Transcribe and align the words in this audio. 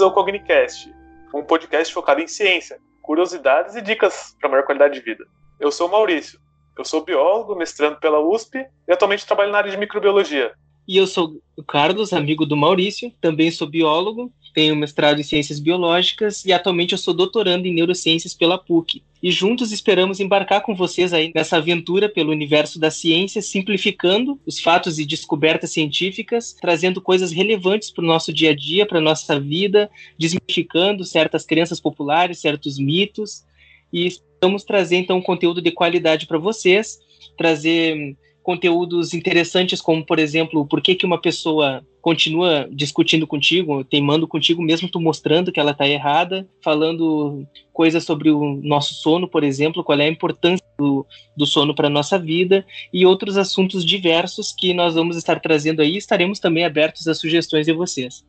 Bem-vindos 0.00 0.16
ao 0.16 0.24
Cognicast, 0.24 0.94
um 1.34 1.42
podcast 1.42 1.92
focado 1.92 2.22
em 2.22 2.26
ciência, 2.26 2.78
curiosidades 3.02 3.76
e 3.76 3.82
dicas 3.82 4.34
para 4.40 4.48
maior 4.48 4.64
qualidade 4.64 4.94
de 4.94 5.00
vida. 5.00 5.26
Eu 5.58 5.70
sou 5.70 5.88
o 5.88 5.90
Maurício, 5.90 6.40
eu 6.78 6.86
sou 6.86 7.04
biólogo, 7.04 7.54
mestrando 7.54 8.00
pela 8.00 8.18
USP 8.18 8.64
e 8.88 8.92
atualmente 8.92 9.26
trabalho 9.26 9.52
na 9.52 9.58
área 9.58 9.70
de 9.70 9.76
microbiologia. 9.76 10.54
E 10.88 10.96
eu 10.96 11.06
sou 11.06 11.42
o 11.54 11.62
Carlos, 11.62 12.14
amigo 12.14 12.46
do 12.46 12.56
Maurício, 12.56 13.12
também 13.20 13.50
sou 13.50 13.68
biólogo, 13.68 14.32
tenho 14.52 14.76
mestrado 14.76 15.20
em 15.20 15.22
ciências 15.22 15.58
biológicas 15.58 16.44
e 16.44 16.52
atualmente 16.52 16.92
eu 16.92 16.98
sou 16.98 17.14
doutorando 17.14 17.66
em 17.66 17.74
neurociências 17.74 18.34
pela 18.34 18.58
PUC. 18.58 19.02
E 19.22 19.30
juntos 19.30 19.70
esperamos 19.70 20.18
embarcar 20.18 20.62
com 20.62 20.74
vocês 20.74 21.12
aí 21.12 21.30
nessa 21.34 21.58
aventura 21.58 22.08
pelo 22.08 22.30
universo 22.32 22.78
da 22.78 22.90
ciência, 22.90 23.42
simplificando 23.42 24.40
os 24.46 24.58
fatos 24.58 24.98
e 24.98 25.04
descobertas 25.04 25.72
científicas, 25.72 26.56
trazendo 26.58 27.02
coisas 27.02 27.30
relevantes 27.30 27.90
para 27.90 28.02
o 28.02 28.06
nosso 28.06 28.32
dia 28.32 28.50
a 28.50 28.56
dia, 28.56 28.86
para 28.86 28.98
a 28.98 29.02
nossa 29.02 29.38
vida, 29.38 29.90
desmistificando 30.18 31.04
certas 31.04 31.44
crenças 31.44 31.78
populares, 31.78 32.38
certos 32.38 32.78
mitos. 32.78 33.44
E 33.92 34.06
estamos 34.06 34.64
trazer 34.64 34.96
então 34.96 35.20
conteúdo 35.20 35.60
de 35.60 35.70
qualidade 35.70 36.26
para 36.26 36.38
vocês, 36.38 36.98
trazer 37.36 38.16
conteúdos 38.42 39.14
interessantes, 39.14 39.80
como, 39.80 40.04
por 40.04 40.18
exemplo, 40.18 40.66
por 40.66 40.80
que, 40.80 40.94
que 40.94 41.06
uma 41.06 41.20
pessoa 41.20 41.84
continua 42.00 42.68
discutindo 42.72 43.26
contigo, 43.26 43.84
teimando 43.84 44.26
contigo, 44.26 44.62
mesmo 44.62 44.88
tu 44.88 45.00
mostrando 45.00 45.52
que 45.52 45.60
ela 45.60 45.72
está 45.72 45.86
errada, 45.86 46.48
falando 46.62 47.46
coisas 47.72 48.04
sobre 48.04 48.30
o 48.30 48.60
nosso 48.62 48.94
sono, 48.94 49.28
por 49.28 49.44
exemplo, 49.44 49.84
qual 49.84 49.98
é 50.00 50.04
a 50.04 50.10
importância 50.10 50.64
do, 50.78 51.06
do 51.36 51.46
sono 51.46 51.74
para 51.74 51.88
a 51.88 51.90
nossa 51.90 52.18
vida, 52.18 52.64
e 52.92 53.04
outros 53.04 53.36
assuntos 53.36 53.84
diversos 53.84 54.54
que 54.56 54.72
nós 54.72 54.94
vamos 54.94 55.16
estar 55.16 55.40
trazendo 55.40 55.82
aí, 55.82 55.96
estaremos 55.96 56.38
também 56.38 56.64
abertos 56.64 57.06
a 57.06 57.14
sugestões 57.14 57.66
de 57.66 57.72
vocês. 57.72 58.24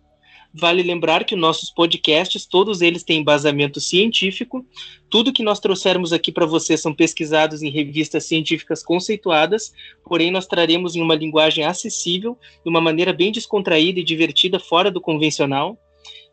Vale 0.53 0.83
lembrar 0.83 1.23
que 1.23 1.35
nossos 1.35 1.69
podcasts, 1.69 2.45
todos 2.45 2.81
eles 2.81 3.03
têm 3.03 3.21
embasamento 3.21 3.79
científico. 3.79 4.65
Tudo 5.09 5.31
que 5.31 5.43
nós 5.43 5.61
trouxermos 5.61 6.11
aqui 6.11 6.29
para 6.29 6.45
vocês 6.45 6.81
são 6.81 6.93
pesquisados 6.93 7.61
em 7.61 7.69
revistas 7.69 8.25
científicas 8.25 8.83
conceituadas, 8.83 9.71
porém 10.03 10.29
nós 10.29 10.45
traremos 10.45 10.95
em 10.95 11.01
uma 11.01 11.15
linguagem 11.15 11.63
acessível, 11.63 12.37
de 12.63 12.69
uma 12.69 12.81
maneira 12.81 13.13
bem 13.13 13.31
descontraída 13.31 14.01
e 14.01 14.03
divertida, 14.03 14.59
fora 14.59 14.91
do 14.91 14.99
convencional. 14.99 15.77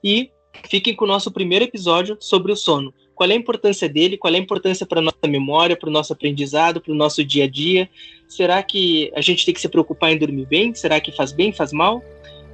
E 0.03 0.31
fiquem 0.69 0.97
com 0.97 1.05
o 1.05 1.09
nosso 1.09 1.31
primeiro 1.31 1.65
episódio 1.65 2.17
sobre 2.19 2.51
o 2.51 2.57
sono. 2.57 2.93
Qual 3.15 3.29
é 3.31 3.33
a 3.33 3.37
importância 3.37 3.89
dele? 3.89 4.17
Qual 4.17 4.33
é 4.33 4.37
a 4.37 4.41
importância 4.41 4.87
para 4.87 5.03
nossa 5.03 5.27
memória, 5.27 5.77
para 5.77 5.89
o 5.89 5.93
nosso 5.93 6.13
aprendizado, 6.13 6.81
para 6.81 6.93
o 6.93 6.97
nosso 6.97 7.25
dia 7.25 7.45
a 7.45 7.49
dia? 7.49 7.89
Será 8.29 8.63
que 8.63 9.13
a 9.15 9.21
gente 9.21 9.45
tem 9.45 9.53
que 9.53 9.61
se 9.61 9.69
preocupar 9.69 10.13
em 10.13 10.19
dormir 10.19 10.47
bem? 10.47 10.73
Será 10.75 11.01
que 11.01 11.11
faz 11.11 11.33
bem, 11.33 11.53
faz 11.53 11.73
mal? 11.73 12.03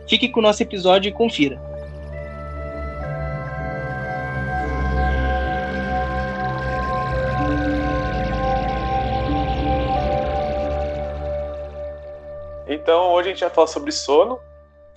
Fique 0.09 0.29
com 0.29 0.41
o 0.41 0.43
nosso 0.43 0.63
episódio 0.63 1.09
e 1.09 1.13
confira. 1.13 1.61
Então, 12.67 13.13
hoje 13.13 13.29
a 13.29 13.33
gente 13.33 13.41
vai 13.41 13.51
falar 13.51 13.67
sobre 13.67 13.93
sono, 13.93 14.39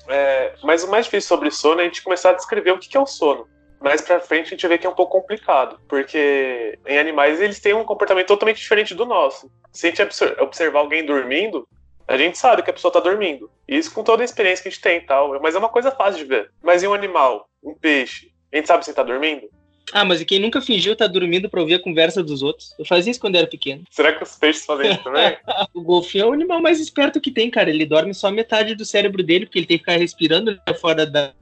é, 0.10 0.54
mas 0.64 0.84
o 0.84 0.90
mais 0.90 1.06
difícil 1.06 1.28
sobre 1.28 1.52
sono 1.52 1.80
é 1.80 1.84
a 1.84 1.88
gente 1.88 2.04
começar 2.04 2.32
a 2.32 2.34
descrever 2.34 2.72
o 2.72 2.80
que 2.80 2.98
é 2.98 3.00
o 3.00 3.06
sono. 3.06 3.48
Mais 3.80 4.02
pra 4.02 4.20
frente 4.20 4.48
a 4.48 4.50
gente 4.50 4.68
vê 4.68 4.78
que 4.78 4.88
é 4.88 4.90
um 4.90 4.96
pouco 4.96 5.20
complicado, 5.20 5.80
porque 5.88 6.78
em 6.86 6.98
animais 6.98 7.40
eles 7.40 7.60
têm 7.60 7.74
um 7.74 7.86
comportamento 7.86 8.28
totalmente 8.28 8.58
diferente 8.58 8.96
do 8.96 9.06
nosso. 9.06 9.52
Se 9.72 9.88
a 9.88 9.90
gente 9.92 10.02
observar 10.40 10.80
alguém 10.80 11.06
dormindo, 11.06 11.68
a 12.08 12.18
gente 12.18 12.38
sabe 12.38 12.64
que 12.64 12.70
a 12.70 12.74
pessoa 12.74 12.92
tá 12.92 13.00
dormindo. 13.00 13.50
Isso 13.68 13.94
com 13.94 14.04
toda 14.04 14.24
a 14.24 14.26
experiência 14.26 14.64
que 14.64 14.70
a 14.70 14.72
gente 14.72 14.82
tem 14.82 14.98
e 14.98 15.02
tal. 15.02 15.40
Mas 15.42 15.56
é 15.56 15.60
uma 15.60 15.70
coisa 15.70 15.92
fácil 15.92 16.20
de 16.20 16.26
ver. 16.26 16.52
Mas 16.64 16.82
e 16.82 16.88
um 16.88 16.94
animal? 16.94 17.50
Um 17.64 17.74
peixe? 17.74 18.32
A 18.52 18.56
gente 18.56 18.68
sabe 18.68 18.86
se 18.86 18.92
ele 18.92 18.96
tá 18.96 19.04
dormindo? 19.04 19.50
Ah, 19.94 20.04
mas 20.04 20.20
e 20.20 20.26
quem 20.26 20.40
nunca 20.40 20.62
fingiu 20.62 20.94
estar 20.94 21.06
tá 21.06 21.12
dormindo 21.12 21.50
pra 21.50 21.62
ouvir 21.62 21.76
a 21.76 21.82
conversa 21.82 22.22
dos 22.22 22.42
outros? 22.42 22.74
Eu 22.78 22.86
fazia 22.86 23.12
isso 23.12 23.20
quando 23.20 23.36
era 23.36 23.48
pequeno. 23.48 23.84
Será 23.90 24.14
que 24.14 24.24
os 24.24 24.36
peixes 24.36 24.66
fazem 24.66 24.92
isso 24.92 25.04
também? 25.04 25.38
o 25.74 25.82
golfinho 25.82 26.26
é 26.26 26.28
o 26.28 26.34
animal 26.34 26.62
mais 26.62 26.80
esperto 26.80 27.22
que 27.22 27.32
tem, 27.32 27.50
cara. 27.50 27.70
Ele 27.70 27.86
dorme 27.86 28.14
só 28.14 28.30
metade 28.30 28.76
do 28.76 28.86
cérebro 28.86 29.24
dele, 29.24 29.46
porque 29.46 29.60
ele 29.60 29.68
tem 29.68 29.78
que 29.78 29.84
ficar 29.84 29.98
respirando 29.98 30.52
né, 30.52 30.74
fora 30.74 31.06
da. 31.06 31.34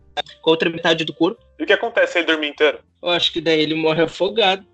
com 0.41 0.49
a 0.49 0.53
outra 0.53 0.69
metade 0.69 1.03
do 1.03 1.13
corpo. 1.13 1.43
E 1.59 1.63
o 1.63 1.65
que 1.65 1.73
acontece 1.73 2.13
se 2.13 2.19
ele 2.19 2.27
dormir 2.27 2.49
inteiro? 2.49 2.79
Eu 3.01 3.09
acho 3.09 3.31
que 3.31 3.41
daí 3.41 3.59
ele 3.59 3.75
morre 3.75 4.03
afogado. 4.03 4.65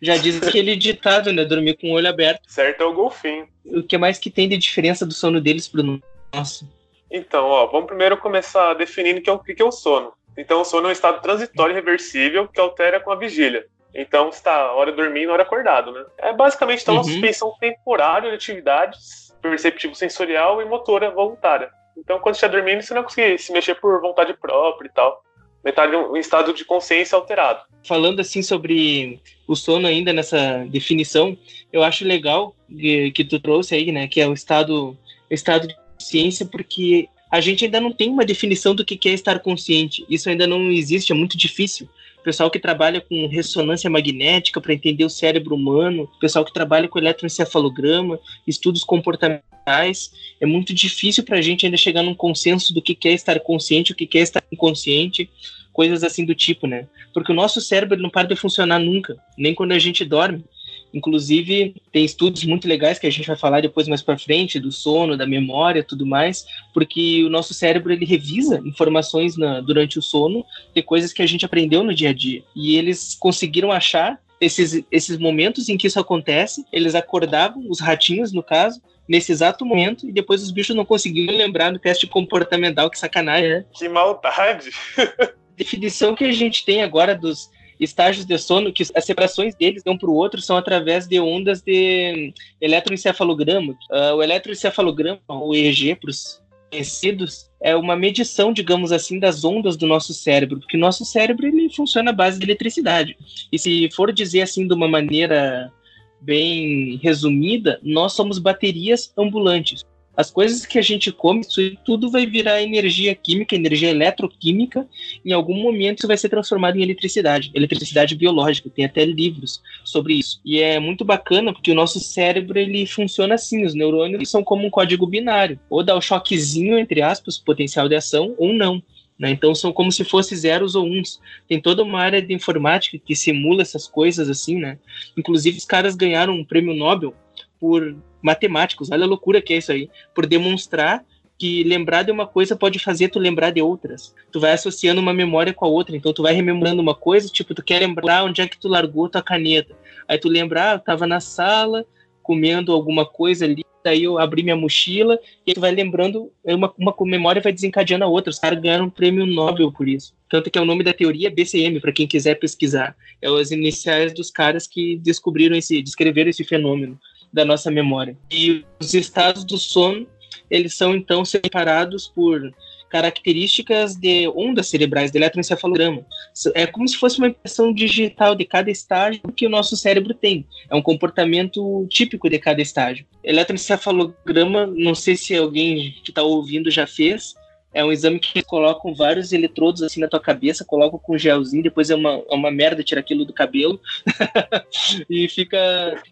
Já 0.00 0.16
diz 0.16 0.42
aquele 0.42 0.76
ditado, 0.76 1.32
né? 1.32 1.44
Dormir 1.44 1.76
com 1.76 1.90
o 1.90 1.94
olho 1.94 2.08
aberto. 2.08 2.42
Certo 2.46 2.82
é 2.82 2.86
o 2.86 2.92
golfinho. 2.92 3.48
O 3.64 3.82
que 3.82 3.98
mais 3.98 4.18
que 4.18 4.30
tem 4.30 4.48
de 4.48 4.56
diferença 4.56 5.06
do 5.06 5.14
sono 5.14 5.40
deles 5.40 5.68
pro 5.68 6.00
nosso? 6.32 6.68
Então, 7.10 7.46
ó, 7.46 7.66
vamos 7.66 7.86
primeiro 7.86 8.16
começar 8.16 8.74
definindo 8.74 9.20
que 9.20 9.30
é 9.30 9.32
o 9.32 9.38
que 9.38 9.60
é 9.60 9.64
o 9.64 9.72
sono. 9.72 10.12
Então, 10.36 10.60
o 10.60 10.64
sono 10.64 10.86
é 10.86 10.90
um 10.90 10.92
estado 10.92 11.22
transitório 11.22 11.72
e 11.72 11.74
reversível 11.74 12.46
que 12.46 12.60
altera 12.60 13.00
com 13.00 13.10
a 13.10 13.16
vigília. 13.16 13.66
Então, 13.94 14.28
está 14.28 14.72
hora 14.72 14.92
dormindo, 14.92 15.32
hora 15.32 15.42
acordado, 15.42 15.92
né? 15.92 16.04
É 16.18 16.32
basicamente 16.32 16.82
então, 16.82 16.94
uhum. 16.94 17.00
uma 17.00 17.10
suspensão 17.10 17.54
temporária 17.58 18.28
de 18.30 18.36
atividades 18.36 19.34
perceptivo 19.40 19.94
sensorial 19.94 20.60
e 20.60 20.64
motora 20.64 21.10
voluntária. 21.10 21.70
Então, 21.96 22.18
quando 22.18 22.34
você 22.34 22.44
está 22.44 22.48
dormindo, 22.48 22.82
você 22.82 22.92
não 22.92 23.04
consegue 23.04 23.38
se 23.38 23.52
mexer 23.52 23.76
por 23.76 24.00
vontade 24.00 24.34
própria 24.34 24.88
e 24.88 24.90
tal 24.90 25.22
metade 25.64 25.94
um 25.96 26.16
estado 26.16 26.52
de 26.52 26.64
consciência 26.64 27.16
alterado. 27.16 27.60
Falando 27.84 28.20
assim 28.20 28.42
sobre 28.42 29.20
o 29.46 29.54
sono 29.54 29.86
ainda 29.86 30.12
nessa 30.12 30.64
definição, 30.68 31.36
eu 31.72 31.82
acho 31.82 32.04
legal 32.04 32.54
que, 32.68 33.10
que 33.12 33.24
tu 33.24 33.38
trouxe 33.40 33.74
aí, 33.74 33.92
né, 33.92 34.08
que 34.08 34.20
é 34.20 34.26
o 34.26 34.32
estado, 34.32 34.96
estado 35.30 35.68
de 35.68 35.76
consciência, 35.96 36.46
porque 36.46 37.08
a 37.30 37.40
gente 37.40 37.64
ainda 37.64 37.80
não 37.80 37.92
tem 37.92 38.08
uma 38.08 38.24
definição 38.24 38.74
do 38.74 38.84
que 38.84 39.08
é 39.08 39.12
estar 39.12 39.40
consciente. 39.40 40.06
Isso 40.08 40.28
ainda 40.28 40.46
não 40.46 40.70
existe, 40.70 41.12
é 41.12 41.14
muito 41.14 41.36
difícil. 41.36 41.88
Pessoal 42.26 42.50
que 42.50 42.58
trabalha 42.58 43.00
com 43.00 43.28
ressonância 43.28 43.88
magnética 43.88 44.60
para 44.60 44.74
entender 44.74 45.04
o 45.04 45.08
cérebro 45.08 45.54
humano, 45.54 46.10
pessoal 46.20 46.44
que 46.44 46.52
trabalha 46.52 46.88
com 46.88 46.98
eletroencefalograma, 46.98 48.18
estudos 48.44 48.82
comportamentais, 48.82 50.10
é 50.40 50.44
muito 50.44 50.74
difícil 50.74 51.22
para 51.22 51.38
a 51.38 51.40
gente 51.40 51.64
ainda 51.64 51.76
chegar 51.76 52.02
num 52.02 52.16
consenso 52.16 52.74
do 52.74 52.82
que 52.82 52.98
é 53.06 53.12
estar 53.12 53.38
consciente, 53.38 53.92
o 53.92 53.94
que 53.94 54.18
é 54.18 54.22
estar 54.22 54.42
inconsciente 54.50 55.30
coisas 55.72 56.02
assim 56.02 56.24
do 56.24 56.34
tipo, 56.34 56.66
né? 56.66 56.88
Porque 57.14 57.30
o 57.30 57.34
nosso 57.34 57.60
cérebro 57.60 57.96
não 57.96 58.10
para 58.10 58.26
de 58.26 58.34
funcionar 58.34 58.80
nunca, 58.80 59.16
nem 59.38 59.54
quando 59.54 59.70
a 59.70 59.78
gente 59.78 60.04
dorme. 60.04 60.44
Inclusive, 60.92 61.74
tem 61.92 62.04
estudos 62.04 62.44
muito 62.44 62.66
legais 62.66 62.98
que 62.98 63.06
a 63.06 63.10
gente 63.10 63.26
vai 63.26 63.36
falar 63.36 63.60
depois 63.60 63.88
mais 63.88 64.02
para 64.02 64.18
frente, 64.18 64.60
do 64.60 64.72
sono, 64.72 65.16
da 65.16 65.26
memória, 65.26 65.84
tudo 65.84 66.06
mais, 66.06 66.46
porque 66.72 67.22
o 67.24 67.28
nosso 67.28 67.52
cérebro 67.52 67.92
ele 67.92 68.04
revisa 68.04 68.62
informações 68.64 69.36
na, 69.36 69.60
durante 69.60 69.98
o 69.98 70.02
sono 70.02 70.44
de 70.74 70.82
coisas 70.82 71.12
que 71.12 71.22
a 71.22 71.26
gente 71.26 71.44
aprendeu 71.44 71.82
no 71.82 71.94
dia 71.94 72.10
a 72.10 72.12
dia. 72.12 72.42
E 72.54 72.76
eles 72.76 73.14
conseguiram 73.18 73.70
achar 73.70 74.18
esses, 74.40 74.84
esses 74.90 75.18
momentos 75.18 75.68
em 75.68 75.76
que 75.76 75.86
isso 75.86 76.00
acontece, 76.00 76.64
eles 76.72 76.94
acordavam, 76.94 77.64
os 77.68 77.80
ratinhos 77.80 78.32
no 78.32 78.42
caso, 78.42 78.80
nesse 79.08 79.32
exato 79.32 79.64
momento, 79.64 80.08
e 80.08 80.12
depois 80.12 80.42
os 80.42 80.50
bichos 80.50 80.74
não 80.74 80.84
conseguiam 80.84 81.34
lembrar 81.34 81.70
do 81.70 81.78
teste 81.78 82.06
comportamental, 82.06 82.90
que 82.90 82.98
sacanagem, 82.98 83.48
né? 83.48 83.64
Que 83.72 83.88
maldade! 83.88 84.70
definição 85.56 86.14
que 86.14 86.24
a 86.24 86.32
gente 86.32 86.64
tem 86.64 86.82
agora 86.82 87.14
dos 87.14 87.50
estágios 87.78 88.24
de 88.24 88.38
sono, 88.38 88.72
que 88.72 88.84
as 88.94 89.04
separações 89.04 89.54
deles 89.54 89.82
de 89.82 89.90
um 89.90 89.98
para 89.98 90.10
o 90.10 90.14
outro 90.14 90.40
são 90.40 90.56
através 90.56 91.06
de 91.06 91.20
ondas 91.20 91.62
de 91.62 92.32
eletroencefalograma. 92.60 93.72
Uh, 93.90 94.14
o 94.16 94.22
eletroencefalograma, 94.22 95.20
o 95.28 95.54
EEG, 95.54 95.94
para 95.96 96.10
os 96.10 96.42
conhecidos, 96.70 97.50
é 97.60 97.76
uma 97.76 97.96
medição, 97.96 98.52
digamos 98.52 98.92
assim, 98.92 99.18
das 99.18 99.44
ondas 99.44 99.76
do 99.76 99.86
nosso 99.86 100.12
cérebro, 100.12 100.58
porque 100.58 100.76
nosso 100.76 101.04
cérebro 101.04 101.46
ele 101.46 101.70
funciona 101.70 102.10
à 102.10 102.14
base 102.14 102.38
de 102.38 102.44
eletricidade. 102.44 103.16
E 103.52 103.58
se 103.58 103.88
for 103.94 104.12
dizer 104.12 104.42
assim 104.42 104.66
de 104.66 104.74
uma 104.74 104.88
maneira 104.88 105.72
bem 106.20 106.98
resumida, 107.02 107.78
nós 107.82 108.12
somos 108.14 108.38
baterias 108.38 109.12
ambulantes 109.16 109.84
as 110.16 110.30
coisas 110.30 110.64
que 110.64 110.78
a 110.78 110.82
gente 110.82 111.12
come, 111.12 111.40
isso 111.40 111.60
tudo 111.84 112.10
vai 112.10 112.26
virar 112.26 112.62
energia 112.62 113.14
química, 113.14 113.54
energia 113.54 113.90
eletroquímica, 113.90 114.86
em 115.24 115.32
algum 115.32 115.60
momento 115.60 115.98
isso 115.98 116.08
vai 116.08 116.16
ser 116.16 116.28
transformado 116.28 116.76
em 116.76 116.82
eletricidade, 116.82 117.50
eletricidade 117.54 118.14
biológica, 118.14 118.70
tem 118.70 118.84
até 118.84 119.04
livros 119.04 119.60
sobre 119.84 120.14
isso. 120.14 120.40
E 120.44 120.60
é 120.60 120.80
muito 120.80 121.04
bacana 121.04 121.52
porque 121.52 121.70
o 121.70 121.74
nosso 121.74 122.00
cérebro 122.00 122.58
ele 122.58 122.86
funciona 122.86 123.34
assim, 123.34 123.64
os 123.64 123.74
neurônios 123.74 124.30
são 124.30 124.42
como 124.42 124.66
um 124.66 124.70
código 124.70 125.06
binário, 125.06 125.60
ou 125.68 125.82
dá 125.82 125.94
o 125.94 126.00
choquezinho 126.00 126.78
entre 126.78 127.02
aspas, 127.02 127.38
potencial 127.38 127.88
de 127.88 127.94
ação 127.94 128.34
ou 128.38 128.52
não. 128.52 128.82
Né? 129.18 129.30
Então 129.30 129.54
são 129.54 129.72
como 129.72 129.90
se 129.90 130.04
fossem 130.04 130.36
zeros 130.36 130.74
ou 130.74 130.86
uns. 130.86 131.20
Tem 131.48 131.60
toda 131.60 131.82
uma 131.82 132.00
área 132.00 132.20
de 132.20 132.34
informática 132.34 132.98
que 132.98 133.16
simula 133.16 133.62
essas 133.62 133.86
coisas 133.86 134.28
assim, 134.28 134.58
né? 134.58 134.78
Inclusive 135.16 135.56
os 135.56 135.64
caras 135.64 135.96
ganharam 135.96 136.34
um 136.34 136.44
prêmio 136.44 136.74
Nobel 136.74 137.14
por 137.58 137.96
matemáticos, 138.26 138.90
olha 138.90 139.04
a 139.04 139.08
loucura 139.08 139.40
que 139.40 139.54
é 139.54 139.58
isso 139.58 139.70
aí, 139.70 139.88
por 140.12 140.26
demonstrar 140.26 141.04
que 141.38 141.62
lembrar 141.64 142.02
de 142.02 142.10
uma 142.10 142.26
coisa 142.26 142.56
pode 142.56 142.78
fazer 142.78 143.08
tu 143.08 143.18
lembrar 143.18 143.50
de 143.50 143.60
outras. 143.60 144.14
Tu 144.32 144.40
vai 144.40 144.52
associando 144.52 145.00
uma 145.00 145.12
memória 145.12 145.52
com 145.52 145.64
a 145.64 145.68
outra, 145.68 145.94
então 145.94 146.12
tu 146.12 146.22
vai 146.22 146.34
rememorando 146.34 146.80
uma 146.80 146.94
coisa, 146.94 147.28
tipo, 147.28 147.54
tu 147.54 147.62
quer 147.62 147.80
lembrar 147.80 148.24
onde 148.24 148.40
é 148.40 148.48
que 148.48 148.58
tu 148.58 148.68
largou 148.68 149.08
tua 149.08 149.22
caneta. 149.22 149.74
Aí 150.08 150.18
tu 150.18 150.28
lembrar, 150.28 150.72
ah, 150.72 150.74
eu 150.74 150.78
tava 150.80 151.06
na 151.06 151.20
sala 151.20 151.84
comendo 152.22 152.72
alguma 152.72 153.04
coisa 153.04 153.44
ali, 153.44 153.62
daí 153.84 154.02
eu 154.02 154.18
abri 154.18 154.42
minha 154.42 154.56
mochila, 154.56 155.16
e 155.46 155.54
tu 155.54 155.60
vai 155.60 155.70
lembrando, 155.70 156.32
uma, 156.42 156.72
uma 156.76 156.94
memória 157.02 157.40
vai 157.40 157.52
desencadeando 157.52 158.04
a 158.04 158.08
outra. 158.08 158.30
Os 158.30 158.38
caras 158.38 158.58
ganharam 158.58 158.86
um 158.86 158.90
prêmio 158.90 159.26
Nobel 159.26 159.70
por 159.70 159.86
isso. 159.86 160.14
Tanto 160.28 160.50
que 160.50 160.58
é 160.58 160.62
o 160.62 160.64
nome 160.64 160.82
da 160.82 160.92
teoria 160.92 161.30
BCM, 161.30 161.78
para 161.80 161.92
quem 161.92 162.06
quiser 162.06 162.36
pesquisar. 162.36 162.96
É 163.22 163.28
as 163.28 163.50
iniciais 163.50 164.12
dos 164.12 164.30
caras 164.30 164.66
que 164.66 164.96
descobriram 164.96 165.54
esse, 165.54 165.82
descreveram 165.82 166.30
esse 166.30 166.42
fenômeno 166.42 166.98
da 167.32 167.44
nossa 167.44 167.70
memória. 167.70 168.16
E 168.30 168.64
os 168.80 168.94
estados 168.94 169.44
do 169.44 169.58
sono, 169.58 170.06
eles 170.50 170.74
são 170.74 170.94
então 170.94 171.24
separados 171.24 172.08
por 172.08 172.52
características 172.88 173.96
de 173.96 174.28
ondas 174.28 174.68
cerebrais, 174.68 175.10
de 175.10 175.18
eletroencefalograma. 175.18 176.06
É 176.54 176.66
como 176.66 176.86
se 176.86 176.96
fosse 176.96 177.18
uma 177.18 177.28
impressão 177.28 177.72
digital 177.72 178.34
de 178.34 178.44
cada 178.44 178.70
estágio 178.70 179.20
que 179.34 179.46
o 179.46 179.50
nosso 179.50 179.76
cérebro 179.76 180.14
tem. 180.14 180.46
É 180.70 180.74
um 180.74 180.82
comportamento 180.82 181.86
típico 181.90 182.30
de 182.30 182.38
cada 182.38 182.62
estágio. 182.62 183.04
Eletroencefalograma, 183.22 184.66
não 184.66 184.94
sei 184.94 185.16
se 185.16 185.34
alguém 185.34 185.94
que 186.04 186.10
está 186.10 186.22
ouvindo 186.22 186.70
já 186.70 186.86
fez, 186.86 187.34
é 187.76 187.84
um 187.84 187.92
exame 187.92 188.18
que 188.18 188.42
colocam 188.42 188.94
vários 188.94 189.34
eletrodos 189.34 189.82
assim 189.82 190.00
na 190.00 190.08
tua 190.08 190.18
cabeça, 190.18 190.64
colocam 190.64 190.98
com 190.98 191.18
gelzinho, 191.18 191.62
depois 191.62 191.90
é 191.90 191.94
uma, 191.94 192.22
é 192.26 192.34
uma 192.34 192.50
merda 192.50 192.82
tirar 192.82 193.00
aquilo 193.00 193.26
do 193.26 193.34
cabelo. 193.34 193.78
e 195.10 195.28
fica. 195.28 195.58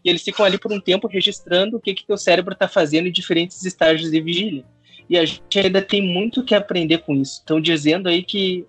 E 0.05 0.11
eles 0.11 0.23
ficam 0.23 0.45
ali 0.45 0.59
por 0.59 0.71
um 0.71 0.79
tempo 0.79 1.09
registrando 1.09 1.79
o 1.79 1.81
que 1.81 1.95
que 1.95 2.07
teu 2.07 2.19
cérebro 2.19 2.53
está 2.53 2.69
fazendo 2.69 3.09
em 3.09 3.13
diferentes 3.13 3.65
estágios 3.65 4.11
de 4.11 4.21
vigília. 4.21 4.63
E 5.09 5.17
a 5.17 5.25
gente 5.25 5.59
ainda 5.59 5.81
tem 5.81 6.03
muito 6.03 6.45
que 6.45 6.55
aprender 6.55 6.99
com 6.99 7.15
isso. 7.15 7.39
Estão 7.39 7.59
dizendo 7.59 8.11
aí 8.11 8.23
que 8.23 8.67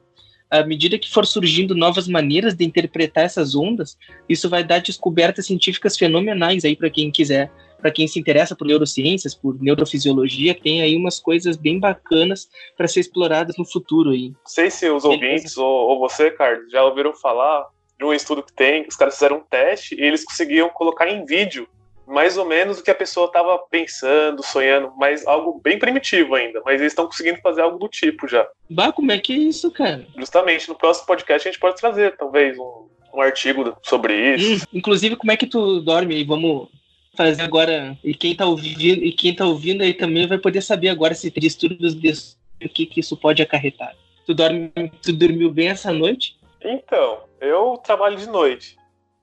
à 0.50 0.64
medida 0.64 0.98
que 0.98 1.10
for 1.10 1.26
surgindo 1.26 1.76
novas 1.76 2.08
maneiras 2.08 2.54
de 2.54 2.64
interpretar 2.64 3.26
essas 3.26 3.56
ondas, 3.56 3.98
isso 4.30 4.50
vai 4.50 4.64
dar 4.64 4.80
descobertas 4.80 5.48
científicas 5.48 5.98
fenomenais 5.98 6.64
aí 6.64 6.78
para 6.78 6.90
quem 6.90 7.12
quiser, 7.12 7.52
para 7.86 7.92
quem 7.92 8.08
se 8.08 8.20
interessa 8.20 8.56
por 8.56 8.66
neurociências, 8.66 9.36
por 9.36 9.62
neurofisiologia, 9.62 10.60
tem 10.60 10.82
aí 10.82 10.96
umas 10.96 11.20
coisas 11.20 11.56
bem 11.56 11.80
bacanas 11.80 12.50
para 12.76 12.88
ser 12.88 13.02
exploradas 13.02 13.58
no 13.60 13.64
futuro 13.64 14.10
aí. 14.10 14.30
Não 14.30 14.36
sei 14.44 14.72
se 14.72 14.90
os 14.90 15.06
ouvintes 15.06 15.56
ou, 15.56 15.90
ou 15.90 16.00
você, 16.00 16.32
Carlos, 16.32 16.72
já 16.72 16.84
ouviram 16.84 17.14
falar 17.14 17.68
de 17.96 18.04
um 18.04 18.12
estudo 18.12 18.42
que 18.42 18.52
tem, 18.52 18.88
os 18.90 18.96
caras 18.96 19.14
fizeram 19.14 19.38
um 19.38 19.44
teste 19.44 19.94
e 19.94 20.04
eles 20.04 20.26
conseguiam 20.26 20.68
colocar 20.70 21.08
em 21.08 21.24
vídeo 21.26 21.68
mais 22.08 22.38
ou 22.38 22.46
menos 22.46 22.80
o 22.80 22.84
que 22.84 22.90
a 22.90 22.96
pessoa 22.96 23.28
estava 23.28 23.56
pensando, 23.70 24.42
sonhando, 24.42 24.92
mas 24.98 25.24
algo 25.28 25.62
bem 25.64 25.78
primitivo 25.78 26.34
ainda. 26.34 26.64
Mas 26.66 26.82
eles 26.82 26.92
estão 26.92 27.06
conseguindo 27.06 27.40
fazer 27.40 27.62
algo 27.62 27.78
do 27.78 27.88
tipo 27.88 28.28
já. 28.28 28.48
Bah, 28.68 28.92
como 28.92 29.12
é 29.12 29.20
que 29.20 29.32
é 29.32 29.38
isso, 29.38 29.70
cara? 29.70 30.08
Justamente, 30.18 30.68
no 30.68 30.76
próximo 30.76 31.06
podcast 31.06 31.48
a 31.48 31.52
gente 31.52 31.62
pode 31.62 31.76
trazer, 31.76 32.18
talvez, 32.18 32.58
um, 32.58 32.88
um 33.14 33.22
artigo 33.22 33.78
sobre 33.84 34.34
isso. 34.34 34.64
Hum, 34.64 34.68
inclusive, 34.74 35.16
como 35.16 35.32
é 35.32 35.38
que 35.38 35.46
tu 35.46 35.82
dorme? 35.82 36.24
Vamos 36.24 36.70
fazer 37.16 37.42
agora. 37.42 37.98
E 38.04 38.14
quem 38.14 38.36
tá 38.36 38.46
ouvindo, 38.46 38.84
e 38.84 39.12
quem 39.12 39.36
tá 39.36 39.46
ouvindo 39.46 39.82
aí 39.82 39.94
também 39.94 40.28
vai 40.28 40.38
poder 40.38 40.62
saber 40.62 40.90
agora 40.90 41.14
se 41.14 41.32
tem 41.32 41.42
distúrbios 41.42 42.38
o 42.64 42.70
que, 42.70 42.86
que 42.86 43.00
isso 43.00 43.18
pode 43.18 43.42
acarretar. 43.42 43.96
Tu, 44.26 44.34
dorme, 44.34 44.72
tu 45.02 45.14
dormiu 45.14 45.52
bem 45.52 45.70
essa 45.70 45.92
noite? 45.92 46.38
Então, 46.62 47.24
eu 47.40 47.78
trabalho 47.78 48.18
de 48.18 48.28
noite. 48.28 48.78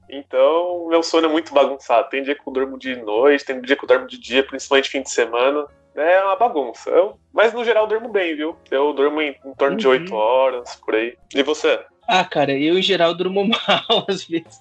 Então, 0.08 0.86
meu 0.88 1.02
sono 1.02 1.26
é 1.26 1.30
muito 1.30 1.52
bagunçado. 1.54 2.08
Tem 2.08 2.22
dia 2.22 2.34
que 2.34 2.46
eu 2.46 2.52
durmo 2.52 2.78
de 2.78 2.96
noite, 2.96 3.44
tem 3.44 3.60
dia 3.60 3.74
que 3.74 3.84
eu 3.84 3.88
durmo 3.88 4.06
de 4.06 4.18
dia, 4.18 4.44
principalmente 4.44 4.90
fim 4.90 5.02
de 5.02 5.10
semana. 5.10 5.66
É 5.94 6.22
uma 6.22 6.36
bagunça. 6.36 6.90
Eu, 6.90 7.18
mas 7.32 7.52
no 7.52 7.64
geral 7.64 7.84
eu 7.84 7.88
durmo 7.88 8.08
bem, 8.08 8.36
viu? 8.36 8.56
Eu 8.70 8.92
durmo 8.92 9.20
em, 9.20 9.36
em 9.44 9.54
torno 9.54 9.74
uhum. 9.74 9.76
de 9.76 9.88
8 9.88 10.14
horas, 10.14 10.76
por 10.76 10.94
aí. 10.94 11.16
E 11.34 11.42
você? 11.42 11.80
Ah, 12.06 12.24
cara, 12.24 12.58
eu 12.58 12.78
em 12.78 12.82
geral 12.82 13.14
durmo 13.14 13.44
mal 13.48 14.04
às 14.08 14.24
vezes. 14.24 14.60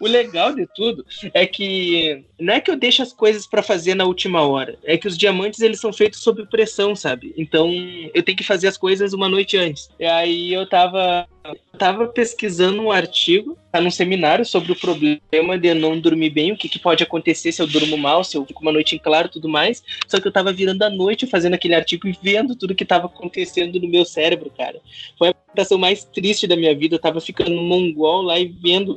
o 0.00 0.06
legal 0.06 0.54
de 0.54 0.66
tudo 0.74 1.04
é 1.32 1.46
que 1.46 2.22
não 2.38 2.54
é 2.54 2.60
que 2.60 2.70
eu 2.70 2.76
deixo 2.76 3.02
as 3.02 3.12
coisas 3.12 3.46
para 3.46 3.62
fazer 3.62 3.94
na 3.94 4.04
última 4.04 4.42
hora, 4.42 4.78
é 4.84 4.96
que 4.96 5.08
os 5.08 5.16
diamantes 5.16 5.60
eles 5.60 5.80
são 5.80 5.92
feitos 5.92 6.20
sob 6.20 6.46
pressão, 6.46 6.94
sabe? 6.94 7.34
Então 7.36 7.72
eu 8.12 8.22
tenho 8.22 8.36
que 8.36 8.44
fazer 8.44 8.68
as 8.68 8.76
coisas 8.76 9.12
uma 9.12 9.28
noite 9.28 9.56
antes. 9.56 9.88
E 9.98 10.04
aí 10.04 10.52
eu 10.52 10.68
tava 10.68 11.26
eu 11.44 11.58
tava 11.78 12.06
pesquisando 12.08 12.80
um 12.80 12.90
artigo, 12.90 13.58
tá 13.70 13.78
num 13.78 13.90
seminário 13.90 14.46
sobre 14.46 14.72
o 14.72 14.76
problema 14.76 15.58
de 15.58 15.74
não 15.74 16.00
dormir 16.00 16.30
bem, 16.30 16.52
o 16.52 16.56
que, 16.56 16.70
que 16.70 16.78
pode 16.78 17.04
acontecer 17.04 17.52
se 17.52 17.60
eu 17.60 17.66
durmo 17.66 17.98
mal, 17.98 18.24
se 18.24 18.36
eu 18.36 18.46
fico 18.46 18.62
uma 18.62 18.72
noite 18.72 18.96
em 18.96 18.98
claro 18.98 19.26
e 19.26 19.30
tudo 19.30 19.48
mais. 19.48 19.84
Só 20.08 20.18
que 20.18 20.26
eu 20.26 20.32
tava 20.32 20.52
virando 20.52 20.82
a 20.82 20.88
noite 20.88 21.26
fazendo 21.26 21.52
aquele 21.52 21.74
artigo 21.74 22.08
e 22.08 22.18
vendo 22.22 22.56
tudo 22.56 22.74
que 22.74 22.84
tava 22.84 23.06
acontecendo 23.06 23.78
no 23.78 23.88
meu 23.88 24.06
cérebro, 24.06 24.50
cara. 24.56 24.80
Foi 25.18 25.28
a 25.28 25.30
apresentação 25.32 25.76
mais 25.76 26.04
triste 26.04 26.46
da 26.46 26.56
minha 26.56 26.74
vida. 26.74 26.94
Eu 26.94 27.00
tava 27.00 27.20
ficando 27.20 27.60
mongol 27.60 28.22
lá 28.22 28.38
e 28.38 28.46
vendo 28.46 28.96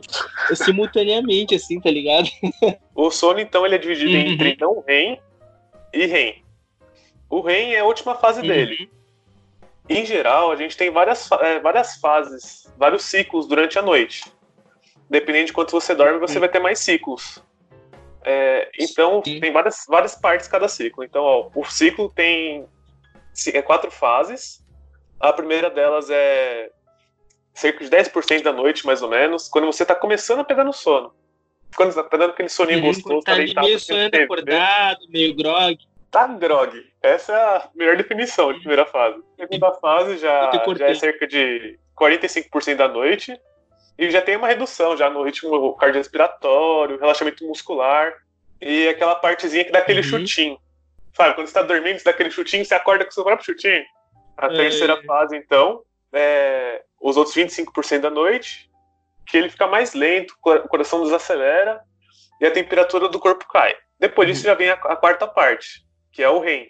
simultaneamente, 0.53 1.53
assim, 1.53 1.81
tá 1.81 1.91
ligado? 1.91 2.29
O 2.95 3.11
sono, 3.11 3.39
então, 3.39 3.65
ele 3.65 3.75
é 3.75 3.77
dividido 3.77 4.11
uhum. 4.11 4.17
entre 4.17 4.57
não 4.59 4.83
REM 4.87 5.19
e 5.93 6.05
REM. 6.05 6.35
O 7.29 7.41
REM 7.41 7.73
é 7.73 7.79
a 7.79 7.85
última 7.85 8.15
fase 8.15 8.41
uhum. 8.41 8.47
dele. 8.47 8.89
Em 9.89 10.05
geral, 10.05 10.51
a 10.51 10.55
gente 10.55 10.75
tem 10.75 10.89
várias, 10.91 11.29
é, 11.31 11.59
várias 11.59 11.97
fases, 11.97 12.71
vários 12.77 13.03
ciclos 13.03 13.47
durante 13.47 13.79
a 13.79 13.81
noite. 13.81 14.25
Dependendo 15.09 15.47
de 15.47 15.53
quanto 15.53 15.71
você 15.71 15.95
dorme, 15.95 16.19
você 16.19 16.39
vai 16.39 16.49
ter 16.49 16.59
mais 16.59 16.79
ciclos. 16.79 17.41
É, 18.23 18.69
então, 18.77 19.21
Sim. 19.23 19.39
tem 19.39 19.53
várias, 19.53 19.85
várias 19.87 20.15
partes 20.15 20.47
cada 20.49 20.67
ciclo. 20.67 21.03
Então, 21.03 21.23
ó, 21.23 21.49
o 21.55 21.63
ciclo 21.63 22.09
tem 22.09 22.67
é 23.53 23.61
quatro 23.61 23.89
fases. 23.89 24.65
A 25.19 25.31
primeira 25.31 25.69
delas 25.69 26.09
é 26.09 26.69
cerca 27.53 27.83
de 27.83 27.89
10% 27.89 28.43
da 28.43 28.51
noite, 28.51 28.85
mais 28.85 29.01
ou 29.01 29.09
menos, 29.09 29.47
quando 29.47 29.65
você 29.65 29.83
está 29.83 29.95
começando 29.95 30.39
a 30.39 30.43
pegar 30.43 30.63
no 30.63 30.73
sono. 30.73 31.13
Quando 31.75 31.91
você 31.91 32.03
tá 32.03 32.17
dando 32.17 32.31
aquele 32.31 32.49
soninho 32.49 32.79
uhum, 32.79 32.85
gostoso, 32.85 33.23
tá, 33.23 33.31
tá 33.31 33.37
deitado, 33.37 33.65
meio 33.65 33.79
sonhando 33.79 34.15
acordado, 34.15 34.99
meio 35.09 35.35
grog. 35.35 35.77
Tá 36.11 36.27
grog. 36.27 36.85
Essa 37.01 37.33
é 37.33 37.35
a 37.35 37.69
melhor 37.75 37.97
definição 37.97 38.53
de 38.53 38.59
primeira 38.59 38.85
fase. 38.85 39.21
A 39.39 39.47
segunda 39.47 39.73
fase 39.75 40.17
já, 40.17 40.51
já 40.77 40.87
é 40.87 40.93
cerca 40.95 41.27
de 41.27 41.77
45% 41.95 42.75
da 42.75 42.87
noite. 42.87 43.39
E 43.97 44.11
já 44.11 44.21
tem 44.21 44.35
uma 44.35 44.47
redução 44.47 44.95
já 44.95 45.09
no 45.09 45.23
ritmo 45.23 45.75
cardiorrespiratório, 45.75 46.99
relaxamento 46.99 47.45
muscular. 47.45 48.13
E 48.61 48.87
aquela 48.87 49.15
partezinha 49.15 49.65
que 49.65 49.71
dá 49.71 49.79
aquele 49.79 49.99
uhum. 49.99 50.03
chutinho. 50.03 50.59
Sabe, 51.13 51.33
quando 51.33 51.47
você 51.47 51.53
tá 51.53 51.63
dormindo, 51.63 51.97
você 51.97 52.03
dá 52.03 52.11
aquele 52.11 52.29
chutinho, 52.29 52.63
você 52.63 52.75
acorda 52.75 53.03
com 53.03 53.11
o 53.11 53.13
seu 53.13 53.23
próprio 53.23 53.45
chutinho. 53.45 53.83
A 54.37 54.45
é. 54.45 54.49
terceira 54.49 55.01
fase, 55.03 55.35
então, 55.35 55.81
é 56.13 56.83
os 56.99 57.17
outros 57.17 57.35
25% 57.35 57.99
da 57.99 58.09
noite, 58.09 58.69
que 59.25 59.37
ele 59.37 59.49
fica 59.49 59.67
mais 59.67 59.93
lento, 59.93 60.35
o 60.43 60.67
coração 60.67 61.03
desacelera 61.03 61.81
e 62.39 62.45
a 62.45 62.51
temperatura 62.51 63.09
do 63.09 63.19
corpo 63.19 63.47
cai. 63.47 63.75
Depois 63.99 64.27
disso 64.27 64.41
uhum. 64.41 64.47
já 64.47 64.53
vem 64.53 64.69
a, 64.69 64.73
a, 64.73 64.95
quarta 64.95 65.27
parte, 65.27 65.83
que 66.17 66.23
é 66.23 66.29
o 66.29 66.39
REM. 66.39 66.67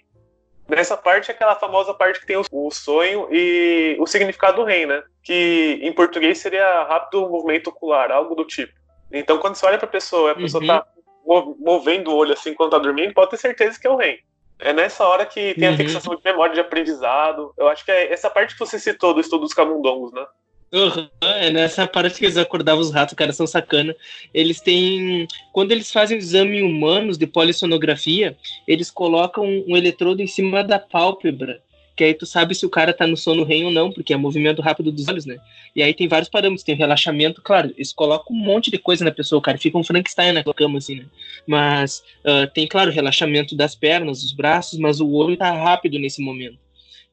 Nessa 0.67 0.97
parte 0.97 1.31
é 1.31 1.33
aquela 1.33 1.55
famosa 1.55 1.93
parte 1.93 2.19
que 2.19 2.25
tem 2.25 2.35
o, 2.35 2.69
sonho 2.69 3.29
e 3.31 3.95
o 3.97 4.05
significado 4.05 4.57
do 4.57 4.65
REM, 4.65 4.85
né? 4.87 5.01
Que 5.23 5.79
em 5.81 5.93
português 5.93 6.39
seria 6.39 6.83
rápido 6.83 7.29
movimento 7.29 7.69
ocular, 7.69 8.11
algo 8.11 8.35
do 8.35 8.43
tipo. 8.43 8.73
Então 9.09 9.37
quando 9.37 9.55
você 9.55 9.65
olha 9.65 9.77
para 9.77 9.87
a 9.87 9.91
pessoa, 9.91 10.33
a 10.33 10.35
pessoa 10.35 10.61
está 10.61 10.85
uhum. 11.25 11.55
movendo 11.61 12.11
o 12.11 12.15
olho 12.17 12.33
assim 12.33 12.53
quando 12.53 12.75
está 12.75 12.83
dormindo, 12.83 13.13
pode 13.13 13.31
ter 13.31 13.37
certeza 13.37 13.79
que 13.79 13.87
é 13.87 13.89
o 13.89 13.95
REM. 13.95 14.19
É 14.59 14.73
nessa 14.73 15.07
hora 15.07 15.25
que 15.25 15.53
tem 15.53 15.69
a 15.69 15.71
uhum. 15.71 15.77
fixação 15.77 16.13
de 16.13 16.21
memória 16.25 16.53
de 16.53 16.59
aprendizado. 16.59 17.53
Eu 17.57 17.69
acho 17.69 17.85
que 17.85 17.91
é 17.91 18.11
essa 18.11 18.29
parte 18.29 18.53
que 18.53 18.59
você 18.59 18.77
citou 18.77 19.13
do 19.13 19.21
estudo 19.21 19.43
dos 19.43 19.53
camundongos, 19.53 20.11
né? 20.11 20.25
Uhum, 20.71 21.07
é 21.21 21.49
nessa 21.49 21.87
parte 21.87 22.19
que 22.19 22.25
eles 22.25 22.35
acordavam 22.35 22.81
os 22.81 22.91
ratos, 22.91 23.15
cara, 23.15 23.31
são 23.31 23.47
sacana. 23.47 23.95
Eles 24.33 24.59
têm. 24.59 25.25
Quando 25.53 25.71
eles 25.71 25.91
fazem 25.91 26.17
o 26.17 26.19
exame 26.19 26.61
humanos 26.61 27.17
de 27.17 27.25
polissonografia, 27.25 28.35
eles 28.67 28.91
colocam 28.91 29.45
um 29.45 29.77
eletrodo 29.77 30.21
em 30.21 30.27
cima 30.27 30.63
da 30.63 30.77
pálpebra. 30.77 31.61
Que 31.95 32.03
aí 32.03 32.13
tu 32.13 32.27
sabe 32.27 32.53
se 32.53 32.63
o 32.65 32.69
cara 32.69 32.93
tá 32.93 33.07
no 33.07 33.17
sono 33.17 33.43
REM 33.43 33.65
ou 33.65 33.71
não, 33.71 33.91
porque 33.91 34.13
é 34.13 34.17
movimento 34.17 34.61
rápido 34.61 34.91
dos 34.91 35.07
olhos, 35.07 35.25
né? 35.25 35.37
E 35.75 35.81
aí 35.81 35.93
tem 35.93 36.07
vários 36.07 36.29
parâmetros, 36.29 36.63
tem 36.63 36.75
relaxamento, 36.75 37.41
claro, 37.41 37.73
eles 37.75 37.91
colocam 37.91 38.35
um 38.35 38.39
monte 38.39 38.69
de 38.69 38.77
coisa 38.77 39.03
na 39.03 39.11
pessoa, 39.11 39.41
cara, 39.41 39.57
fica 39.57 39.79
um 39.79 39.83
Frankenstein 39.83 40.31
na 40.31 40.43
cama, 40.43 40.77
assim, 40.77 40.97
né? 40.97 41.05
Mas 41.47 42.03
uh, 42.23 42.45
tem, 42.53 42.67
claro, 42.67 42.91
relaxamento 42.91 43.55
das 43.55 43.73
pernas, 43.73 44.21
dos 44.21 44.31
braços, 44.31 44.77
mas 44.77 44.99
o 44.99 45.11
olho 45.11 45.35
tá 45.35 45.51
rápido 45.51 45.97
nesse 45.97 46.21
momento. 46.21 46.59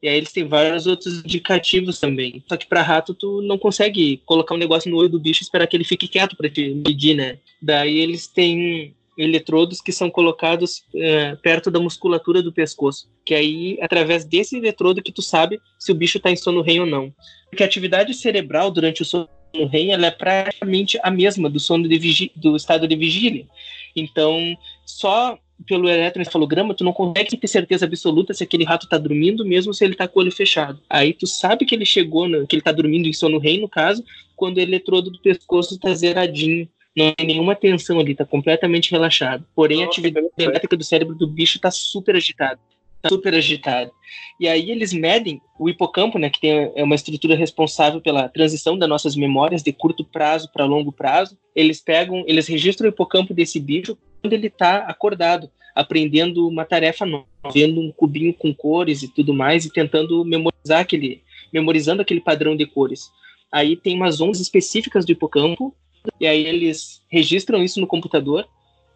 E 0.05 0.09
aí 0.09 0.19
eles 0.19 0.33
têm 0.33 0.47
vários 0.47 0.87
outros 0.87 1.21
indicativos 1.21 1.99
também. 1.99 2.45
Só 2.47 2.59
que 2.59 2.67
para 2.67 2.83
rato 2.83 3.15
tu 3.15 3.41
não 3.41 3.57
consegue 3.57 4.19
colocar 4.27 4.55
um 4.55 4.59
negócio 4.59 4.91
no 4.91 4.99
olho 4.99 5.09
do 5.09 5.19
bicho 5.19 5.43
e 5.43 5.45
esperar 5.45 5.67
que 5.67 5.75
ele 5.75 5.83
fique 5.83 6.07
quieto 6.07 6.37
para 6.37 6.51
te 6.51 6.75
medir, 6.75 7.17
né? 7.17 7.39
Daí 7.63 8.01
eles 8.01 8.27
têm 8.27 8.95
eletrodos 9.17 9.81
que 9.81 9.91
são 9.91 10.11
colocados 10.11 10.85
é, 10.95 11.37
perto 11.37 11.71
da 11.71 11.81
musculatura 11.81 12.43
do 12.43 12.53
pescoço, 12.53 13.09
que 13.25 13.35
aí 13.35 13.79
através 13.81 14.27
desse 14.27 14.59
eletrodo 14.59 15.03
que 15.03 15.11
tu 15.11 15.23
sabe 15.23 15.59
se 15.79 15.91
o 15.91 15.95
bicho 15.95 16.19
está 16.19 16.31
em 16.31 16.37
sono 16.37 16.61
REM 16.61 16.81
ou 16.81 16.87
não. 16.87 17.11
Porque 17.49 17.63
a 17.63 17.67
atividade 17.67 18.13
cerebral 18.13 18.71
durante 18.71 19.01
o 19.01 19.07
sono 19.07 19.27
REM 19.55 19.91
ela 19.91 20.09
é 20.09 20.11
praticamente 20.11 20.99
a 21.03 21.11
mesma 21.11 21.49
do 21.49 21.59
sono 21.59 21.89
do 21.89 22.57
estado 22.57 22.87
de 22.87 22.95
vigília. 22.95 23.47
Então, 23.97 24.55
só 24.85 25.39
pelo 25.67 25.89
eletroencefalograma, 25.89 26.75
tu 26.75 26.85
não 26.85 26.93
consegue 26.93 27.37
ter 27.37 27.47
certeza 27.47 27.85
absoluta 27.85 28.35
se 28.35 28.43
aquele 28.43 28.65
rato 28.65 28.89
tá 28.89 28.99
dormindo, 28.99 29.45
mesmo 29.45 29.73
se 29.73 29.85
ele 29.85 29.95
tá 29.95 30.07
com 30.07 30.19
o 30.19 30.23
olho 30.23 30.33
fechado. 30.33 30.81
Aí 30.89 31.13
tu 31.13 31.27
sabe 31.27 31.65
que 31.65 31.75
ele 31.75 31.87
chegou, 31.87 32.29
no, 32.29 32.47
que 32.47 32.57
ele 32.57 32.63
tá 32.63 32.73
dormindo 32.73 33.07
em 33.07 33.13
sono 33.13 33.39
REM, 33.39 33.61
no 33.61 33.69
caso, 33.69 34.05
quando 34.37 34.57
o 34.57 34.61
eletrodo 34.61 35.11
do 35.11 35.21
pescoço 35.21 35.79
tá 35.79 35.95
zeradinho 35.95 36.69
Não 36.97 37.13
tem 37.15 37.27
nenhuma 37.27 37.55
tensão 37.55 37.99
ali, 38.01 38.15
tá 38.15 38.25
completamente 38.25 38.91
relaxado. 38.91 39.45
Porém, 39.55 39.83
a 39.83 39.87
atividade 39.87 40.27
elétrica 40.37 40.77
do 40.77 40.85
cérebro 40.85 41.15
do 41.15 41.27
bicho 41.27 41.59
tá 41.61 41.71
super 41.71 42.17
agitada. 42.17 42.59
Tá 43.01 43.09
super 43.09 43.35
agitada. 43.35 43.91
E 44.41 44.49
aí 44.49 44.71
eles 44.71 44.93
medem 44.93 45.41
o 45.59 45.69
hipocampo, 45.69 46.19
né, 46.19 46.31
que 46.31 46.41
tem, 46.41 46.73
é 46.75 46.83
uma 46.83 46.95
estrutura 46.95 47.37
responsável 47.37 48.01
pela 48.01 48.29
transição 48.29 48.77
das 48.77 48.89
nossas 48.89 49.15
memórias 49.15 49.63
de 49.63 49.73
curto 49.73 50.05
prazo 50.05 50.51
para 50.53 50.65
longo 50.65 50.91
prazo. 50.91 51.39
Eles 51.55 51.81
pegam, 51.81 52.25
eles 52.27 52.49
registram 52.49 52.89
o 52.89 52.93
hipocampo 52.93 53.33
desse 53.33 53.61
bicho 53.61 53.97
ele 54.33 54.47
está 54.47 54.79
acordado, 54.79 55.51
aprendendo 55.75 56.49
uma 56.49 56.65
tarefa 56.65 57.05
nova, 57.05 57.27
vendo 57.53 57.81
um 57.81 57.91
cubinho 57.93 58.33
com 58.33 58.55
cores 58.55 59.03
e 59.03 59.09
tudo 59.09 59.35
mais 59.35 59.65
e 59.65 59.73
tentando 59.73 60.25
memorizar 60.25 60.81
aquele, 60.81 61.23
memorizando 61.53 62.03
aquele 62.03 62.21
padrão 62.21 62.57
de 62.57 62.67
cores. 62.67 63.11
Aí 63.53 63.77
tem 63.77 63.97
umas 63.97 64.21
ondas 64.21 64.41
específicas 64.41 65.05
do 65.05 65.13
hipocampo 65.13 65.75
e 66.21 66.27
aí 66.27 66.47
eles 66.47 67.03
registram 67.09 67.63
isso 67.63 67.81
no 67.81 67.87
computador 67.87 68.47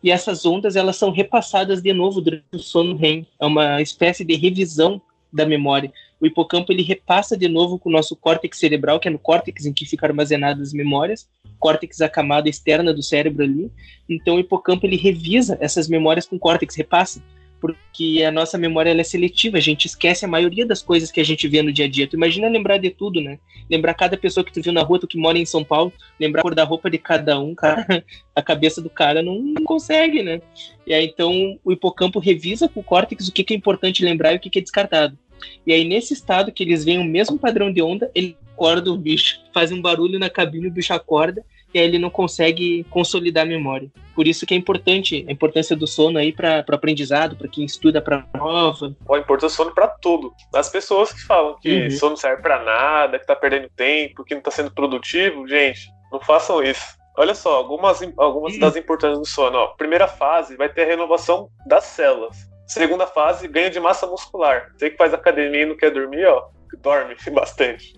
e 0.02 0.10
essas 0.10 0.46
ondas 0.46 0.76
elas 0.76 0.96
são 0.96 1.10
repassadas 1.10 1.82
de 1.82 1.92
novo 1.92 2.20
durante 2.20 2.44
o 2.52 2.58
sono 2.58 2.96
REM. 2.96 3.26
É 3.40 3.46
uma 3.46 3.82
espécie 3.82 4.24
de 4.24 4.34
revisão 4.34 5.00
da 5.32 5.44
memória. 5.44 5.92
O 6.20 6.26
hipocampo 6.26 6.72
ele 6.72 6.82
repassa 6.82 7.36
de 7.36 7.48
novo 7.48 7.78
com 7.78 7.88
o 7.88 7.92
nosso 7.92 8.16
córtex 8.16 8.58
cerebral, 8.58 8.98
que 8.98 9.08
é 9.08 9.10
no 9.10 9.18
córtex 9.18 9.66
em 9.66 9.72
que 9.72 9.86
ficam 9.86 10.08
armazenadas 10.08 10.68
as 10.68 10.72
memórias, 10.72 11.28
córtex 11.58 12.00
a 12.00 12.08
camada 12.08 12.48
externa 12.48 12.92
do 12.92 13.02
cérebro 13.02 13.44
ali. 13.44 13.70
Então 14.08 14.36
o 14.36 14.40
hipocampo 14.40 14.86
ele 14.86 14.96
revisa 14.96 15.56
essas 15.60 15.88
memórias 15.88 16.26
com 16.26 16.36
o 16.36 16.40
córtex, 16.40 16.74
repassa 16.74 17.22
porque 17.60 18.22
a 18.26 18.30
nossa 18.30 18.56
memória 18.56 18.90
é 18.90 19.04
seletiva, 19.04 19.56
a 19.56 19.60
gente 19.60 19.86
esquece 19.86 20.24
a 20.24 20.28
maioria 20.28 20.64
das 20.64 20.82
coisas 20.82 21.10
que 21.10 21.20
a 21.20 21.24
gente 21.24 21.46
vê 21.48 21.62
no 21.62 21.72
dia 21.72 21.86
a 21.86 21.88
dia. 21.88 22.06
Tu 22.06 22.16
imagina 22.16 22.48
lembrar 22.48 22.78
de 22.78 22.90
tudo, 22.90 23.20
né? 23.20 23.38
Lembrar 23.70 23.94
cada 23.94 24.16
pessoa 24.16 24.44
que 24.44 24.52
tu 24.52 24.62
viu 24.62 24.72
na 24.72 24.82
rua, 24.82 24.98
tu 24.98 25.06
que 25.06 25.18
mora 25.18 25.38
em 25.38 25.44
São 25.44 25.64
Paulo, 25.64 25.92
lembrar 26.18 26.40
a 26.40 26.42
cor 26.42 26.54
da 26.54 26.64
roupa 26.64 26.88
de 26.88 26.98
cada 26.98 27.38
um, 27.38 27.54
cara, 27.54 27.84
a 28.34 28.42
cabeça 28.42 28.80
do 28.80 28.88
cara 28.88 29.22
não, 29.22 29.38
não, 29.38 29.64
consegue, 29.64 30.22
né? 30.22 30.40
E 30.86 30.94
aí 30.94 31.06
então 31.06 31.58
o 31.64 31.72
hipocampo 31.72 32.18
revisa 32.18 32.68
com 32.68 32.80
o 32.80 32.84
córtex 32.84 33.28
o 33.28 33.32
que, 33.32 33.44
que 33.44 33.54
é 33.54 33.56
importante 33.56 34.04
lembrar 34.04 34.32
e 34.32 34.36
o 34.36 34.40
que, 34.40 34.50
que 34.50 34.60
é 34.60 34.62
descartado. 34.62 35.18
E 35.66 35.72
aí 35.72 35.84
nesse 35.84 36.12
estado 36.12 36.52
que 36.52 36.62
eles 36.62 36.84
veem 36.84 36.98
o 36.98 37.04
mesmo 37.04 37.38
padrão 37.38 37.72
de 37.72 37.82
onda, 37.82 38.10
ele 38.14 38.36
acorda 38.52 38.90
o 38.90 38.96
bicho, 38.96 39.40
faz 39.54 39.70
um 39.70 39.80
barulho 39.80 40.18
na 40.18 40.28
cabine, 40.28 40.68
o 40.68 40.72
bicho 40.72 40.92
acorda 40.92 41.44
e 41.72 41.78
aí 41.78 41.84
ele 41.84 41.98
não 41.98 42.10
consegue 42.10 42.84
consolidar 42.90 43.44
a 43.44 43.48
memória. 43.48 43.90
Por 44.14 44.26
isso 44.26 44.46
que 44.46 44.54
é 44.54 44.56
importante 44.56 45.24
a 45.28 45.32
importância 45.32 45.76
do 45.76 45.86
sono 45.86 46.18
aí 46.18 46.32
para 46.32 46.64
o 46.68 46.74
aprendizado, 46.74 47.36
para 47.36 47.48
quem 47.48 47.64
estuda 47.64 48.00
para 48.00 48.22
prova. 48.22 48.96
Pô, 49.04 49.14
a 49.14 49.18
importância 49.18 49.54
do 49.54 49.64
sono 49.64 49.74
para 49.74 49.86
tudo. 49.86 50.32
As 50.54 50.68
pessoas 50.68 51.12
que 51.12 51.22
falam 51.22 51.56
que 51.60 51.84
uhum. 51.84 51.90
sono 51.90 52.16
serve 52.16 52.42
para 52.42 52.64
nada, 52.64 53.18
que 53.18 53.26
tá 53.26 53.36
perdendo 53.36 53.68
tempo, 53.76 54.24
que 54.24 54.34
não 54.34 54.42
tá 54.42 54.50
sendo 54.50 54.70
produtivo, 54.70 55.46
gente, 55.46 55.88
não 56.10 56.20
façam 56.20 56.62
isso. 56.62 56.98
Olha 57.16 57.34
só, 57.34 57.56
algumas, 57.56 58.00
algumas 58.16 58.54
uhum. 58.54 58.60
das 58.60 58.76
importâncias 58.76 59.18
do 59.18 59.26
sono. 59.26 59.58
Ó. 59.58 59.66
Primeira 59.68 60.08
fase 60.08 60.56
vai 60.56 60.68
ter 60.68 60.82
a 60.82 60.86
renovação 60.86 61.48
das 61.66 61.84
células. 61.84 62.48
Segunda 62.68 63.06
fase, 63.06 63.48
ganho 63.48 63.70
de 63.70 63.80
massa 63.80 64.06
muscular. 64.06 64.70
Você 64.76 64.90
que 64.90 64.96
faz 64.98 65.14
academia 65.14 65.62
e 65.62 65.66
não 65.66 65.76
quer 65.76 65.90
dormir, 65.90 66.26
ó, 66.26 66.48
dorme 66.82 67.16
bastante. 67.32 67.94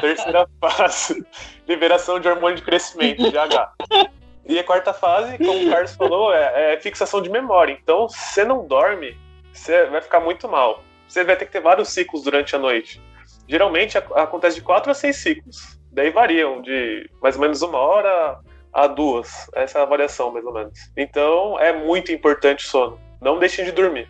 Terceira 0.00 0.48
fase, 0.58 1.24
liberação 1.68 2.18
de 2.18 2.26
hormônio 2.26 2.56
de 2.56 2.62
crescimento, 2.62 3.30
GH. 3.30 4.08
E 4.46 4.58
a 4.58 4.64
quarta 4.64 4.94
fase, 4.94 5.36
como 5.36 5.66
o 5.66 5.70
Carlos 5.70 5.94
falou, 5.94 6.32
é, 6.32 6.72
é 6.72 6.80
fixação 6.80 7.20
de 7.20 7.28
memória. 7.28 7.78
Então, 7.80 8.08
se 8.08 8.18
você 8.18 8.44
não 8.44 8.66
dorme, 8.66 9.14
você 9.52 9.84
vai 9.84 10.00
ficar 10.00 10.20
muito 10.20 10.48
mal. 10.48 10.82
Você 11.06 11.22
vai 11.22 11.36
ter 11.36 11.44
que 11.44 11.52
ter 11.52 11.60
vários 11.60 11.90
ciclos 11.90 12.22
durante 12.22 12.56
a 12.56 12.58
noite. 12.58 13.02
Geralmente 13.46 13.98
acontece 13.98 14.56
de 14.56 14.62
quatro 14.62 14.90
a 14.90 14.94
seis 14.94 15.16
ciclos. 15.16 15.78
Daí 15.92 16.10
variam 16.10 16.62
de 16.62 17.10
mais 17.20 17.34
ou 17.34 17.42
menos 17.42 17.60
uma 17.60 17.78
hora 17.78 18.40
a 18.72 18.86
duas. 18.86 19.50
Essa 19.54 19.80
é 19.80 19.82
a 19.82 19.86
variação, 19.86 20.32
mais 20.32 20.46
ou 20.46 20.52
menos. 20.52 20.78
Então, 20.96 21.58
é 21.60 21.74
muito 21.74 22.10
importante 22.10 22.64
o 22.64 22.68
sono. 22.68 23.07
Não 23.20 23.38
deixem 23.38 23.64
de 23.64 23.72
dormir. 23.72 24.08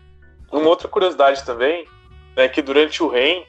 Uma 0.50 0.69
outra 0.69 0.88
curiosidade 0.88 1.45
também 1.45 1.87
é 2.37 2.49
que 2.49 2.62
durante 2.62 3.03
o 3.03 3.09
REM, 3.09 3.45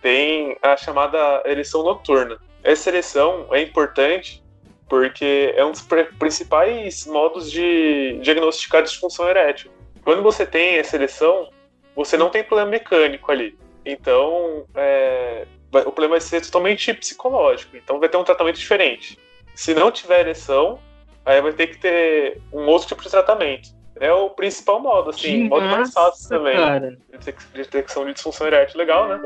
tem 0.00 0.56
a 0.62 0.76
chamada 0.76 1.42
ereção 1.44 1.82
noturna. 1.82 2.38
Essa 2.62 2.90
ereção 2.90 3.46
é 3.50 3.60
importante 3.60 4.42
porque 4.88 5.52
é 5.54 5.64
um 5.64 5.72
dos 5.72 5.86
principais 6.18 7.06
modos 7.06 7.50
de 7.50 8.18
diagnosticar 8.22 8.82
disfunção 8.82 9.28
erétil. 9.28 9.70
Quando 10.02 10.22
você 10.22 10.46
tem 10.46 10.76
essa 10.76 10.96
ereção, 10.96 11.50
você 11.94 12.16
não 12.16 12.30
tem 12.30 12.42
problema 12.42 12.70
mecânico 12.70 13.30
ali. 13.30 13.58
Então, 13.84 14.64
é, 14.74 15.46
o 15.70 15.92
problema 15.92 16.12
vai 16.12 16.20
ser 16.20 16.40
totalmente 16.40 16.94
psicológico. 16.94 17.76
Então, 17.76 18.00
vai 18.00 18.08
ter 18.08 18.16
um 18.16 18.24
tratamento 18.24 18.58
diferente. 18.58 19.18
Se 19.54 19.74
não 19.74 19.90
tiver 19.90 20.20
ereção, 20.20 20.78
aí 21.26 21.42
vai 21.42 21.52
ter 21.52 21.66
que 21.66 21.78
ter 21.78 22.40
um 22.50 22.66
outro 22.66 22.88
tipo 22.88 23.02
de 23.02 23.10
tratamento. 23.10 23.68
É 24.00 24.12
o 24.12 24.30
principal 24.30 24.80
modo, 24.80 25.10
assim, 25.10 25.46
o 25.46 25.48
modo 25.48 25.66
mais 25.66 25.92
fácil 25.92 26.28
também. 26.28 26.56
Cara. 26.56 26.98
De 27.18 27.32
detecção 27.52 28.06
de 28.06 28.14
disfunção 28.14 28.46
erétil, 28.46 28.78
legal, 28.78 29.08
né? 29.08 29.20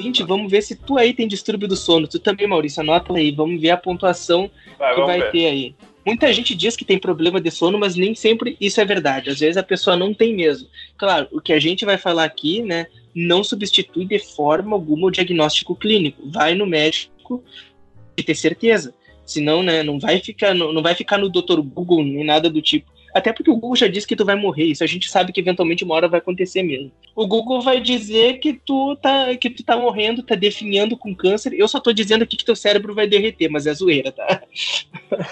ouvinte, 0.00 0.22
vamos 0.22 0.50
ver 0.50 0.62
se 0.62 0.74
tu 0.74 0.96
aí 0.96 1.12
tem 1.12 1.28
distúrbio 1.28 1.68
do 1.68 1.76
sono. 1.76 2.08
Tu 2.08 2.18
também, 2.18 2.46
Maurício, 2.46 2.80
anota 2.80 3.12
aí. 3.14 3.30
Vamos 3.30 3.60
ver 3.60 3.70
a 3.70 3.76
pontuação 3.76 4.50
vai, 4.78 4.94
que 4.94 5.00
vai 5.02 5.20
ver. 5.20 5.30
ter 5.30 5.46
aí. 5.46 5.74
Muita 6.04 6.32
gente 6.32 6.54
diz 6.54 6.74
que 6.74 6.84
tem 6.84 6.98
problema 6.98 7.40
de 7.40 7.50
sono, 7.50 7.78
mas 7.78 7.94
nem 7.94 8.14
sempre 8.14 8.56
isso 8.58 8.80
é 8.80 8.84
verdade. 8.84 9.30
Às 9.30 9.38
vezes 9.38 9.58
a 9.58 9.62
pessoa 9.62 9.96
não 9.96 10.14
tem 10.14 10.34
mesmo. 10.34 10.66
Claro, 10.96 11.28
o 11.30 11.40
que 11.40 11.52
a 11.52 11.60
gente 11.60 11.84
vai 11.84 11.98
falar 11.98 12.24
aqui, 12.24 12.62
né, 12.62 12.86
não 13.14 13.44
substitui 13.44 14.06
de 14.06 14.18
forma 14.18 14.74
alguma 14.74 15.08
o 15.08 15.10
diagnóstico 15.10 15.76
clínico. 15.76 16.22
Vai 16.30 16.54
no 16.54 16.66
médico 16.66 17.44
e 18.16 18.22
ter 18.22 18.34
certeza. 18.34 18.94
Senão, 19.30 19.62
né, 19.62 19.84
não 19.84 19.96
vai 19.96 20.18
ficar, 20.18 20.52
não, 20.52 20.72
não 20.72 20.82
vai 20.82 20.92
ficar 20.92 21.16
no 21.16 21.28
Dr. 21.28 21.60
Google 21.60 22.02
nem 22.02 22.24
nada 22.24 22.50
do 22.50 22.60
tipo. 22.60 22.90
Até 23.14 23.32
porque 23.32 23.48
o 23.48 23.54
Google 23.54 23.76
já 23.76 23.86
disse 23.86 24.04
que 24.04 24.16
tu 24.16 24.24
vai 24.24 24.34
morrer. 24.34 24.64
Isso 24.64 24.82
a 24.82 24.88
gente 24.88 25.08
sabe 25.08 25.32
que 25.32 25.38
eventualmente 25.38 25.84
uma 25.84 25.94
hora 25.94 26.08
vai 26.08 26.18
acontecer 26.18 26.64
mesmo. 26.64 26.90
O 27.14 27.28
Google 27.28 27.60
vai 27.60 27.80
dizer 27.80 28.40
que 28.40 28.54
tu 28.54 28.96
tá, 28.96 29.36
que 29.36 29.48
tu 29.48 29.62
tá 29.62 29.76
morrendo, 29.76 30.24
tá 30.24 30.34
definhando 30.34 30.96
com 30.96 31.14
câncer. 31.14 31.52
Eu 31.52 31.68
só 31.68 31.78
tô 31.78 31.92
dizendo 31.92 32.22
aqui 32.22 32.36
que 32.36 32.44
teu 32.44 32.56
cérebro 32.56 32.92
vai 32.92 33.06
derreter, 33.06 33.48
mas 33.48 33.68
é 33.68 33.72
zoeira, 33.72 34.10
tá? 34.10 34.42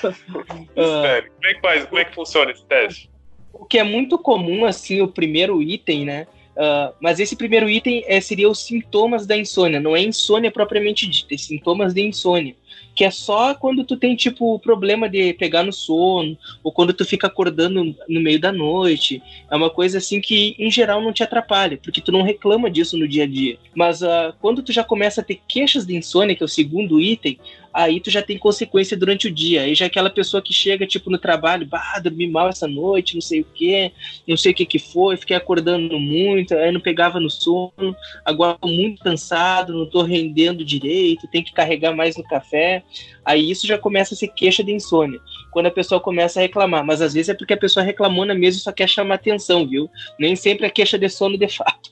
Sério, 1.03 1.33
como 1.33 1.47
é 1.47 1.55
que 1.55 1.61
faz? 1.61 1.85
Como 1.87 1.99
é 1.99 2.05
que 2.05 2.15
funciona 2.15 2.53
esse 2.53 2.65
teste? 2.67 3.11
O 3.53 3.65
que 3.65 3.79
é 3.79 3.85
muito 3.85 4.17
comum, 4.17 4.65
assim, 4.65 5.01
o 5.01 5.09
primeiro 5.09 5.61
item, 5.61 6.05
né? 6.05 6.29
Uh, 6.57 6.95
mas 7.01 7.19
esse 7.19 7.35
primeiro 7.35 7.69
item 7.69 8.05
é, 8.07 8.21
seria 8.21 8.49
os 8.49 8.65
sintomas 8.65 9.27
da 9.27 9.37
insônia, 9.37 9.79
não 9.79 9.95
é 9.95 10.03
insônia 10.03 10.51
propriamente 10.51 11.07
dita, 11.07 11.33
é 11.33 11.39
sintomas 11.39 11.95
de 11.95 12.03
insônia 12.03 12.57
que 12.99 13.05
é 13.05 13.13
só 13.13 13.55
quando 13.55 13.85
tu 13.85 13.97
tem, 13.97 14.17
tipo, 14.17 14.59
problema 14.59 15.09
de 15.09 15.33
pegar 15.35 15.63
no 15.63 15.73
sono, 15.73 16.37
ou 16.65 16.73
quando 16.73 16.93
tu 16.93 17.05
fica 17.05 17.29
acordando 17.29 17.95
no 18.09 18.21
meio 18.21 18.41
da 18.41 18.51
noite. 18.51 19.23
É 19.49 19.55
uma 19.55 19.71
coisa, 19.71 19.99
assim, 19.99 20.21
que, 20.21 20.57
em 20.59 20.69
geral, 20.69 21.01
não 21.01 21.13
te 21.13 21.23
atrapalha, 21.23 21.79
porque 21.81 22.01
tu 22.01 22.11
não 22.11 22.23
reclama 22.23 22.69
disso 22.69 22.99
no 22.99 23.07
dia 23.07 23.23
a 23.23 23.27
dia. 23.29 23.57
Mas 23.73 24.03
uh, 24.03 24.35
quando 24.41 24.65
tu 24.65 24.73
já 24.73 24.83
começa 24.83 25.21
a 25.21 25.25
ter 25.25 25.39
queixas 25.47 25.87
de 25.87 25.95
insônia, 25.95 26.35
que 26.35 26.43
é 26.43 26.47
o 26.47 26.49
segundo 26.49 27.01
item, 27.01 27.39
aí 27.79 28.01
tu 28.01 28.11
já 28.11 28.21
tem 28.21 28.37
consequência 28.37 28.97
durante 28.97 29.29
o 29.29 29.31
dia. 29.31 29.63
Aí 29.63 29.73
já 29.73 29.85
é 29.85 29.89
aquela 29.89 30.11
pessoa 30.11 30.43
que 30.43 30.53
chega, 30.53 30.85
tipo, 30.85 31.09
no 31.11 31.17
trabalho, 31.17 31.65
bah, 31.65 32.01
dormi 32.03 32.27
mal 32.27 32.49
essa 32.49 32.67
noite, 32.67 33.15
não 33.15 33.21
sei 33.21 33.41
o 33.41 33.45
que, 33.45 33.93
não 34.27 34.37
sei 34.37 34.51
o 34.51 34.55
que 34.55 34.67
que 34.67 34.81
foi, 34.81 35.17
fiquei 35.17 35.37
acordando 35.37 35.97
muito, 35.97 36.55
aí 36.55 36.73
não 36.73 36.81
pegava 36.81 37.21
no 37.21 37.31
sono, 37.31 37.95
agora 38.25 38.59
tô 38.61 38.67
muito 38.67 39.01
cansado, 39.01 39.73
não 39.73 39.87
tô 39.87 40.03
rendendo 40.03 40.65
direito, 40.65 41.29
tem 41.29 41.43
que 41.43 41.53
carregar 41.53 41.95
mais 41.95 42.17
no 42.17 42.25
café. 42.25 42.83
Aí 43.25 43.49
isso 43.49 43.65
já 43.65 43.79
começa 43.79 44.15
a 44.15 44.17
ser 44.17 44.29
queixa 44.29 44.65
de 44.65 44.73
insônia. 44.73 45.21
Quando 45.59 45.67
a 45.67 45.73
pessoa 45.73 46.01
começa 46.01 46.39
a 46.39 46.43
reclamar, 46.43 46.87
mas 46.87 47.03
às 47.03 47.15
vezes 47.15 47.31
é 47.31 47.35
porque 47.35 47.53
a 47.53 47.57
pessoa 47.57 47.85
reclamou 47.85 48.25
na 48.25 48.33
mesa 48.33 48.59
e 48.59 48.61
só 48.61 48.71
quer 48.71 48.89
chamar 48.89 49.17
atenção, 49.17 49.67
viu? 49.67 49.91
Nem 50.17 50.37
sempre 50.37 50.69
é 50.69 50.71
queixa 50.71 50.97
de 50.97 51.09
sono 51.09 51.37
de 51.37 51.49
fato. 51.49 51.91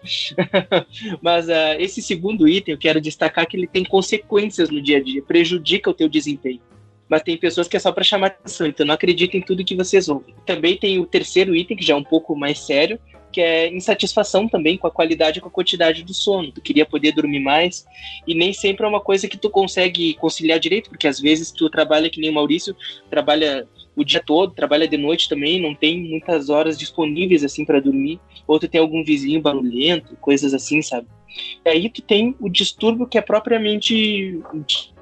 mas 1.21 1.49
uh, 1.49 1.75
esse 1.77 2.01
segundo 2.01 2.47
item 2.47 2.75
eu 2.75 2.79
quero 2.79 3.01
destacar 3.01 3.45
que 3.45 3.57
ele 3.57 3.67
tem 3.67 3.83
consequências 3.83 4.71
no 4.71 4.81
dia 4.81 4.99
a 4.99 5.03
dia, 5.03 5.21
prejudica 5.21 5.91
o 5.91 5.95
teu 5.95 6.09
desempenho 6.09 6.61
mas 7.09 7.23
tem 7.23 7.37
pessoas 7.37 7.67
que 7.67 7.77
é 7.77 7.81
só 7.81 7.91
para 7.93 8.05
chamar 8.05 8.29
atenção, 8.29 8.67
então 8.67 8.85
não 8.87 8.95
acreditem 8.95 9.41
em 9.41 9.45
tudo 9.45 9.65
que 9.65 9.77
vocês 9.77 10.09
ouvem. 10.09 10.35
Também 10.45 10.77
tem 10.77 10.99
o 10.99 11.07
terceiro 11.07 11.55
item, 11.55 11.77
que 11.77 11.85
já 11.85 11.95
é 11.95 11.97
um 11.97 12.03
pouco 12.03 12.35
mais 12.35 12.59
sério, 12.59 12.99
que 13.37 13.43
é 13.43 13.69
insatisfação 13.69 14.49
também 14.49 14.79
com 14.79 14.87
a 14.87 14.91
qualidade 14.91 15.39
e 15.39 15.43
com 15.43 15.49
a 15.49 15.51
quantidade 15.51 16.03
do 16.03 16.15
sono. 16.15 16.51
Tu 16.51 16.63
queria 16.63 16.87
poder 16.87 17.13
dormir 17.13 17.39
mais 17.39 17.87
e 18.27 18.35
nem 18.35 18.51
sempre 18.51 18.87
é 18.87 18.89
uma 18.89 18.99
coisa 18.99 19.29
que 19.29 19.37
tu 19.37 19.51
consegue 19.51 20.15
conciliar 20.15 20.59
direito, 20.59 20.89
porque 20.89 21.07
às 21.07 21.21
vezes 21.21 21.51
tu 21.51 21.69
trabalha 21.69 22.09
que 22.09 22.19
nem 22.19 22.31
o 22.31 22.33
Maurício, 22.33 22.75
trabalha 23.11 23.69
o 23.95 24.03
dia 24.03 24.23
todo, 24.25 24.55
trabalha 24.55 24.89
de 24.89 24.97
noite 24.97 25.29
também, 25.29 25.61
não 25.61 25.75
tem 25.75 26.01
muitas 26.01 26.49
horas 26.49 26.79
disponíveis 26.79 27.45
assim 27.45 27.63
para 27.63 27.79
dormir, 27.79 28.19
ou 28.47 28.59
tu 28.59 28.69
tem 28.69 28.81
algum 28.81 29.05
vizinho 29.05 29.43
barulhento, 29.43 30.17
coisas 30.17 30.55
assim, 30.55 30.81
sabe? 30.81 31.07
E 31.63 31.69
aí 31.69 31.91
tu 31.91 32.01
tem 32.01 32.35
o 32.41 32.49
distúrbio 32.49 33.07
que 33.07 33.19
é 33.19 33.21
propriamente 33.21 34.41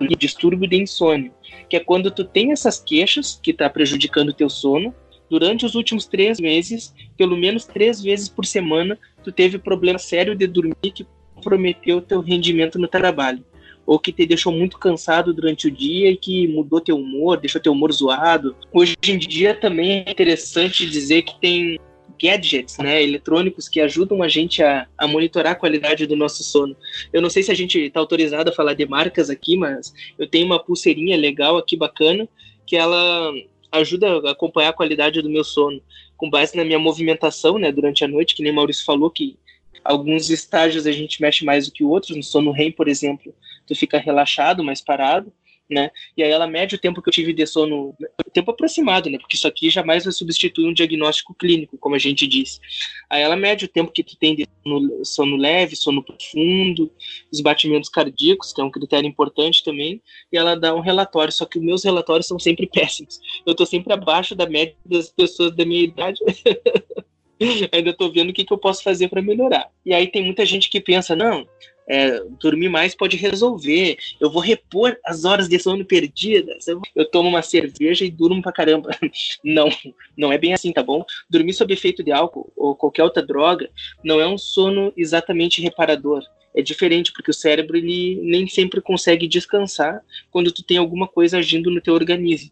o 0.01 0.17
distúrbio 0.19 0.69
de 0.69 0.83
insônia, 0.83 1.33
que 1.69 1.77
é 1.77 1.81
quando 1.81 2.11
tu 2.11 2.25
tem 2.25 2.51
essas 2.51 2.81
queixas 2.81 3.39
que 3.41 3.53
está 3.53 3.71
prejudicando 3.71 4.31
o 4.31 4.35
teu 4.35 4.51
sono, 4.51 4.93
durante 5.29 5.65
os 5.65 5.75
últimos 5.75 6.07
três 6.07 6.39
meses, 6.39 6.95
pelo 7.17 7.37
menos 7.37 7.65
três 7.65 8.03
vezes 8.03 8.29
por 8.29 8.45
semana, 8.45 8.99
tu 9.23 9.33
teve 9.33 9.59
problema 9.59 9.99
sério 9.99 10.35
de 10.35 10.47
dormir 10.47 10.75
que 10.95 11.07
comprometeu 11.35 12.01
teu 12.01 12.21
rendimento 12.21 12.79
no 12.79 12.89
trabalho. 12.89 13.45
ou 13.87 13.99
que 13.99 14.11
te 14.11 14.25
deixou 14.25 14.51
muito 14.51 14.79
cansado 14.79 15.35
durante 15.35 15.67
o 15.67 15.71
dia 15.71 16.11
e 16.11 16.17
que 16.17 16.49
mudou 16.49 16.81
teu 16.81 16.97
humor, 16.97 17.37
deixou 17.37 17.61
teu 17.61 17.73
humor 17.73 17.93
zoado. 17.93 18.57
Hoje 18.73 18.97
em 19.07 19.19
dia 19.19 19.55
também 19.55 20.05
é 20.07 20.11
interessante 20.11 20.89
dizer 20.89 21.21
que 21.21 21.39
tem 21.39 21.79
gadgets, 22.19 22.79
né, 22.79 23.03
eletrônicos 23.03 23.69
que 23.69 23.81
ajudam 23.81 24.23
a 24.23 24.29
gente 24.29 24.63
a, 24.63 24.87
a, 24.97 25.07
monitorar 25.07 25.53
a 25.53 25.57
qualidade 25.57 26.07
do 26.07 26.17
nosso 26.17 26.43
sono. 26.43 26.75
Eu 27.13 27.21
não 27.21 27.29
sei 27.29 27.43
se 27.43 27.51
a 27.51 27.55
gente 27.55 27.79
está 27.79 28.01
autorizado 28.01 28.49
a 28.49 28.55
falar 28.55 28.73
de 28.73 28.87
marcas 28.87 29.29
aqui, 29.29 29.57
mas 29.57 29.93
eu 30.19 30.27
tenho 30.27 30.47
uma 30.47 30.59
pulseirinha 30.59 31.17
legal 31.17 31.59
aqui, 31.59 31.77
bacana, 31.77 32.27
que 32.67 32.77
ela 32.77 33.31
ajuda 33.79 34.29
a 34.29 34.31
acompanhar 34.33 34.71
a 34.71 34.75
qualidade 34.75 35.21
do 35.23 35.31
meu 35.31 35.45
sono, 35.45 35.81
com 36.17 36.31
base 36.31 36.57
na 36.57 36.65
minha 36.65 36.79
movimentação, 36.79 37.59
né, 37.59 37.71
durante 37.73 38.05
a 38.05 38.09
noite, 38.09 38.35
que 38.35 38.43
nem 38.43 38.53
Maurício 38.53 38.85
falou 38.85 39.11
que 39.11 39.37
alguns 39.85 40.31
estágios 40.31 40.87
a 40.87 40.93
gente 40.93 41.21
mexe 41.21 41.45
mais 41.45 41.67
do 41.67 41.73
que 41.73 41.85
outros, 41.85 42.17
no 42.17 42.23
sono 42.23 42.51
REM, 42.51 42.73
por 42.73 42.89
exemplo, 42.89 43.35
tu 43.67 43.75
fica 43.75 43.99
relaxado, 43.99 44.65
mais 44.65 44.81
parado, 44.81 45.33
né? 45.71 45.91
E 46.17 46.23
aí 46.23 46.31
ela 46.31 46.47
mede 46.47 46.75
o 46.75 46.79
tempo 46.79 47.01
que 47.01 47.09
eu 47.09 47.13
tive 47.13 47.33
de 47.33 47.47
sono, 47.47 47.95
tempo 48.33 48.51
aproximado, 48.51 49.09
né? 49.09 49.19
Porque 49.19 49.37
isso 49.37 49.49
aqui 49.49 49.71
jamais 49.71 50.05
vai 50.05 50.13
substituir 50.13 50.67
um 50.67 50.75
diagnóstico 50.75 51.35
clínico, 51.35 51.79
como 51.79 51.95
a 51.95 51.99
gente 51.99 52.27
disse. 52.27 52.61
Aí 53.09 53.23
ela 53.23 53.37
mede 53.37 53.65
o 53.65 53.69
tempo 53.69 53.93
que 53.93 54.03
tu 54.03 54.17
tem 54.17 54.35
de 54.35 54.47
sono, 54.63 55.05
sono 55.05 55.37
leve, 55.37 55.77
sono 55.77 56.03
profundo, 56.03 56.91
os 57.33 57.41
batimentos 57.41 57.89
cardíacos, 57.89 58.53
que 58.53 58.61
é 58.61 58.65
um 58.65 58.71
critério 58.71 59.09
importante 59.09 59.65
também, 59.65 60.03
e 60.33 60.37
ela 60.37 60.55
dá 60.55 60.75
um 60.75 60.81
relatório, 60.81 61.33
só 61.33 61.47
que 61.47 61.59
os 61.59 61.65
meus 61.65 61.85
relatórios 61.85 62.27
são 62.27 62.39
sempre 62.39 62.67
péssimos. 62.73 63.19
Eu 63.47 63.55
tô 63.55 63.65
sempre 63.65 63.93
abaixo 63.93 64.35
da 64.35 64.49
média 64.49 64.77
das 64.85 65.11
pessoas 65.11 65.55
da 65.55 65.65
minha 65.65 65.85
idade. 65.85 66.21
Ainda 67.73 67.93
tô 67.93 68.11
vendo 68.11 68.31
o 68.31 68.33
que, 68.33 68.45
que 68.45 68.53
eu 68.53 68.59
posso 68.59 68.83
fazer 68.83 69.09
para 69.09 69.21
melhorar. 69.21 69.69
E 69.85 69.93
aí 69.93 70.07
tem 70.07 70.25
muita 70.25 70.47
gente 70.47 70.71
que 70.71 70.81
pensa, 70.81 71.17
não, 71.17 71.47
é, 71.89 72.21
dormir 72.41 72.69
mais 72.69 72.95
pode 72.95 73.17
resolver. 73.17 73.99
Eu 74.21 74.31
vou 74.31 74.41
repor 74.41 74.97
as 75.05 75.25
horas 75.25 75.49
de 75.49 75.59
sono 75.59 75.85
perdidas. 75.85 76.67
Eu, 76.67 76.81
eu, 76.95 77.11
tomo 77.11 77.29
uma 77.29 77.43
cerveja 77.43 78.05
e 78.05 78.11
durmo 78.11 78.43
pra 78.43 78.53
caramba. 78.53 78.91
Não, 79.45 79.69
não 80.17 80.33
é 80.33 80.39
bem 80.39 80.55
assim, 80.55 80.73
tá 80.73 80.83
bom? 80.83 81.05
Dormir 81.29 81.53
sob 81.53 81.73
efeito 81.73 82.03
de 82.03 82.11
álcool 82.11 82.53
ou 82.57 82.75
qualquer 82.75 83.03
outra 83.03 83.25
droga 83.25 83.71
não 84.03 84.21
é 84.21 84.27
um 84.27 84.39
sono 84.39 84.93
exatamente 84.97 85.61
reparador. 85.61 86.23
É 86.55 86.63
diferente 86.63 87.13
porque 87.13 87.31
o 87.31 87.35
cérebro 87.35 87.77
ele 87.77 88.21
nem 88.23 88.47
sempre 88.47 88.81
consegue 88.81 89.29
descansar 89.29 90.01
quando 90.31 90.53
tu 90.53 90.63
tem 90.63 90.79
alguma 90.79 91.07
coisa 91.07 91.39
agindo 91.39 91.71
no 91.71 91.81
teu 91.81 91.95
organismo. 91.95 92.51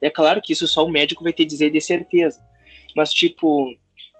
É 0.00 0.10
claro 0.10 0.40
que 0.40 0.52
isso 0.52 0.68
só 0.68 0.84
o 0.84 0.90
médico 0.90 1.24
vai 1.24 1.32
te 1.32 1.44
dizer 1.44 1.70
de 1.70 1.80
certeza. 1.80 2.40
Mas 2.94 3.12
tipo, 3.12 3.74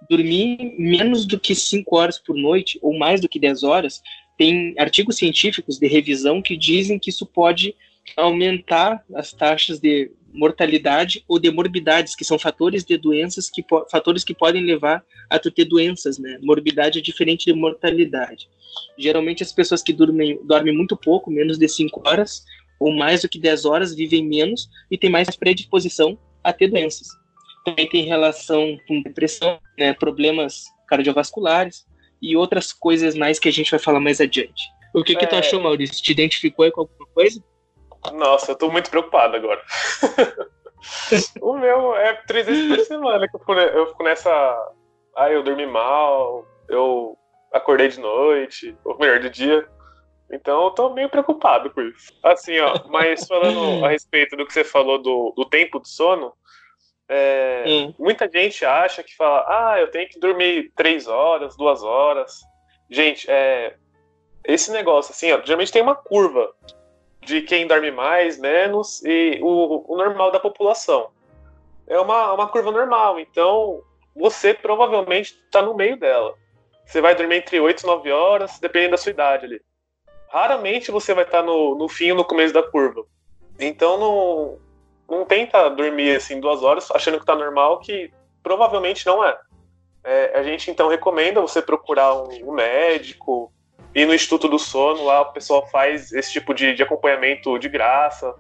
dormir 0.09 0.75
menos 0.79 1.27
do 1.27 1.39
que 1.39 1.55
5 1.55 1.97
horas 1.97 2.19
por 2.19 2.37
noite 2.37 2.79
ou 2.83 2.97
mais 2.97 3.21
do 3.21 3.29
que 3.29 3.39
10 3.39 3.63
horas 3.63 4.03
tem 4.39 4.75
artigos 4.79 5.17
científicos 5.17 5.79
de 5.79 5.89
revisão 5.89 6.41
que 6.41 6.57
dizem 6.57 6.99
que 6.99 7.11
isso 7.11 7.27
pode 7.27 7.75
aumentar 8.17 9.05
as 9.15 9.33
taxas 9.33 9.81
de 9.81 10.11
mortalidade 10.33 11.25
ou 11.27 11.39
de 11.39 11.51
morbidades, 11.51 12.15
que 12.15 12.25
são 12.25 12.39
fatores 12.39 12.85
de 12.85 12.97
doenças 12.97 13.51
que 13.51 13.65
fatores 13.91 14.23
que 14.23 14.33
podem 14.33 14.65
levar 14.65 15.05
a 15.29 15.39
tu 15.39 15.51
ter 15.51 15.65
doenças, 15.65 16.19
né? 16.19 16.39
Morbidade 16.41 16.99
é 16.99 17.03
diferente 17.03 17.47
de 17.47 17.53
mortalidade. 17.53 18.49
Geralmente 18.97 19.43
as 19.43 19.53
pessoas 19.53 19.83
que 19.83 19.93
dormem, 19.93 20.39
dormem 20.45 20.75
muito 20.75 20.97
pouco, 20.97 21.31
menos 21.31 21.59
de 21.59 21.69
5 21.69 22.03
horas 22.07 22.45
ou 22.79 22.93
mais 22.93 23.23
do 23.23 23.29
que 23.29 23.41
10 23.41 23.65
horas, 23.65 23.95
vivem 23.95 24.25
menos 24.25 24.69
e 24.89 24.97
têm 24.97 25.11
mais 25.11 25.35
predisposição 25.35 26.17
a 26.45 26.53
ter 26.53 26.69
doenças. 26.69 27.09
Também 27.65 27.89
tem 27.89 28.05
relação 28.05 28.79
com 28.87 29.03
depressão, 29.03 29.59
né, 29.77 29.93
problemas 29.93 30.67
cardiovasculares, 30.87 31.88
e 32.21 32.37
outras 32.37 32.73
coisas 32.73 33.15
mais 33.15 33.39
que 33.39 33.49
a 33.49 33.53
gente 33.53 33.71
vai 33.71 33.81
falar 33.81 34.01
mais 34.01 34.21
adiante. 34.21 34.63
O 34.95 35.05
que, 35.05 35.13
é... 35.13 35.17
que 35.17 35.27
tu 35.27 35.35
é. 35.35 35.39
achou, 35.39 35.61
Maurício? 35.61 36.03
Te 36.03 36.13
identificou 36.13 36.65
aí 36.65 36.71
com 36.71 36.83
alguma 36.83 37.07
coisa? 37.15 37.43
Nossa, 38.13 38.53
eu 38.53 38.57
tô 38.57 38.71
muito 38.71 38.91
preocupado 38.91 39.37
agora. 39.37 39.63
o 41.41 41.57
meu 41.57 41.97
é 41.97 42.15
três 42.27 42.47
vezes 42.47 42.77
por 42.77 42.85
semana 42.85 43.29
que 43.29 43.37
eu 43.37 43.41
fico, 43.41 43.53
eu 43.53 43.87
fico 43.89 44.03
nessa. 44.03 44.31
Ah, 45.17 45.31
eu 45.31 45.43
dormi 45.43 45.67
mal, 45.67 46.47
eu 46.69 47.17
acordei 47.53 47.89
de 47.89 47.99
noite, 47.99 48.77
ou 48.85 48.99
melhor, 48.99 49.19
de 49.21 49.31
dia. 49.31 49.69
Então 50.31 50.65
eu 50.65 50.71
tô 50.71 50.91
meio 50.91 51.09
preocupado 51.09 51.71
com 51.71 51.81
isso. 51.81 52.13
Assim, 52.23 52.59
ó, 52.59 52.75
mas 52.89 53.27
falando 53.27 53.85
a 53.85 53.89
respeito 53.89 54.37
do 54.37 54.47
que 54.47 54.53
você 54.53 54.63
falou 54.63 54.99
do, 54.99 55.33
do 55.37 55.45
tempo 55.47 55.81
de 55.81 55.89
sono, 55.89 56.33
é, 57.09 57.65
hum. 57.67 57.95
Muita 57.99 58.29
gente 58.29 58.65
acha 58.65 59.03
que 59.03 59.17
fala, 59.17 59.45
ah, 59.49 59.81
eu 59.81 59.91
tenho 59.91 60.09
que 60.09 60.21
dormir 60.21 60.71
três 60.77 61.07
horas, 61.09 61.57
duas 61.57 61.83
horas. 61.83 62.41
Gente, 62.91 63.29
é, 63.31 63.75
esse 64.45 64.71
negócio, 64.71 65.13
assim, 65.13 65.33
ó, 65.33 65.41
geralmente 65.43 65.73
tem 65.73 65.83
uma 65.83 65.95
curva 65.95 66.53
de 67.23 67.43
quem 67.43 67.67
dorme 67.67 67.91
mais, 67.91 68.39
menos 68.39 69.03
e 69.05 69.39
o, 69.43 69.85
o 69.93 69.97
normal 69.97 70.31
da 70.31 70.39
população. 70.39 71.11
É 71.87 71.99
uma, 71.99 72.33
uma 72.35 72.49
curva 72.49 72.71
normal, 72.71 73.19
então 73.19 73.83
você 74.15 74.53
provavelmente 74.53 75.39
está 75.47 75.63
no 75.63 75.75
meio 75.75 75.97
dela. 75.97 76.35
Você 76.85 77.01
vai 77.01 77.15
dormir 77.15 77.37
entre 77.37 77.61
8 77.61 77.83
e 77.83 77.87
9 77.87 78.13
horas, 78.13 78.59
dependendo 78.59 78.93
da 78.93 78.97
sua 78.97 79.11
idade 79.11 79.47
ali. 79.47 79.61
Raramente 80.31 80.91
você 80.91 81.15
vai 81.15 81.25
estar 81.25 81.41
tá 81.41 81.45
no, 81.45 81.75
no 81.75 81.89
fim 81.89 82.11
ou 82.11 82.17
no 82.17 82.25
começo 82.25 82.53
da 82.53 82.63
curva. 82.63 83.05
Então 83.59 83.99
não, 83.99 84.59
não 85.09 85.25
tenta 85.25 85.69
dormir 85.71 86.17
assim 86.17 86.41
duas 86.41 86.63
horas 86.63 86.91
achando 86.91 87.19
que 87.19 87.27
tá 87.27 87.35
normal, 87.35 87.81
que 87.81 88.11
provavelmente 88.43 89.07
não 89.07 89.25
é. 89.25 89.37
é 90.05 90.39
a 90.39 90.43
gente 90.43 90.71
então 90.71 90.89
recomenda 90.89 91.41
você 91.41 91.63
procurar 91.63 92.15
um, 92.15 92.51
um, 92.51 92.53
médico, 92.53 93.53
ir 93.95 94.07
no 94.07 94.15
Instituto 94.15 94.49
do 94.49 94.59
Sono, 94.59 95.05
lá 95.05 95.23
o 95.23 95.33
pessoal 95.33 95.67
faz 95.69 96.13
esse 96.13 96.33
tipo 96.33 96.53
de, 96.53 96.75
de 96.75 96.83
acompanhamento 96.83 97.59
de 97.59 97.69
graça. 97.69 98.35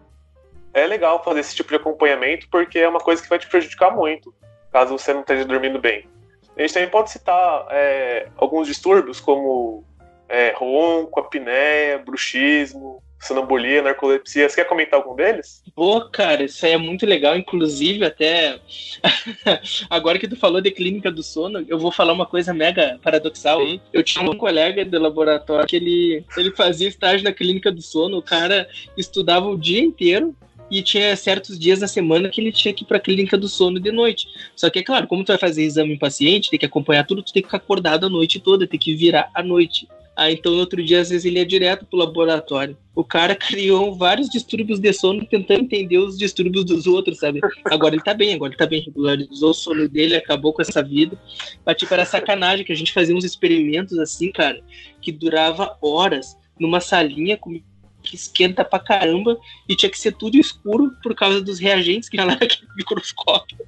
É 0.74 0.87
legal 0.87 1.24
fazer 1.24 1.40
esse 1.40 1.57
tipo 1.57 1.70
de 1.70 1.76
acompanhamento 1.76 2.46
porque 2.50 2.78
é 2.78 2.88
uma 2.88 3.00
coisa 3.00 3.22
que 3.22 3.28
vai 3.28 3.38
te 3.38 3.48
prejudicar 3.48 3.90
muito, 3.90 4.35
caso 4.70 4.96
você 4.96 5.14
não 5.14 5.22
esteja 5.22 5.44
dormindo 5.44 5.78
bem. 5.78 6.07
A 6.57 6.61
gente 6.61 6.74
também 6.74 6.90
pode 6.90 7.11
citar 7.11 7.66
é, 7.70 8.28
alguns 8.37 8.66
distúrbios 8.66 9.20
como 9.20 9.85
é, 10.28 10.52
ronco, 10.57 11.20
apneia, 11.20 11.98
bruxismo, 11.98 13.02
sonambulia, 13.20 13.83
narcolepsia. 13.83 14.48
Você 14.48 14.57
quer 14.57 14.68
comentar 14.68 14.98
algum 14.98 15.14
deles? 15.14 15.62
Pô, 15.74 16.00
cara, 16.09 16.44
isso 16.44 16.64
aí 16.64 16.72
é 16.72 16.78
muito 16.78 17.04
legal. 17.07 17.37
Inclusive, 17.37 18.04
até 18.04 18.59
agora 19.90 20.18
que 20.18 20.28
tu 20.28 20.37
falou 20.37 20.61
de 20.61 20.70
clínica 20.70 21.11
do 21.11 21.22
sono, 21.22 21.64
eu 21.68 21.78
vou 21.78 21.90
falar 21.90 22.12
uma 22.12 22.26
coisa 22.26 22.54
mega 22.54 22.98
paradoxal. 23.02 23.61
Sim. 23.61 23.81
Eu 23.92 24.02
tinha 24.02 24.28
um 24.28 24.37
colega 24.37 24.85
de 24.85 24.98
laboratório 24.98 25.66
que 25.66 25.76
ele, 25.76 26.24
ele 26.37 26.50
fazia 26.52 26.88
estágio 26.88 27.24
na 27.24 27.33
clínica 27.33 27.72
do 27.72 27.83
sono. 27.83 28.18
O 28.18 28.22
cara 28.22 28.68
estudava 28.96 29.48
o 29.48 29.59
dia 29.59 29.81
inteiro 29.81 30.35
e 30.70 30.83
tinha 30.83 31.16
certos 31.16 31.59
dias 31.59 31.81
da 31.81 31.88
semana 31.88 32.28
que 32.28 32.40
ele 32.40 32.52
tinha 32.52 32.74
que 32.74 32.85
ir 32.85 32.87
pra 32.87 33.00
clínica 33.00 33.37
do 33.37 33.48
sono 33.48 33.81
de 33.81 33.90
noite. 33.90 34.28
Só 34.54 34.68
que, 34.68 34.78
é 34.78 34.83
claro, 34.83 35.07
como 35.07 35.24
tu 35.24 35.28
vai 35.28 35.38
fazer 35.38 35.62
exame 35.62 35.94
em 35.94 35.98
paciente, 35.98 36.50
tem 36.50 36.59
que 36.59 36.66
acompanhar 36.66 37.07
tudo, 37.07 37.22
tu 37.22 37.33
tem 37.33 37.42
que 37.42 37.48
ficar 37.48 37.59
acordado 37.59 38.07
a 38.07 38.11
noite 38.11 38.38
toda, 38.38 38.66
tem 38.66 38.78
que 38.78 38.94
virar 38.94 39.31
à 39.35 39.42
noite. 39.42 39.88
Aí 40.18 40.35
então 40.35 40.50
no 40.50 40.59
outro 40.59 40.83
dia, 40.83 41.00
às 41.00 41.11
vezes, 41.11 41.24
ele 41.24 41.38
ia 41.38 41.46
direto 41.46 41.87
pro 41.87 41.96
laboratório. 41.96 42.76
O 42.92 43.04
cara 43.04 43.37
criou 43.38 43.94
vários 43.94 44.28
distúrbios 44.28 44.81
de 44.81 44.92
sono 44.92 45.24
tentando 45.24 45.61
entender 45.61 45.98
os 45.98 46.18
distúrbios 46.18 46.64
dos 46.64 46.88
outros, 46.88 47.20
sabe? 47.20 47.38
Agora 47.66 47.94
ele 47.94 48.02
tá 48.02 48.12
bem, 48.12 48.35
agora 48.35 48.50
ele 48.50 48.59
tá 48.59 48.66
bem, 48.66 48.83
regularizou 48.83 49.50
o 49.50 49.54
sono 49.54 49.88
dele, 49.88 50.16
acabou 50.16 50.52
com 50.52 50.61
essa 50.61 50.83
vida. 50.83 51.16
Mas 51.64 51.76
tipo, 51.76 51.94
era 51.94 52.04
sacanagem 52.04 52.66
que 52.66 52.72
a 52.72 52.76
gente 52.76 52.92
fazia 52.92 53.14
uns 53.14 53.24
experimentos 53.24 53.96
assim, 53.96 54.33
cara, 54.33 54.61
que 55.00 55.12
durava 55.12 55.78
horas 55.81 56.37
numa 56.59 56.81
salinha 56.81 57.37
com 57.37 57.61
que 58.08 58.16
esquenta 58.16 58.64
pra 58.64 58.78
caramba 58.78 59.38
e 59.68 59.76
tinha 59.76 59.90
que 59.90 59.98
ser 59.98 60.12
tudo 60.12 60.38
escuro 60.38 60.92
por 61.02 61.14
causa 61.14 61.42
dos 61.42 61.58
reagentes 61.58 62.08
que 62.08 62.16
já 62.16 62.24
lá 62.24 62.32
naquele 62.40 62.68
microscópio. 62.74 63.58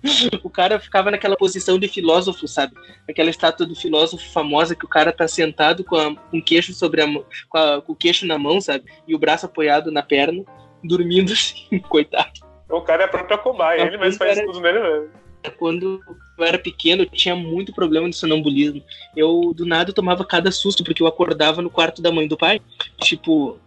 O 0.43 0.49
cara 0.49 0.81
ficava 0.81 1.11
naquela 1.11 1.37
posição 1.37 1.79
de 1.79 1.87
filósofo, 1.89 2.49
sabe? 2.49 2.73
Aquela 3.09 3.29
estátua 3.29 3.67
do 3.67 3.77
filósofo 3.77 4.27
famosa 4.33 4.75
que 4.75 4.87
o 4.87 4.89
cara 4.89 5.13
tá 5.13 5.29
sentado 5.29 5.85
com, 5.85 5.97
a, 5.97 6.15
com 6.15 6.39
o 6.39 6.43
queixo 6.43 6.73
sobre 6.73 7.03
a 7.03 7.07
com, 7.49 7.59
a, 7.59 7.83
com 7.83 7.93
o 7.93 7.97
queixo 7.97 8.27
na 8.27 8.39
mão, 8.39 8.61
sabe? 8.61 8.85
E 9.07 9.15
o 9.15 9.19
braço 9.19 9.45
apoiado 9.45 9.91
na 9.91 10.03
perna, 10.03 10.43
dormindo 10.83 11.33
assim, 11.33 11.79
coitado. 11.89 12.41
O 12.71 12.81
cara 12.81 13.03
é 13.03 13.05
a 13.07 13.09
própria 13.09 13.37
cobaia, 13.37 13.83
ele 13.83 13.99
mesmo 13.99 14.19
faz 14.19 14.39
era... 14.39 14.47
tudo 14.47 14.61
nele 14.61 14.81
mesmo 14.81 15.21
quando 15.57 16.01
eu 16.41 16.49
era 16.49 16.59
pequeno, 16.59 17.03
eu 17.03 17.07
tinha 17.07 17.37
muito 17.37 17.73
problema 17.73 18.09
de 18.09 18.17
sonambulismo. 18.17 18.83
Eu, 19.17 19.53
do 19.55 19.67
nada, 19.67 19.93
tomava 19.93 20.25
cada 20.25 20.51
susto, 20.51 20.83
porque 20.83 21.03
eu 21.03 21.07
acordava 21.07 21.63
no 21.63 21.71
quarto 21.71 22.01
da 22.01 22.11
mãe 22.11 22.27
do 22.27 22.37
pai. 22.37 22.61
Tipo, 23.01 23.59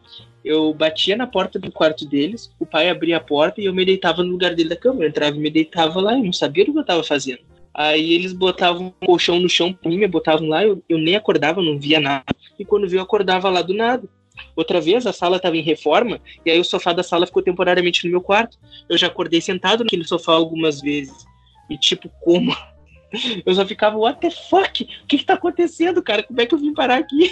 eu 0.43 0.73
batia 0.73 1.15
na 1.15 1.25
porta 1.25 1.57
do 1.57 1.71
quarto 1.71 2.05
deles, 2.05 2.51
o 2.59 2.65
pai 2.65 2.89
abria 2.89 3.17
a 3.17 3.21
porta 3.21 3.61
e 3.61 3.65
eu 3.65 3.73
me 3.73 3.85
deitava 3.85 4.23
no 4.23 4.31
lugar 4.31 4.53
dele 4.53 4.69
da 4.69 4.75
cama. 4.75 5.03
Eu 5.03 5.09
entrava 5.09 5.35
e 5.35 5.39
me 5.39 5.49
deitava 5.49 6.01
lá, 6.01 6.13
eu 6.13 6.23
não 6.23 6.33
sabia 6.33 6.63
o 6.63 6.71
que 6.71 6.77
eu 6.77 6.81
estava 6.81 7.03
fazendo. 7.03 7.39
Aí 7.73 8.13
eles 8.13 8.33
botavam 8.33 8.87
um 8.87 9.05
colchão 9.05 9.39
no 9.39 9.49
chão 9.49 9.73
pra 9.73 9.89
mim, 9.89 9.97
me 9.97 10.07
botavam 10.07 10.47
lá, 10.47 10.63
eu, 10.63 10.83
eu 10.87 10.97
nem 10.97 11.15
acordava, 11.15 11.61
não 11.61 11.79
via 11.79 11.99
nada. 11.99 12.25
E 12.59 12.63
quando 12.63 12.87
vi, 12.87 12.97
eu 12.97 13.01
acordava 13.01 13.49
lá 13.49 13.61
do 13.61 13.73
nada. 13.73 14.07
Outra 14.55 14.81
vez 14.81 15.07
a 15.07 15.13
sala 15.13 15.37
estava 15.37 15.57
em 15.57 15.61
reforma 15.61 16.19
e 16.45 16.51
aí 16.51 16.59
o 16.59 16.63
sofá 16.63 16.91
da 16.91 17.03
sala 17.03 17.25
ficou 17.25 17.41
temporariamente 17.41 18.05
no 18.05 18.11
meu 18.11 18.21
quarto. 18.21 18.57
Eu 18.89 18.97
já 18.97 19.07
acordei 19.07 19.41
sentado 19.41 19.83
naquele 19.83 20.03
sofá 20.03 20.33
algumas 20.33 20.81
vezes. 20.81 21.25
E 21.69 21.77
tipo, 21.77 22.09
como? 22.21 22.55
Eu 23.45 23.53
só 23.53 23.65
ficava, 23.65 23.95
what 23.97 24.19
the 24.19 24.31
fuck? 24.31 24.83
O 25.03 25.07
que 25.07 25.19
que 25.19 25.25
tá 25.25 25.35
acontecendo, 25.35 26.01
cara? 26.01 26.23
Como 26.23 26.41
é 26.41 26.45
que 26.47 26.53
eu 26.55 26.57
vim 26.57 26.73
parar 26.73 26.97
aqui? 26.97 27.31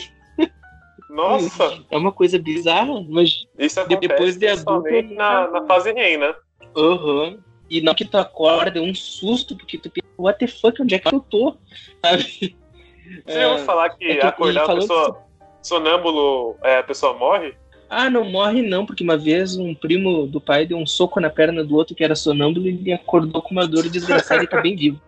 Nossa! 1.10 1.84
É 1.92 1.98
uma 1.98 2.12
coisa 2.12 2.40
bizarra, 2.40 3.04
mas 3.10 3.46
Isso 3.58 3.84
depois 3.88 4.38
de 4.38 4.48
adulto. 4.48 4.90
na, 5.16 5.48
na 5.50 5.66
fase 5.66 5.92
REM, 5.92 6.18
né? 6.18 6.34
Aham. 6.78 7.40
E 7.70 7.82
não 7.82 7.94
que 7.96 8.06
tu 8.06 8.18
acorda, 8.18 8.80
é 8.80 8.82
um 8.82 8.94
susto, 8.94 9.56
porque 9.58 9.78
tu 9.78 9.90
pensa, 9.90 10.08
what 10.18 10.40
the 10.40 10.48
fuck, 10.48 10.82
onde 10.82 10.96
é 10.96 11.00
que 11.00 11.14
eu 11.14 11.20
tô? 11.20 11.58
Sabe? 12.06 12.56
Você 13.26 13.46
ouviu 13.46 13.66
falar 13.66 13.90
que 13.90 14.06
é 14.06 14.16
que- 14.18 14.26
acordar 14.26 14.70
a 14.70 14.76
pessoa 14.76 15.24
sonâmbulo, 15.62 16.58
é, 16.64 16.78
a 16.78 16.84
pessoa 16.84 17.14
morre? 17.18 17.56
Ah, 17.94 18.10
não 18.10 18.24
morre 18.24 18.62
não, 18.62 18.86
porque 18.86 19.04
uma 19.04 19.18
vez 19.18 19.58
um 19.58 19.76
primo 19.76 20.26
do 20.26 20.40
pai 20.40 20.66
deu 20.66 20.78
um 20.78 20.86
soco 20.88 21.20
na 21.20 21.30
perna 21.30 21.62
do 21.62 21.76
outro 21.76 21.94
que 21.94 22.02
era 22.02 22.16
sonâmbulo 22.16 22.66
e 22.66 22.70
ele 22.70 22.94
acordou 22.94 23.42
com 23.42 23.52
uma 23.52 23.68
dor 23.68 23.90
desgraçada 23.90 24.42
e 24.46 24.48
tá 24.48 24.62
bem 24.62 24.78
vivo. 24.78 25.02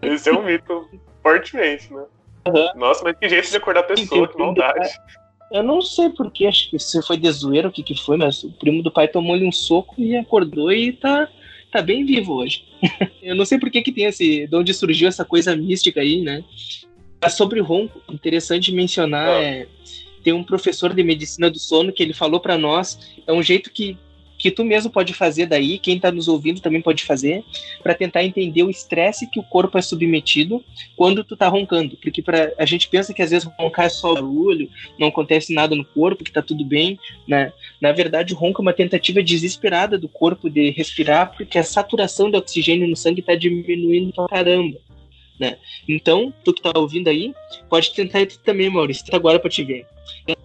Esse 0.00 0.30
é 0.30 0.32
um 0.32 0.44
mito 0.44 0.88
fortemente, 1.20 1.92
né? 1.92 2.04
Nossa, 2.76 3.02
mas 3.02 3.16
que 3.18 3.28
jeito 3.28 3.50
de 3.50 3.56
acordar 3.56 3.80
a 3.80 3.82
pessoa, 3.82 4.28
que 4.28 4.38
maldade. 4.38 4.90
Eu 5.50 5.64
não 5.64 5.82
sei 5.82 6.08
porquê, 6.08 6.46
acho 6.46 6.70
que 6.70 6.78
se 6.78 7.02
foi 7.02 7.16
de 7.16 7.28
zoeira 7.32 7.66
o 7.66 7.72
que, 7.72 7.82
que 7.82 7.96
foi, 7.96 8.16
mas 8.16 8.44
o 8.44 8.52
primo 8.52 8.80
do 8.80 8.92
pai 8.92 9.08
tomou-lhe 9.08 9.44
um 9.44 9.52
soco 9.52 9.96
e 9.98 10.16
acordou 10.16 10.70
e 10.70 10.92
tá, 10.92 11.28
tá 11.72 11.82
bem 11.82 12.04
vivo 12.04 12.34
hoje. 12.34 12.64
Eu 13.20 13.34
não 13.34 13.44
sei 13.44 13.58
por 13.58 13.70
que, 13.70 13.82
que 13.82 13.90
tem 13.90 14.04
esse. 14.04 14.46
de 14.46 14.56
onde 14.56 14.72
surgiu 14.72 15.08
essa 15.08 15.24
coisa 15.24 15.56
mística 15.56 16.00
aí, 16.00 16.20
né? 16.20 16.44
Mas 17.20 17.34
sobre 17.34 17.60
o 17.60 17.64
ronco, 17.64 18.00
interessante 18.08 18.70
mencionar 18.70 19.28
Ah. 19.28 19.42
é. 19.42 19.66
Tem 20.24 20.32
um 20.32 20.42
professor 20.42 20.94
de 20.94 21.04
medicina 21.04 21.50
do 21.50 21.58
sono 21.58 21.92
que 21.92 22.02
ele 22.02 22.14
falou 22.14 22.40
para 22.40 22.56
nós, 22.56 22.98
é 23.26 23.32
um 23.32 23.42
jeito 23.42 23.70
que, 23.70 23.96
que 24.38 24.50
tu 24.50 24.64
mesmo 24.64 24.90
pode 24.90 25.12
fazer 25.12 25.46
daí, 25.46 25.78
quem 25.78 26.00
tá 26.00 26.10
nos 26.10 26.28
ouvindo 26.28 26.60
também 26.60 26.80
pode 26.80 27.04
fazer, 27.04 27.44
para 27.82 27.94
tentar 27.94 28.24
entender 28.24 28.62
o 28.62 28.70
estresse 28.70 29.30
que 29.30 29.38
o 29.38 29.42
corpo 29.42 29.76
é 29.76 29.82
submetido 29.82 30.64
quando 30.96 31.22
tu 31.22 31.36
tá 31.36 31.46
roncando. 31.46 31.96
Porque 31.96 32.22
pra, 32.22 32.52
a 32.58 32.64
gente 32.64 32.88
pensa 32.88 33.12
que 33.12 33.22
às 33.22 33.30
vezes 33.30 33.48
roncar 33.58 33.86
é 33.86 33.90
só 33.90 34.14
barulho, 34.14 34.70
não 34.98 35.08
acontece 35.08 35.52
nada 35.52 35.76
no 35.76 35.84
corpo, 35.84 36.24
que 36.24 36.32
tá 36.32 36.40
tudo 36.40 36.64
bem, 36.64 36.98
né? 37.28 37.52
Na 37.80 37.92
verdade, 37.92 38.32
o 38.32 38.36
ronco 38.36 38.60
é 38.60 38.64
uma 38.64 38.72
tentativa 38.72 39.22
desesperada 39.22 39.98
do 39.98 40.08
corpo 40.08 40.48
de 40.48 40.70
respirar, 40.70 41.34
porque 41.36 41.58
a 41.58 41.64
saturação 41.64 42.30
de 42.30 42.36
oxigênio 42.38 42.88
no 42.88 42.96
sangue 42.96 43.22
tá 43.22 43.34
diminuindo 43.34 44.12
pra 44.12 44.26
caramba, 44.26 44.78
né? 45.38 45.58
Então, 45.88 46.32
tu 46.44 46.52
que 46.52 46.62
tá 46.62 46.72
ouvindo 46.76 47.08
aí, 47.08 47.34
pode 47.68 47.92
tentar 47.94 48.20
ir 48.20 48.26
também, 48.38 48.70
Maurício, 48.70 49.04
agora 49.12 49.38
pra 49.38 49.50
te 49.50 49.64
ver. 49.64 49.86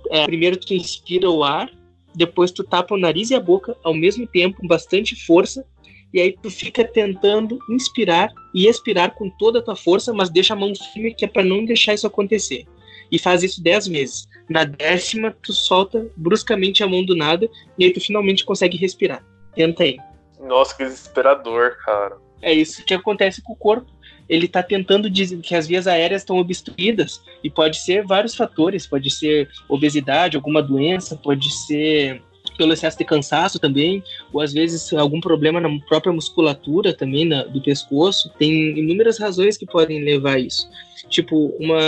É, 0.10 0.26
primeiro 0.26 0.58
tu 0.58 0.74
inspira 0.74 1.30
o 1.30 1.44
ar, 1.44 1.70
depois 2.16 2.52
tu 2.52 2.64
tapa 2.64 2.96
o 2.96 2.98
nariz 2.98 3.30
e 3.30 3.36
a 3.36 3.40
boca 3.40 3.78
ao 3.84 3.94
mesmo 3.94 4.26
tempo, 4.28 4.58
com 4.60 4.68
bastante 4.68 5.16
força, 5.26 5.66
e 6.14 6.20
aí 6.20 6.36
tu 6.42 6.50
fica 6.50 6.84
tentando 6.84 7.60
inspirar 7.70 8.32
e 8.54 8.68
expirar 8.68 9.14
com 9.14 9.30
toda 9.30 9.60
a 9.60 9.62
tua 9.62 9.76
força, 9.76 10.12
mas 10.12 10.30
deixa 10.30 10.54
a 10.54 10.58
mão 10.58 10.74
firme 10.94 11.14
que 11.14 11.26
é 11.26 11.28
para 11.28 11.44
não 11.44 11.64
deixar 11.64 11.94
isso 11.94 12.08
acontecer. 12.08 12.66
E 13.12 13.20
faz 13.20 13.44
isso 13.44 13.62
dez 13.62 13.88
vezes. 13.88 14.28
Na 14.50 14.64
décima, 14.64 15.36
tu 15.44 15.54
solta 15.54 16.10
bruscamente 16.16 16.84
a 16.84 16.88
mão 16.88 17.04
do 17.04 17.16
nada 17.16 17.50
e 17.78 17.86
aí 17.86 17.94
tu 17.94 18.00
finalmente 18.00 18.44
consegue 18.44 18.78
respirar. 18.78 19.24
Tenta 19.56 19.84
aí. 19.84 19.98
Nossa, 20.40 20.76
que 20.76 20.84
desesperador, 20.84 21.78
cara. 21.84 22.18
É 22.42 22.54
isso 22.54 22.84
que 22.86 22.94
acontece 22.94 23.42
com 23.42 23.54
o 23.54 23.56
corpo. 23.56 23.92
Ele 24.30 24.46
está 24.46 24.62
tentando 24.62 25.10
dizer 25.10 25.40
que 25.42 25.56
as 25.56 25.68
vias 25.68 25.88
aéreas 25.88 26.22
estão 26.22 26.38
obstruídas 26.38 27.22
e 27.44 27.50
pode 27.50 27.78
ser 27.78 28.06
vários 28.06 28.36
fatores, 28.36 28.86
pode 28.86 29.10
ser 29.10 29.50
obesidade, 29.68 30.38
alguma 30.38 30.62
doença, 30.62 31.16
pode 31.16 31.52
ser 31.66 32.22
pelo 32.58 32.74
excesso 32.74 32.98
de 32.98 33.06
cansaço 33.06 33.58
também, 33.58 34.04
ou 34.34 34.42
às 34.42 34.52
vezes 34.52 34.92
algum 34.94 35.22
problema 35.22 35.62
na 35.62 35.70
própria 35.88 36.12
musculatura 36.12 36.94
também 36.94 37.26
na, 37.26 37.44
do 37.44 37.62
pescoço. 37.62 38.30
Tem 38.38 38.78
inúmeras 38.78 39.18
razões 39.18 39.58
que 39.58 39.66
podem 39.66 40.04
levar 40.04 40.34
a 40.34 40.40
isso. 40.40 40.70
Tipo, 41.10 41.54
uma 41.58 41.80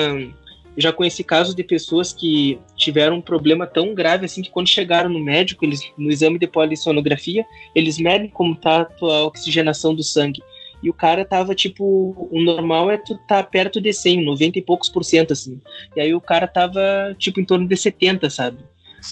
já 0.77 0.93
conheci 0.93 1.23
casos 1.23 1.54
de 1.54 1.63
pessoas 1.63 2.13
que 2.13 2.58
tiveram 2.77 3.17
um 3.17 3.21
problema 3.21 3.67
tão 3.67 3.93
grave 3.93 4.25
assim 4.25 4.41
que 4.41 4.49
quando 4.49 4.69
chegaram 4.69 5.10
no 5.10 5.19
médico, 5.19 5.65
eles 5.65 5.82
no 5.97 6.10
exame 6.10 6.39
de 6.39 6.47
polissonografia, 6.47 7.45
eles 7.75 7.97
medem 7.97 8.30
como 8.30 8.56
tá 8.56 8.88
a 9.01 9.23
oxigenação 9.25 9.93
do 9.93 10.04
sangue. 10.04 10.41
E 10.81 10.89
o 10.89 10.93
cara 10.93 11.23
tava 11.23 11.53
tipo, 11.53 12.27
o 12.31 12.41
normal 12.41 12.89
é 12.89 12.97
tu 12.97 13.17
tá 13.27 13.43
perto 13.43 13.79
de 13.79 13.93
100, 13.93 14.23
90 14.23 14.59
e 14.59 14.61
poucos 14.61 14.89
por 14.89 15.03
cento 15.03 15.33
assim. 15.33 15.59
E 15.95 16.01
aí 16.01 16.13
o 16.13 16.21
cara 16.21 16.47
tava 16.47 17.15
tipo 17.17 17.39
em 17.39 17.45
torno 17.45 17.67
de 17.67 17.77
70, 17.77 18.29
sabe? 18.29 18.57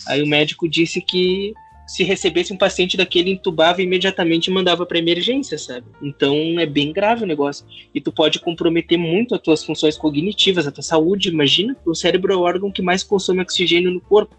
Aí 0.08 0.22
o 0.22 0.28
médico 0.28 0.68
disse 0.68 1.02
que 1.02 1.54
se 1.90 2.04
recebesse 2.04 2.54
um 2.54 2.58
paciente 2.58 2.96
daquele, 2.96 3.32
entubava 3.32 3.82
imediatamente 3.82 4.46
e 4.46 4.54
mandava 4.54 4.86
para 4.86 5.00
emergência, 5.00 5.58
sabe? 5.58 5.88
Então 6.00 6.60
é 6.60 6.66
bem 6.66 6.94
grave 6.94 7.24
o 7.24 7.28
negócio. 7.28 7.66
E 7.94 8.00
tu 8.00 8.12
pode 8.12 8.40
comprometer 8.40 8.98
muito 8.98 9.34
as 9.34 9.42
tuas 9.42 9.64
funções 9.64 9.98
cognitivas, 9.98 10.68
a 10.68 10.72
tua 10.72 10.84
saúde. 10.84 11.30
Imagina, 11.30 11.76
o 11.84 11.96
cérebro 11.96 12.32
é 12.32 12.36
o 12.36 12.42
órgão 12.42 12.72
que 12.72 12.84
mais 12.84 13.04
consome 13.04 13.42
oxigênio 13.42 13.90
no 13.90 14.00
corpo. 14.00 14.36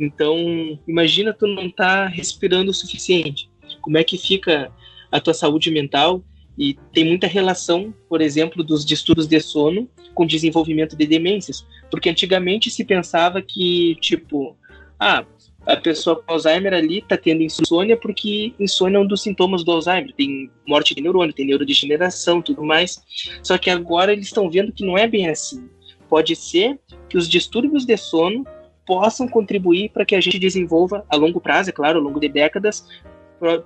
Então, 0.00 0.78
imagina 0.88 1.34
tu 1.34 1.46
não 1.46 1.68
tá 1.68 2.06
respirando 2.06 2.70
o 2.70 2.74
suficiente. 2.74 3.50
Como 3.82 3.98
é 3.98 4.04
que 4.04 4.16
fica 4.16 4.72
a 5.12 5.20
tua 5.20 5.34
saúde 5.34 5.70
mental? 5.70 6.24
E 6.58 6.74
tem 6.92 7.04
muita 7.04 7.26
relação, 7.26 7.92
por 8.08 8.20
exemplo, 8.20 8.64
dos 8.64 8.84
distúrbios 8.84 9.28
de 9.28 9.40
sono 9.40 9.88
com 10.14 10.26
desenvolvimento 10.26 10.96
de 10.96 11.06
demências. 11.06 11.66
Porque 11.90 12.08
antigamente 12.08 12.70
se 12.70 12.84
pensava 12.84 13.42
que, 13.42 13.96
tipo, 14.00 14.56
ah, 14.98 15.24
a 15.66 15.76
pessoa 15.76 16.22
com 16.22 16.32
Alzheimer 16.32 16.72
ali 16.72 17.02
tá 17.02 17.16
tendo 17.16 17.42
insônia 17.42 17.96
porque 17.96 18.54
insônia 18.58 18.98
é 18.98 19.00
um 19.00 19.06
dos 19.06 19.22
sintomas 19.22 19.64
do 19.64 19.72
Alzheimer. 19.72 20.14
Tem 20.14 20.50
morte 20.66 20.94
de 20.94 21.02
neurônio, 21.02 21.34
tem 21.34 21.46
neurodegeneração, 21.46 22.40
tudo 22.40 22.64
mais. 22.64 23.02
Só 23.42 23.58
que 23.58 23.68
agora 23.68 24.12
eles 24.12 24.26
estão 24.26 24.48
vendo 24.48 24.72
que 24.72 24.86
não 24.86 24.96
é 24.96 25.06
bem 25.06 25.28
assim. 25.28 25.68
Pode 26.08 26.36
ser 26.36 26.78
que 27.08 27.18
os 27.18 27.28
distúrbios 27.28 27.84
de 27.84 27.96
sono 27.96 28.46
possam 28.86 29.26
contribuir 29.26 29.90
para 29.90 30.06
que 30.06 30.14
a 30.14 30.20
gente 30.20 30.38
desenvolva 30.38 31.04
a 31.10 31.16
longo 31.16 31.40
prazo, 31.40 31.70
é 31.70 31.72
claro, 31.72 31.98
ao 31.98 32.04
longo 32.04 32.20
de 32.20 32.28
décadas, 32.28 32.86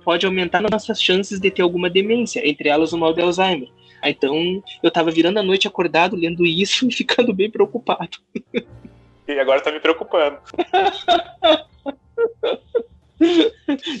pode 0.03 0.25
aumentar 0.25 0.61
nossas 0.61 1.01
chances 1.01 1.39
de 1.39 1.51
ter 1.51 1.61
alguma 1.61 1.89
demência, 1.89 2.47
entre 2.47 2.69
elas 2.69 2.93
o 2.93 2.97
mal 2.97 3.13
de 3.13 3.21
Alzheimer. 3.21 3.69
Então, 4.03 4.63
eu 4.81 4.87
estava 4.87 5.11
virando 5.11 5.39
a 5.39 5.43
noite 5.43 5.67
acordado, 5.67 6.15
lendo 6.15 6.45
isso 6.45 6.85
e 6.89 6.91
ficando 6.91 7.33
bem 7.33 7.49
preocupado. 7.49 8.17
E 9.27 9.39
agora 9.39 9.61
tá 9.61 9.71
me 9.71 9.79
preocupando. 9.79 10.37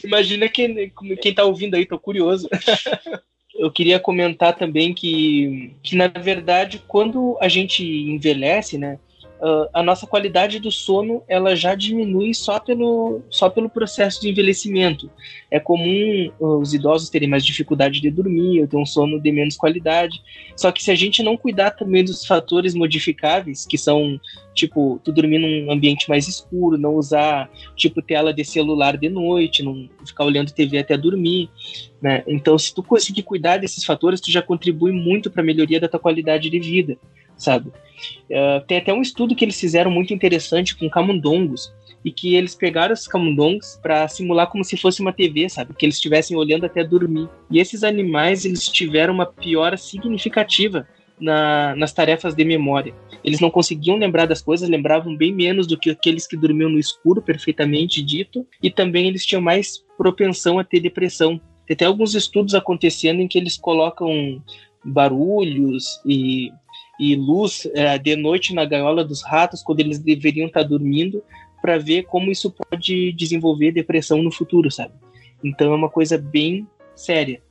Imagina 0.03 0.49
quem, 0.49 0.91
quem 1.21 1.33
tá 1.33 1.43
ouvindo 1.43 1.75
aí, 1.75 1.85
tô 1.85 1.99
curioso. 1.99 2.49
Eu 3.53 3.69
queria 3.69 3.99
comentar 3.99 4.55
também 4.55 4.93
que, 4.93 5.75
que, 5.83 5.93
na 5.95 6.07
verdade, 6.07 6.81
quando 6.87 7.37
a 7.39 7.49
gente 7.49 7.85
envelhece, 7.85 8.77
né, 8.77 8.97
uh, 9.41 9.67
a 9.73 9.83
nossa 9.83 10.05
qualidade 10.05 10.59
do 10.59 10.71
sono 10.71 11.23
ela 11.27 11.55
já 11.55 11.75
diminui 11.75 12.33
só 12.33 12.59
pelo, 12.59 13.21
só 13.29 13.49
pelo 13.49 13.69
processo 13.69 14.21
de 14.21 14.29
envelhecimento. 14.29 15.09
É 15.49 15.59
comum 15.59 16.31
uh, 16.39 16.57
os 16.59 16.73
idosos 16.73 17.09
terem 17.09 17.27
mais 17.27 17.45
dificuldade 17.45 17.99
de 17.99 18.09
dormir, 18.09 18.61
ou 18.61 18.67
ter 18.67 18.77
um 18.77 18.85
sono 18.85 19.19
de 19.19 19.31
menos 19.31 19.57
qualidade. 19.57 20.21
Só 20.55 20.71
que 20.71 20.83
se 20.83 20.91
a 20.91 20.95
gente 20.95 21.23
não 21.23 21.35
cuidar 21.35 21.71
também 21.71 22.03
dos 22.03 22.25
fatores 22.25 22.75
modificáveis, 22.75 23.65
que 23.65 23.77
são 23.77 24.19
tipo, 24.53 24.99
tu 25.03 25.11
dormir 25.11 25.39
num 25.39 25.71
ambiente 25.71 26.09
mais 26.09 26.27
escuro, 26.27 26.77
não 26.77 26.95
usar, 26.95 27.49
tipo, 27.75 28.01
tela 28.01 28.33
de 28.33 28.43
celular 28.43 28.97
de 28.97 29.09
noite, 29.09 29.63
não 29.63 29.89
ficar 30.05 30.25
olhando 30.25 30.51
TV 30.51 30.77
até 30.77 30.97
dormir, 30.97 31.49
né? 32.01 32.23
Então, 32.27 32.57
se 32.57 32.73
tu 32.73 32.83
conseguir 32.83 33.23
cuidar 33.23 33.57
desses 33.57 33.83
fatores, 33.83 34.19
tu 34.19 34.31
já 34.31 34.41
contribui 34.41 34.91
muito 34.91 35.31
para 35.31 35.41
a 35.41 35.45
melhoria 35.45 35.79
da 35.79 35.87
tua 35.87 35.99
qualidade 35.99 36.49
de 36.49 36.59
vida, 36.59 36.97
sabe? 37.41 37.69
Uh, 38.29 38.65
tem 38.67 38.77
até 38.77 38.93
um 38.93 39.01
estudo 39.01 39.35
que 39.35 39.45
eles 39.45 39.59
fizeram 39.59 39.91
muito 39.91 40.13
interessante 40.13 40.75
com 40.75 40.89
camundongos, 40.89 41.71
e 42.03 42.11
que 42.11 42.35
eles 42.35 42.55
pegaram 42.55 42.93
os 42.93 43.07
camundongos 43.07 43.79
para 43.81 44.07
simular 44.07 44.47
como 44.47 44.63
se 44.63 44.75
fosse 44.75 45.01
uma 45.01 45.13
TV, 45.13 45.47
sabe? 45.49 45.73
Que 45.73 45.85
eles 45.85 45.95
estivessem 45.95 46.35
olhando 46.35 46.65
até 46.65 46.83
dormir. 46.83 47.29
E 47.49 47.59
esses 47.59 47.83
animais, 47.83 48.43
eles 48.43 48.67
tiveram 48.67 49.13
uma 49.13 49.25
piora 49.25 49.77
significativa 49.77 50.87
na, 51.19 51.75
nas 51.75 51.93
tarefas 51.93 52.33
de 52.33 52.43
memória. 52.43 52.93
Eles 53.23 53.39
não 53.39 53.51
conseguiam 53.51 53.97
lembrar 53.97 54.25
das 54.25 54.41
coisas, 54.41 54.67
lembravam 54.67 55.15
bem 55.15 55.31
menos 55.31 55.67
do 55.67 55.77
que 55.77 55.91
aqueles 55.91 56.25
que 56.25 56.35
dormiam 56.35 56.69
no 56.69 56.79
escuro, 56.79 57.21
perfeitamente 57.21 58.01
dito, 58.01 58.45
e 58.61 58.71
também 58.71 59.07
eles 59.07 59.25
tinham 59.25 59.41
mais 59.41 59.83
propensão 59.95 60.57
a 60.57 60.63
ter 60.63 60.79
depressão. 60.79 61.39
Tem 61.67 61.75
até 61.75 61.85
alguns 61.85 62.15
estudos 62.15 62.55
acontecendo 62.55 63.21
em 63.21 63.27
que 63.27 63.37
eles 63.37 63.57
colocam 63.57 64.41
barulhos 64.83 66.01
e, 66.03 66.51
e 67.01 67.15
luz 67.15 67.67
é, 67.73 67.97
de 67.97 68.15
noite 68.15 68.53
na 68.53 68.63
gaiola 68.63 69.03
dos 69.03 69.23
ratos 69.23 69.63
quando 69.63 69.79
eles 69.79 69.97
deveriam 69.97 70.45
estar 70.45 70.61
dormindo 70.61 71.23
para 71.59 71.79
ver 71.79 72.03
como 72.03 72.31
isso 72.31 72.51
pode 72.51 73.11
desenvolver 73.13 73.71
depressão 73.71 74.21
no 74.21 74.31
futuro, 74.31 74.69
sabe? 74.69 74.93
Então 75.43 75.73
é 75.73 75.75
uma 75.75 75.89
coisa 75.89 76.15
bem 76.15 76.67
séria. 76.95 77.41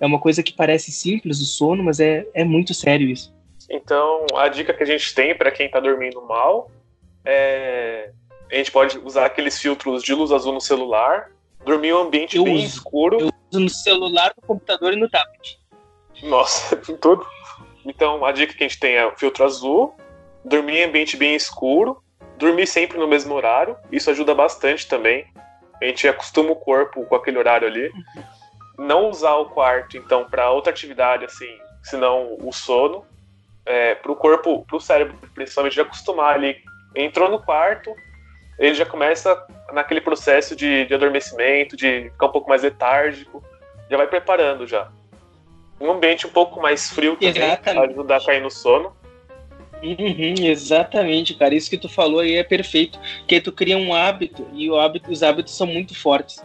É 0.00 0.06
uma 0.06 0.18
coisa 0.18 0.42
que 0.42 0.52
parece 0.52 0.90
simples, 0.90 1.40
o 1.40 1.44
sono, 1.44 1.84
mas 1.84 2.00
é, 2.00 2.26
é 2.34 2.42
muito 2.42 2.74
sério 2.74 3.08
isso. 3.08 3.32
Então, 3.70 4.26
a 4.34 4.48
dica 4.48 4.74
que 4.74 4.82
a 4.82 4.86
gente 4.86 5.14
tem 5.14 5.36
para 5.36 5.52
quem 5.52 5.66
está 5.66 5.78
dormindo 5.78 6.20
mal 6.22 6.68
é. 7.24 8.10
A 8.50 8.56
gente 8.56 8.72
pode 8.72 8.98
usar 8.98 9.26
aqueles 9.26 9.60
filtros 9.60 10.02
de 10.02 10.14
luz 10.14 10.32
azul 10.32 10.54
no 10.54 10.60
celular, 10.60 11.30
dormir 11.64 11.88
em 11.88 11.92
um 11.92 11.98
ambiente 11.98 12.36
Eu 12.36 12.44
bem 12.44 12.56
uso. 12.56 12.66
escuro. 12.66 13.20
Eu 13.20 13.30
uso 13.52 13.60
no 13.60 13.68
celular, 13.68 14.32
no 14.36 14.42
computador 14.46 14.94
e 14.94 14.96
no 14.96 15.08
tablet. 15.08 15.60
Nossa, 16.22 16.74
tudo. 17.00 17.26
Então, 17.88 18.22
a 18.22 18.32
dica 18.32 18.52
que 18.52 18.62
a 18.62 18.68
gente 18.68 18.78
tem 18.78 18.96
é 18.96 19.10
filtro 19.16 19.44
azul, 19.44 19.96
dormir 20.44 20.80
em 20.80 20.84
ambiente 20.84 21.16
bem 21.16 21.34
escuro, 21.34 22.02
dormir 22.36 22.66
sempre 22.66 22.98
no 22.98 23.08
mesmo 23.08 23.34
horário, 23.34 23.78
isso 23.90 24.10
ajuda 24.10 24.34
bastante 24.34 24.86
também. 24.86 25.26
A 25.80 25.86
gente 25.86 26.06
acostuma 26.06 26.50
o 26.50 26.56
corpo 26.56 27.06
com 27.06 27.14
aquele 27.14 27.38
horário 27.38 27.66
ali. 27.66 27.90
Não 28.76 29.08
usar 29.08 29.36
o 29.36 29.46
quarto, 29.46 29.96
então, 29.96 30.28
para 30.28 30.50
outra 30.50 30.70
atividade, 30.70 31.24
assim, 31.24 31.48
senão 31.82 32.36
o 32.42 32.52
sono. 32.52 33.06
É, 33.64 33.94
para 33.94 34.12
o 34.12 34.16
corpo, 34.16 34.64
para 34.66 34.76
o 34.76 34.80
cérebro, 34.80 35.16
principalmente, 35.34 35.76
já 35.76 35.82
acostumar 35.82 36.34
ali. 36.34 36.56
Entrou 36.94 37.30
no 37.30 37.40
quarto, 37.40 37.94
ele 38.58 38.74
já 38.74 38.84
começa 38.84 39.46
naquele 39.72 40.00
processo 40.00 40.54
de, 40.54 40.84
de 40.84 40.94
adormecimento, 40.94 41.76
de 41.76 42.10
ficar 42.10 42.26
um 42.26 42.32
pouco 42.32 42.48
mais 42.48 42.62
letárgico, 42.62 43.42
já 43.90 43.96
vai 43.96 44.06
preparando 44.06 44.66
já. 44.66 44.90
Um 45.80 45.92
ambiente 45.92 46.26
um 46.26 46.30
pouco 46.30 46.60
mais 46.60 46.90
frio 46.90 47.16
também, 47.16 47.56
para 47.56 47.82
ajudar 47.82 48.16
a 48.16 48.24
cair 48.24 48.42
no 48.42 48.50
sono. 48.50 48.92
Uhum, 49.82 50.34
exatamente, 50.44 51.34
cara. 51.34 51.54
Isso 51.54 51.70
que 51.70 51.78
tu 51.78 51.88
falou 51.88 52.20
aí 52.20 52.34
é 52.34 52.42
perfeito. 52.42 52.98
Que 53.26 53.36
aí 53.36 53.40
tu 53.40 53.52
cria 53.52 53.78
um 53.78 53.94
hábito 53.94 54.46
e 54.52 54.68
hábito, 54.76 55.10
os 55.10 55.22
hábitos 55.22 55.56
são 55.56 55.66
muito 55.66 55.94
fortes. 55.94 56.42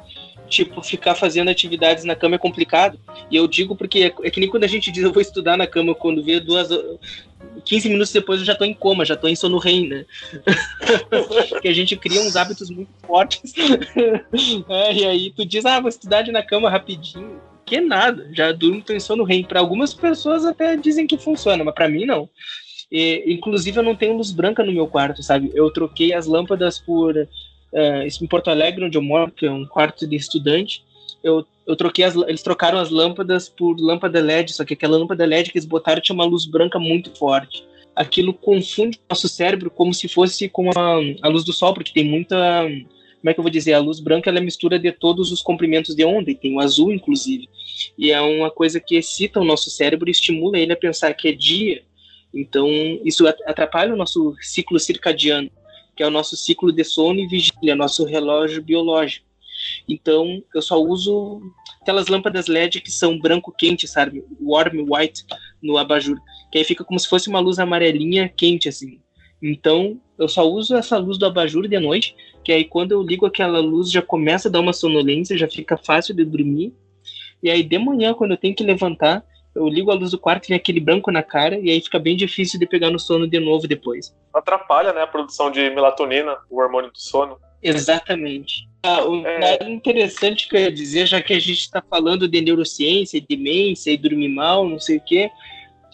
Tipo, 0.48 0.84
ficar 0.84 1.16
fazendo 1.16 1.50
atividades 1.50 2.04
na 2.04 2.16
cama 2.16 2.36
é 2.36 2.38
complicado. 2.38 3.00
E 3.32 3.36
eu 3.36 3.48
digo 3.48 3.76
porque 3.76 4.04
é, 4.04 4.28
é 4.28 4.30
que 4.30 4.40
nem 4.40 4.50
quando 4.50 4.66
a 4.66 4.68
gente 4.68 4.92
diz 4.92 5.04
eu 5.04 5.12
vou 5.12 5.22
estudar 5.22 5.58
na 5.58 5.66
cama, 5.66 5.96
quando 5.96 6.24
vê 6.24 6.40
duas. 6.40 6.70
15 7.66 7.90
minutos 7.90 8.14
depois 8.14 8.40
eu 8.40 8.46
já 8.46 8.56
tô 8.56 8.64
em 8.64 8.74
coma, 8.74 9.06
já 9.06 9.16
tô 9.16 9.28
em 9.28 9.36
sono 9.36 9.58
REM, 9.58 9.88
né? 9.88 10.06
que 11.62 11.68
a 11.68 11.74
gente 11.74 11.96
cria 11.96 12.22
uns 12.22 12.36
hábitos 12.36 12.70
muito 12.70 12.92
fortes. 13.06 13.54
é, 14.70 14.94
e 14.94 15.06
aí 15.06 15.32
tu 15.32 15.46
diz, 15.46 15.66
ah, 15.66 15.80
vou 15.80 15.90
estudar 15.90 16.26
na 16.28 16.44
cama 16.44 16.70
rapidinho. 16.70 17.42
Que 17.66 17.80
nada, 17.80 18.30
já 18.34 18.52
durmo, 18.52 18.84
em 18.90 19.00
sono 19.00 19.24
REM. 19.24 19.44
Para 19.44 19.60
algumas 19.60 19.94
pessoas 19.94 20.46
até 20.46 20.76
dizem 20.76 21.08
que 21.08 21.18
funciona, 21.18 21.64
mas 21.64 21.74
para 21.74 21.90
mim 21.90 22.06
não. 22.06 22.30
E, 22.92 23.24
inclusive, 23.34 23.80
eu 23.80 23.84
não 23.84 23.96
tenho 23.96 24.16
luz 24.16 24.32
branca 24.32 24.64
no 24.64 24.72
meu 24.72 24.88
quarto, 24.88 25.24
sabe? 25.24 25.52
Eu 25.56 25.72
troquei 25.72 26.14
as 26.14 26.28
lâmpadas 26.28 26.80
por. 26.80 27.16
Uh, 27.18 28.06
em 28.22 28.28
Porto 28.28 28.52
Alegre, 28.52 28.86
onde 28.86 28.96
eu 28.96 29.02
moro, 29.02 29.32
que 29.32 29.48
é 29.48 29.52
um 29.52 29.66
quarto 29.66 30.06
de 30.06 30.16
estudante. 30.16 30.84
Eu, 31.24 31.44
eu 31.66 31.76
troquei 31.76 32.06
as, 32.06 32.16
eles 32.16 32.44
trocaram 32.44 32.78
as 32.78 32.92
lâmpadas 32.92 33.50
por 33.50 33.76
lâmpada 33.80 34.22
LED, 34.22 34.54
só 34.54 34.64
que 34.64 34.76
aquela 34.76 34.98
lâmpada 34.98 35.26
LED 35.26 35.52
que 35.52 35.58
eles 35.58 35.66
botaram 35.66 36.02
tinha 36.02 36.14
uma 36.14 36.26
luz 36.26 36.46
branca 36.46 36.78
muito 36.78 37.10
forte. 37.18 37.66
Aquilo 37.96 38.34
confunde 38.34 38.98
o 38.98 39.14
nosso 39.14 39.28
cérebro 39.28 39.72
como 39.72 39.94
se 39.94 40.08
fosse 40.08 40.50
com 40.50 40.70
a, 40.70 41.00
a 41.24 41.28
luz 41.30 41.44
do 41.44 41.54
sol, 41.54 41.74
porque 41.74 41.94
tem 41.94 42.04
muita. 42.04 42.68
Como 43.24 43.32
é 43.32 43.34
que 43.34 43.40
eu 43.40 43.44
vou 43.44 43.50
dizer? 43.50 43.72
A 43.72 43.80
luz 43.80 44.02
branca 44.02 44.30
ela 44.30 44.38
é 44.38 44.42
mistura 44.42 44.78
de 44.78 44.92
todos 44.92 45.32
os 45.32 45.42
comprimentos 45.42 45.96
de 45.96 46.04
onda, 46.04 46.30
e 46.30 46.36
tem 46.36 46.54
o 46.54 46.60
azul, 46.60 46.92
inclusive. 46.92 47.48
E 47.98 48.12
é 48.12 48.20
uma 48.20 48.52
coisa 48.52 48.80
que 48.80 48.98
excita 48.98 49.40
o 49.40 49.46
nosso 49.46 49.72
cérebro 49.72 50.10
e 50.10 50.12
estimula 50.12 50.60
ele 50.60 50.74
a 50.74 50.78
pensar 50.78 51.14
que 51.14 51.30
é 51.30 51.32
dia 51.32 51.84
então, 52.34 52.68
isso 53.06 53.28
atrapalha 53.28 53.94
o 53.94 53.98
nosso 53.98 54.36
ciclo 54.42 54.80
circadiano, 54.80 55.52
que 55.96 56.02
é 56.02 56.08
o 56.08 56.12
nosso 56.12 56.36
ciclo 56.36 56.72
de 56.72 56.84
sono 56.84 57.20
e 57.20 57.28
vigília, 57.28 57.76
nosso 57.76 58.04
relógio 58.06 58.64
biológico. 58.64 59.28
Então, 59.88 60.44
eu 60.54 60.62
só 60.62 60.82
uso 60.82 61.40
aquelas 61.80 62.08
lâmpadas 62.08 62.48
LED 62.48 62.82
que 62.82 62.92
são 62.92 63.20
branco 63.20 63.54
quente, 63.56 63.88
sabe? 63.88 64.26
Warm 64.42 64.88
white 64.90 65.24
no 65.62 65.78
abajur, 65.78 66.18
que 66.52 66.58
aí 66.58 66.64
fica 66.64 66.84
como 66.84 67.00
se 67.00 67.08
fosse 67.08 67.30
uma 67.30 67.40
luz 67.40 67.60
amarelinha 67.60 68.28
quente, 68.28 68.68
assim. 68.68 69.00
Então, 69.42 70.02
eu 70.18 70.28
só 70.28 70.50
uso 70.50 70.76
essa 70.76 70.98
luz 70.98 71.20
do 71.20 71.28
abajur 71.28 71.68
de 71.68 71.80
noite, 71.80 72.16
que 72.44 72.52
aí 72.52 72.66
quando 72.66 72.92
eu 72.92 73.02
ligo 73.02 73.26
aquela 73.26 73.60
luz 73.60 73.92
já 73.92 74.02
começa 74.02 74.48
a 74.48 74.52
dar 74.52 74.60
uma 74.60 74.74
sonolência, 74.74 75.38
já 75.38 75.48
fica 75.48 75.78
fácil 75.78 76.16
de 76.16 76.26
dormir. 76.26 76.74
E 77.42 77.50
aí 77.50 77.64
de 77.64 77.78
manhã, 77.78 78.14
quando 78.14 78.32
eu 78.32 78.38
tenho 78.38 78.56
que 78.56 78.64
levantar, 78.64 79.24
eu 79.56 79.68
ligo 79.68 79.92
a 79.92 79.94
luz 79.94 80.12
do 80.12 80.18
quarto 80.18 80.46
e 80.46 80.50
vem 80.50 80.58
aquele 80.58 80.80
branco 80.80 81.12
na 81.12 81.22
cara, 81.22 81.60
e 81.60 81.70
aí 81.70 81.80
fica 81.80 82.00
bem 82.00 82.18
difícil 82.18 82.60
de 82.60 82.66
pegar 82.66 82.90
no 82.90 83.00
sono 83.00 83.28
de 83.28 83.40
novo 83.40 83.68
depois. 83.68 84.16
Atrapalha, 84.34 84.92
né, 84.94 85.02
a 85.02 85.08
produção 85.08 85.52
de 85.52 85.70
melatonina, 85.70 86.38
o 86.50 86.60
hormônio 86.60 86.92
do 86.92 87.00
sono. 87.00 87.38
Exatamente. 87.62 88.68
Ah, 88.84 89.06
o 89.06 89.26
é... 89.26 89.70
interessante 89.70 90.50
que 90.50 90.56
eu 90.56 90.62
ia 90.62 90.72
dizer, 90.72 91.06
já 91.06 91.22
que 91.22 91.34
a 91.34 91.40
gente 91.40 91.60
está 91.60 91.82
falando 91.82 92.28
de 92.28 92.42
neurociência, 92.42 93.24
demência 93.28 93.92
e 93.92 93.98
dormir 93.98 94.30
mal, 94.30 94.68
não 94.68 94.80
sei 94.80 94.98
o 94.98 95.02
quê, 95.02 95.30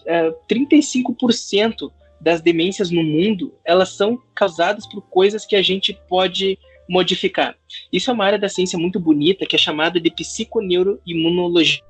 é, 0.06 0.30
35% 0.50 1.92
das 2.20 2.40
demências 2.40 2.90
no 2.90 3.02
mundo, 3.02 3.54
elas 3.64 3.90
são 3.90 4.20
causadas 4.34 4.86
por 4.86 5.00
coisas 5.02 5.46
que 5.46 5.56
a 5.56 5.62
gente 5.62 5.98
pode 6.08 6.58
modificar. 6.88 7.56
Isso 7.92 8.10
é 8.10 8.14
uma 8.14 8.24
área 8.24 8.38
da 8.38 8.48
ciência 8.48 8.78
muito 8.78 8.98
bonita, 9.00 9.46
que 9.46 9.56
é 9.56 9.58
chamada 9.58 10.00
de 10.00 10.10
psiconeuroimunologia 10.10 11.80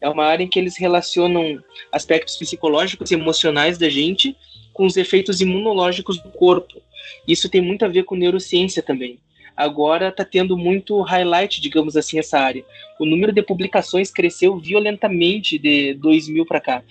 é 0.00 0.08
uma 0.08 0.24
área 0.24 0.44
em 0.44 0.48
que 0.48 0.58
eles 0.58 0.76
relacionam 0.76 1.62
aspectos 1.90 2.36
psicológicos 2.36 3.10
e 3.10 3.14
emocionais 3.14 3.78
da 3.78 3.88
gente 3.88 4.36
com 4.72 4.84
os 4.84 4.96
efeitos 4.96 5.40
imunológicos 5.40 6.18
do 6.18 6.28
corpo. 6.30 6.80
Isso 7.26 7.48
tem 7.48 7.60
muito 7.60 7.84
a 7.84 7.88
ver 7.88 8.04
com 8.04 8.14
neurociência 8.14 8.82
também. 8.82 9.18
Agora 9.56 10.08
está 10.08 10.22
tendo 10.22 10.56
muito 10.56 11.00
highlight, 11.00 11.62
digamos 11.62 11.96
assim, 11.96 12.18
essa 12.18 12.38
área. 12.38 12.62
O 13.00 13.06
número 13.06 13.32
de 13.32 13.42
publicações 13.42 14.10
cresceu 14.10 14.58
violentamente 14.58 15.58
de 15.58 15.94
2000 15.94 16.44
para 16.44 16.60
cá. 16.60 16.82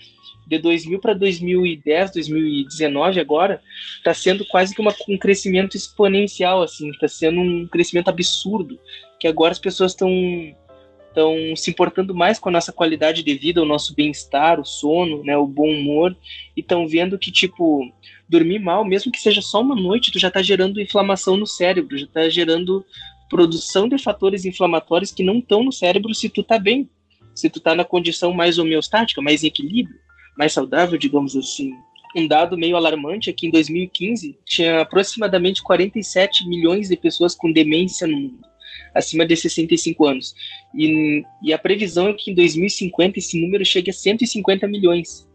De 0.48 0.60
2000 0.60 1.00
para 1.00 1.14
2010, 1.14 2.12
2019 2.14 3.20
agora, 3.20 3.62
está 3.98 4.14
sendo 4.14 4.46
quase 4.46 4.76
que 4.76 4.82
uma, 4.82 4.94
um 5.10 5.18
crescimento 5.18 5.76
exponencial, 5.76 6.62
assim, 6.62 6.90
está 6.92 7.08
sendo 7.08 7.42
um 7.42 7.68
crescimento 7.68 8.10
absurdo, 8.10 8.80
que 9.20 9.28
agora 9.28 9.52
as 9.52 9.60
pessoas 9.60 9.92
estão 9.92 10.10
estão 11.16 11.56
se 11.56 11.72
importando 11.72 12.14
mais 12.14 12.38
com 12.38 12.50
a 12.50 12.52
nossa 12.52 12.74
qualidade 12.74 13.24
de 13.24 13.34
vida, 13.36 13.62
o 13.62 13.66
nosso 13.66 13.96
bem-estar, 13.96 14.60
o 14.60 14.66
sono, 14.66 15.24
né, 15.24 15.38
o 15.38 15.48
bom 15.48 15.70
humor, 15.70 16.16
e 16.56 16.60
estão 16.60 16.86
vendo 16.86 17.18
que, 17.18 17.32
tipo, 17.32 17.90
dormir 18.28 18.60
mal, 18.60 18.84
mesmo 18.84 19.12
que 19.12 19.20
seja 19.20 19.42
só 19.42 19.62
uma 19.62 19.76
noite, 19.76 20.12
tu 20.12 20.20
já 20.20 20.28
está 20.28 20.42
gerando 20.42 20.82
inflamação 20.82 21.38
no 21.38 21.48
cérebro, 21.48 21.98
já 21.98 22.06
está 22.06 22.28
gerando 22.28 22.86
produção 23.30 23.88
de 23.88 23.98
fatores 23.98 24.44
inflamatórios 24.44 25.12
que 25.12 25.24
não 25.24 25.40
estão 25.40 25.64
no 25.64 25.72
cérebro 25.72 26.14
se 26.14 26.30
tu 26.30 26.44
tá 26.44 26.60
bem, 26.60 26.90
se 27.34 27.50
tu 27.50 27.60
tá 27.60 27.74
na 27.74 27.86
condição 27.86 28.34
mais 28.34 28.60
homeostática, 28.60 29.22
mais 29.22 29.44
em 29.44 29.48
equilíbrio, 29.48 29.98
mais 30.38 30.54
saudável, 30.54 30.98
digamos 30.98 31.36
assim. 31.36 31.72
Um 32.16 32.28
dado 32.28 32.58
meio 32.58 32.76
alarmante 32.76 33.30
é 33.30 33.34
que 33.34 33.48
em 33.48 33.52
2015 33.52 34.38
tinha 34.46 34.82
aproximadamente 34.82 35.62
47 35.62 36.48
milhões 36.48 36.88
de 36.88 36.96
pessoas 36.96 37.36
com 37.36 37.52
demência 37.52 38.08
no 38.08 38.16
mundo 38.16 38.56
acima 38.96 39.26
de 39.26 39.36
65 39.36 40.06
anos. 40.06 40.34
E, 40.74 41.24
e 41.44 41.54
a 41.54 41.58
previsão 41.58 42.08
é 42.08 42.14
que 42.14 42.32
em 42.32 42.34
2050 42.34 43.20
esse 43.20 43.40
número 43.40 43.66
chegue 43.66 43.90
a 43.90 43.94
150 43.94 44.68
milhões. 44.68 45.28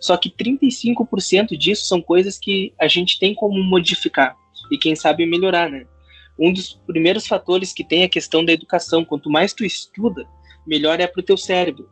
Só 0.00 0.16
que 0.16 0.30
35% 0.30 1.56
disso 1.56 1.86
são 1.86 2.00
coisas 2.00 2.38
que 2.38 2.72
a 2.78 2.86
gente 2.86 3.18
tem 3.18 3.34
como 3.34 3.62
modificar 3.62 4.36
e 4.70 4.78
quem 4.78 4.94
sabe 4.94 5.26
melhorar, 5.26 5.68
né? 5.68 5.86
Um 6.38 6.52
dos 6.52 6.80
primeiros 6.86 7.26
fatores 7.26 7.72
que 7.72 7.82
tem 7.82 8.02
é 8.02 8.04
a 8.04 8.08
questão 8.08 8.44
da 8.44 8.52
educação. 8.52 9.04
Quanto 9.04 9.28
mais 9.28 9.52
tu 9.52 9.64
estuda, 9.64 10.24
melhor 10.64 11.00
é 11.00 11.06
para 11.06 11.20
o 11.20 11.24
teu 11.24 11.36
cérebro, 11.36 11.88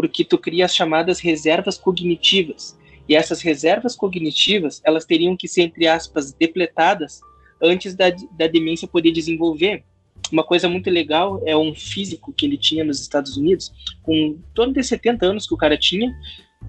porque 0.00 0.24
tu 0.24 0.38
cria 0.38 0.64
as 0.64 0.74
chamadas 0.74 1.20
reservas 1.20 1.76
cognitivas. 1.76 2.74
E 3.06 3.14
essas 3.14 3.42
reservas 3.42 3.94
cognitivas, 3.94 4.80
elas 4.82 5.04
teriam 5.04 5.36
que 5.36 5.46
ser, 5.46 5.60
entre 5.60 5.86
aspas, 5.86 6.32
depletadas 6.32 7.20
antes 7.62 7.94
da, 7.94 8.06
da 8.08 8.46
demência 8.46 8.88
poder 8.88 9.12
desenvolver. 9.12 9.84
Uma 10.32 10.42
coisa 10.42 10.70
muito 10.70 10.88
legal 10.88 11.42
é 11.44 11.54
um 11.54 11.74
físico 11.74 12.32
que 12.32 12.46
ele 12.46 12.56
tinha 12.56 12.82
nos 12.82 12.98
Estados 12.98 13.36
Unidos, 13.36 13.70
com 14.02 14.38
torno 14.54 14.72
de 14.72 14.82
70 14.82 15.26
anos 15.26 15.46
que 15.46 15.52
o 15.52 15.58
cara 15.58 15.76
tinha, 15.76 16.10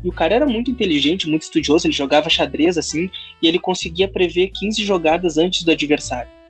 e 0.04 0.10
o 0.10 0.12
cara 0.12 0.36
era 0.36 0.46
muito 0.46 0.70
inteligente, 0.70 1.30
muito 1.30 1.44
estudioso, 1.44 1.88
ele 1.88 1.94
jogava 1.94 2.30
xadrez 2.30 2.78
assim, 2.78 3.10
e 3.42 3.48
ele 3.48 3.60
conseguia 3.60 4.10
prever 4.10 4.50
15 4.50 4.84
jogadas 4.84 5.38
antes 5.38 5.64
do 5.64 5.72
adversário. 5.72 6.41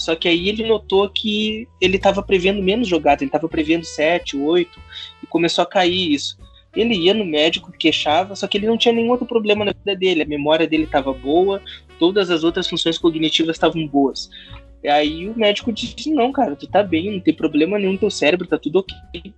Só 0.00 0.16
que 0.16 0.26
aí 0.26 0.48
ele 0.48 0.66
notou 0.66 1.08
que 1.10 1.68
ele 1.78 1.96
estava 1.96 2.22
prevendo 2.22 2.62
menos 2.62 2.88
jogadas, 2.88 3.20
ele 3.20 3.28
estava 3.28 3.46
prevendo 3.46 3.84
7, 3.84 4.34
8, 4.34 4.80
e 5.22 5.26
começou 5.26 5.62
a 5.62 5.66
cair 5.66 6.12
isso. 6.12 6.38
Ele 6.74 6.94
ia 6.94 7.12
no 7.12 7.24
médico, 7.24 7.70
queixava, 7.70 8.34
só 8.34 8.46
que 8.46 8.56
ele 8.56 8.66
não 8.66 8.78
tinha 8.78 8.94
nenhum 8.94 9.10
outro 9.10 9.26
problema 9.26 9.62
na 9.62 9.72
vida 9.72 9.94
dele, 9.94 10.22
a 10.22 10.26
memória 10.26 10.66
dele 10.66 10.84
estava 10.84 11.12
boa, 11.12 11.60
todas 11.98 12.30
as 12.30 12.44
outras 12.44 12.66
funções 12.66 12.96
cognitivas 12.96 13.56
estavam 13.56 13.86
boas. 13.86 14.30
E 14.82 14.88
aí 14.88 15.28
o 15.28 15.38
médico 15.38 15.70
disse: 15.70 16.10
Não, 16.10 16.32
cara, 16.32 16.56
tu 16.56 16.66
tá 16.66 16.82
bem, 16.82 17.12
não 17.12 17.20
tem 17.20 17.34
problema 17.34 17.78
nenhum 17.78 17.92
no 17.92 17.98
teu 17.98 18.10
cérebro, 18.10 18.46
tá 18.46 18.56
tudo 18.56 18.78
ok. 18.78 19.34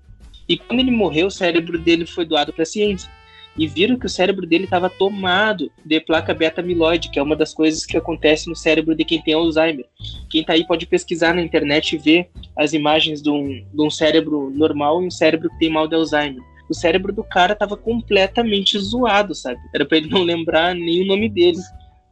E 0.49 0.57
quando 0.57 0.79
ele 0.79 0.93
morreu, 0.93 1.27
o 1.27 1.31
cérebro 1.31 1.77
dele 1.77 2.07
foi 2.07 2.25
doado 2.25 2.53
para 2.53 2.63
a 2.63 2.67
ciência. 2.67 3.11
E 3.57 3.67
viram 3.67 3.99
que 3.99 4.07
o 4.07 4.09
cérebro 4.09 4.47
dele 4.47 4.65
estava 4.65 4.89
tomado 4.89 5.71
de 5.85 6.01
placa 6.01 6.33
beta-amiloide, 6.33 7.11
que 7.11 7.19
é 7.19 7.23
uma 7.23 7.37
das 7.37 7.53
coisas 7.53 7.85
que 7.85 7.97
acontece 7.97 8.49
no 8.49 8.57
cérebro 8.57 8.95
de 8.95 9.05
quem 9.05 9.21
tem 9.21 9.35
Alzheimer. 9.35 9.87
Quem 10.31 10.43
tá 10.43 10.55
aí 10.55 10.67
pode 10.67 10.87
pesquisar 10.87 11.35
na 11.35 11.43
internet 11.43 11.95
e 11.95 11.99
ver 11.99 12.31
as 12.57 12.73
imagens 12.73 13.21
de 13.21 13.31
um, 13.31 13.49
de 13.49 13.83
um 13.83 13.91
cérebro 13.91 14.51
normal 14.51 15.03
e 15.03 15.07
um 15.07 15.11
cérebro 15.11 15.51
que 15.51 15.59
tem 15.59 15.71
mal 15.71 15.87
de 15.87 15.95
Alzheimer. 15.95 16.43
O 16.69 16.75
cérebro 16.75 17.13
do 17.13 17.23
cara 17.23 17.53
estava 17.53 17.77
completamente 17.77 18.79
zoado, 18.79 19.35
sabe? 19.35 19.61
Era 19.75 19.85
para 19.85 19.99
ele 19.99 20.09
não 20.09 20.23
lembrar 20.23 20.75
nem 20.75 21.03
o 21.03 21.07
nome 21.07 21.29
dele. 21.29 21.59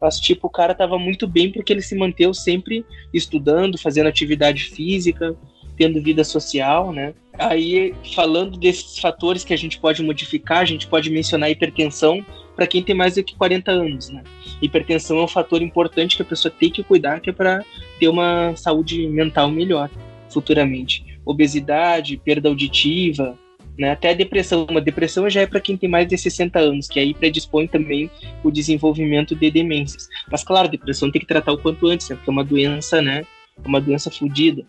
Mas, 0.00 0.18
tipo, 0.18 0.46
o 0.46 0.50
cara 0.50 0.74
tava 0.74 0.98
muito 0.98 1.26
bem 1.26 1.52
porque 1.52 1.72
ele 1.72 1.82
se 1.82 1.94
manteve 1.94 2.34
sempre 2.34 2.84
estudando, 3.12 3.78
fazendo 3.78 4.08
atividade 4.08 4.64
física, 4.64 5.36
tendo 5.80 6.02
vida 6.02 6.22
social, 6.22 6.92
né? 6.92 7.14
Aí, 7.38 7.94
falando 8.14 8.58
desses 8.58 8.98
fatores 8.98 9.42
que 9.42 9.54
a 9.54 9.56
gente 9.56 9.80
pode 9.80 10.02
modificar, 10.02 10.58
a 10.58 10.64
gente 10.66 10.86
pode 10.86 11.08
mencionar 11.08 11.48
a 11.48 11.50
hipertensão. 11.50 12.22
para 12.54 12.66
quem 12.66 12.82
tem 12.82 12.94
mais 12.94 13.14
do 13.14 13.24
que 13.24 13.34
40 13.34 13.70
anos, 13.70 14.10
né? 14.10 14.22
Hipertensão 14.60 15.20
é 15.20 15.22
um 15.22 15.28
fator 15.28 15.62
importante 15.62 16.16
que 16.16 16.20
a 16.20 16.26
pessoa 16.26 16.52
tem 16.52 16.70
que 16.70 16.82
cuidar, 16.82 17.18
que 17.20 17.30
é 17.30 17.32
para 17.32 17.64
ter 17.98 18.08
uma 18.08 18.54
saúde 18.56 19.08
mental 19.08 19.50
melhor 19.50 19.88
futuramente. 20.28 21.18
Obesidade, 21.24 22.20
perda 22.22 22.50
auditiva, 22.50 23.38
né? 23.78 23.92
Até 23.92 24.10
a 24.10 24.14
depressão. 24.14 24.66
Uma 24.68 24.82
depressão 24.82 25.30
já 25.30 25.40
é 25.40 25.46
para 25.46 25.60
quem 25.60 25.78
tem 25.78 25.88
mais 25.88 26.06
de 26.06 26.18
60 26.18 26.58
anos, 26.58 26.88
que 26.88 27.00
aí 27.00 27.14
predispõe 27.14 27.66
também 27.66 28.10
o 28.44 28.50
desenvolvimento 28.50 29.34
de 29.34 29.50
demências. 29.50 30.06
Mas 30.30 30.44
claro, 30.44 30.68
depressão 30.68 31.10
tem 31.10 31.22
que 31.22 31.26
tratar 31.26 31.52
o 31.52 31.58
quanto 31.58 31.86
antes, 31.86 32.10
né? 32.10 32.16
porque 32.16 32.28
é 32.28 32.32
uma 32.32 32.44
doença, 32.44 33.00
né? 33.00 33.24
É 33.64 33.66
uma 33.66 33.80
doença 33.80 34.10
fodida. 34.10 34.66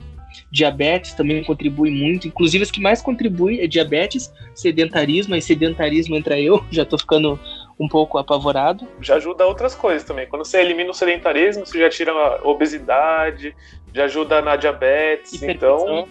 Diabetes 0.52 1.14
também 1.14 1.44
contribui 1.44 1.90
muito, 1.90 2.28
inclusive 2.28 2.64
as 2.64 2.72
que 2.72 2.82
mais 2.82 3.02
contribuem 3.02 3.62
é 3.62 3.68
diabetes, 3.68 4.34
sedentarismo, 4.54 5.36
e 5.36 5.42
sedentarismo 5.42 6.16
entra 6.16 6.40
eu, 6.40 6.64
já 6.72 6.86
tô 6.86 6.98
ficando 6.98 7.40
um 7.80 7.88
pouco 7.88 8.18
apavorado. 8.18 8.88
Já 9.02 9.16
ajuda 9.16 9.46
outras 9.46 9.74
coisas 9.74 10.04
também. 10.04 10.28
Quando 10.28 10.46
você 10.46 10.60
elimina 10.60 10.92
o 10.92 10.94
sedentarismo, 10.94 11.66
você 11.66 11.80
já 11.80 11.90
tira 11.90 12.12
a 12.12 12.48
obesidade, 12.48 13.56
já 13.94 14.06
ajuda 14.06 14.42
na 14.42 14.56
diabetes, 14.56 15.42
então 15.42 16.08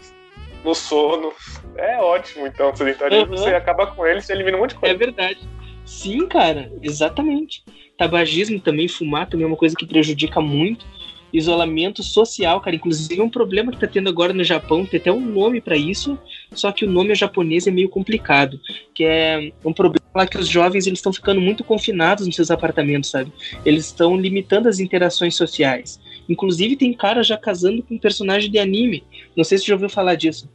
no 0.64 0.74
sono. 0.74 1.32
É 1.76 1.98
ótimo, 1.98 2.46
então, 2.46 2.70
o 2.70 2.76
sedentarismo, 2.76 3.30
uhum. 3.30 3.36
você 3.36 3.54
acaba 3.54 3.86
com 3.86 4.06
ele, 4.06 4.20
você 4.20 4.32
elimina 4.32 4.56
um 4.56 4.60
monte 4.60 4.70
de 4.70 4.76
coisa. 4.76 4.94
É 4.94 4.98
verdade. 4.98 5.40
Sim, 5.84 6.26
cara, 6.26 6.70
exatamente. 6.82 7.64
Tabagismo 7.96 8.60
também, 8.60 8.88
fumar 8.88 9.28
também 9.28 9.44
é 9.44 9.46
uma 9.46 9.56
coisa 9.56 9.76
que 9.76 9.86
prejudica 9.86 10.40
muito 10.40 10.84
isolamento 11.32 12.02
social, 12.02 12.60
cara. 12.60 12.76
Inclusive, 12.76 13.20
é 13.20 13.24
um 13.24 13.30
problema 13.30 13.72
que 13.72 13.78
tá 13.78 13.86
tendo 13.86 14.08
agora 14.08 14.32
no 14.32 14.44
Japão, 14.44 14.84
tem 14.84 15.00
até 15.00 15.12
um 15.12 15.20
nome 15.20 15.60
para 15.60 15.76
isso, 15.76 16.18
só 16.52 16.72
que 16.72 16.84
o 16.84 16.90
nome 16.90 17.14
japonês 17.14 17.66
é 17.66 17.70
meio 17.70 17.88
complicado, 17.88 18.60
que 18.94 19.04
é 19.04 19.52
um 19.64 19.72
problema 19.72 20.00
lá 20.14 20.26
que 20.26 20.38
os 20.38 20.48
jovens 20.48 20.86
eles 20.86 20.98
estão 20.98 21.12
ficando 21.12 21.40
muito 21.40 21.62
confinados 21.62 22.26
nos 22.26 22.34
seus 22.34 22.50
apartamentos, 22.50 23.10
sabe? 23.10 23.32
Eles 23.64 23.86
estão 23.86 24.16
limitando 24.16 24.68
as 24.68 24.80
interações 24.80 25.36
sociais. 25.36 26.00
Inclusive, 26.28 26.76
tem 26.76 26.92
cara 26.92 27.22
já 27.22 27.36
casando 27.36 27.82
com 27.82 27.94
um 27.94 27.98
personagem 27.98 28.50
de 28.50 28.58
anime. 28.58 29.04
Não 29.36 29.44
sei 29.44 29.58
se 29.58 29.64
você 29.64 29.68
já 29.68 29.74
ouviu 29.74 29.88
falar 29.88 30.14
disso. 30.14 30.48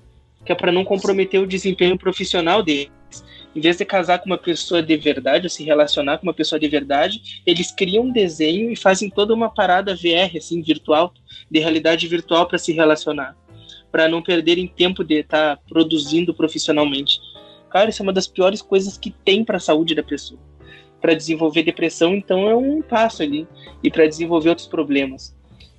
Que 0.45 0.51
é 0.51 0.55
para 0.55 0.71
não 0.71 0.85
comprometer 0.85 1.41
o 1.41 1.47
desempenho 1.47 1.97
profissional 1.97 2.61
deles 2.61 2.91
em 3.55 3.61
vez 3.61 3.77
de 3.77 3.85
casar 3.85 4.19
com 4.19 4.25
uma 4.25 4.37
pessoa 4.37 4.83
de 4.83 4.97
verdade, 4.97 5.45
ou 5.45 5.49
se 5.49 5.63
relacionar 5.63 6.17
com 6.17 6.27
uma 6.27 6.33
pessoa 6.33 6.59
de 6.59 6.67
verdade, 6.67 7.41
eles 7.45 7.71
criam 7.71 8.03
um 8.03 8.11
desenho 8.11 8.69
e 8.69 8.75
fazem 8.75 9.09
toda 9.09 9.33
uma 9.33 9.49
parada 9.49 9.95
VR, 9.95 10.35
assim, 10.37 10.61
virtual, 10.61 11.13
de 11.49 11.59
realidade 11.59 12.05
virtual 12.05 12.47
para 12.47 12.57
se 12.57 12.73
relacionar, 12.73 13.35
para 13.89 14.09
não 14.09 14.21
perderem 14.21 14.67
tempo 14.67 15.05
de 15.05 15.21
estar 15.21 15.55
tá 15.55 15.61
produzindo 15.69 16.33
profissionalmente. 16.33 17.17
Cara, 17.69 17.89
isso 17.89 18.01
é 18.01 18.03
uma 18.03 18.11
das 18.11 18.27
piores 18.27 18.61
coisas 18.61 18.97
que 18.97 19.09
tem 19.09 19.45
para 19.45 19.55
a 19.55 19.61
saúde 19.61 19.95
da 19.95 20.03
pessoa. 20.03 20.39
Para 20.99 21.13
desenvolver 21.13 21.63
depressão, 21.63 22.13
então, 22.13 22.49
é 22.49 22.55
um 22.55 22.81
passo 22.81 23.23
ali, 23.23 23.47
e 23.81 23.89
para 23.89 24.05
desenvolver 24.05 24.49
outros 24.49 24.67
problemas. 24.67 25.33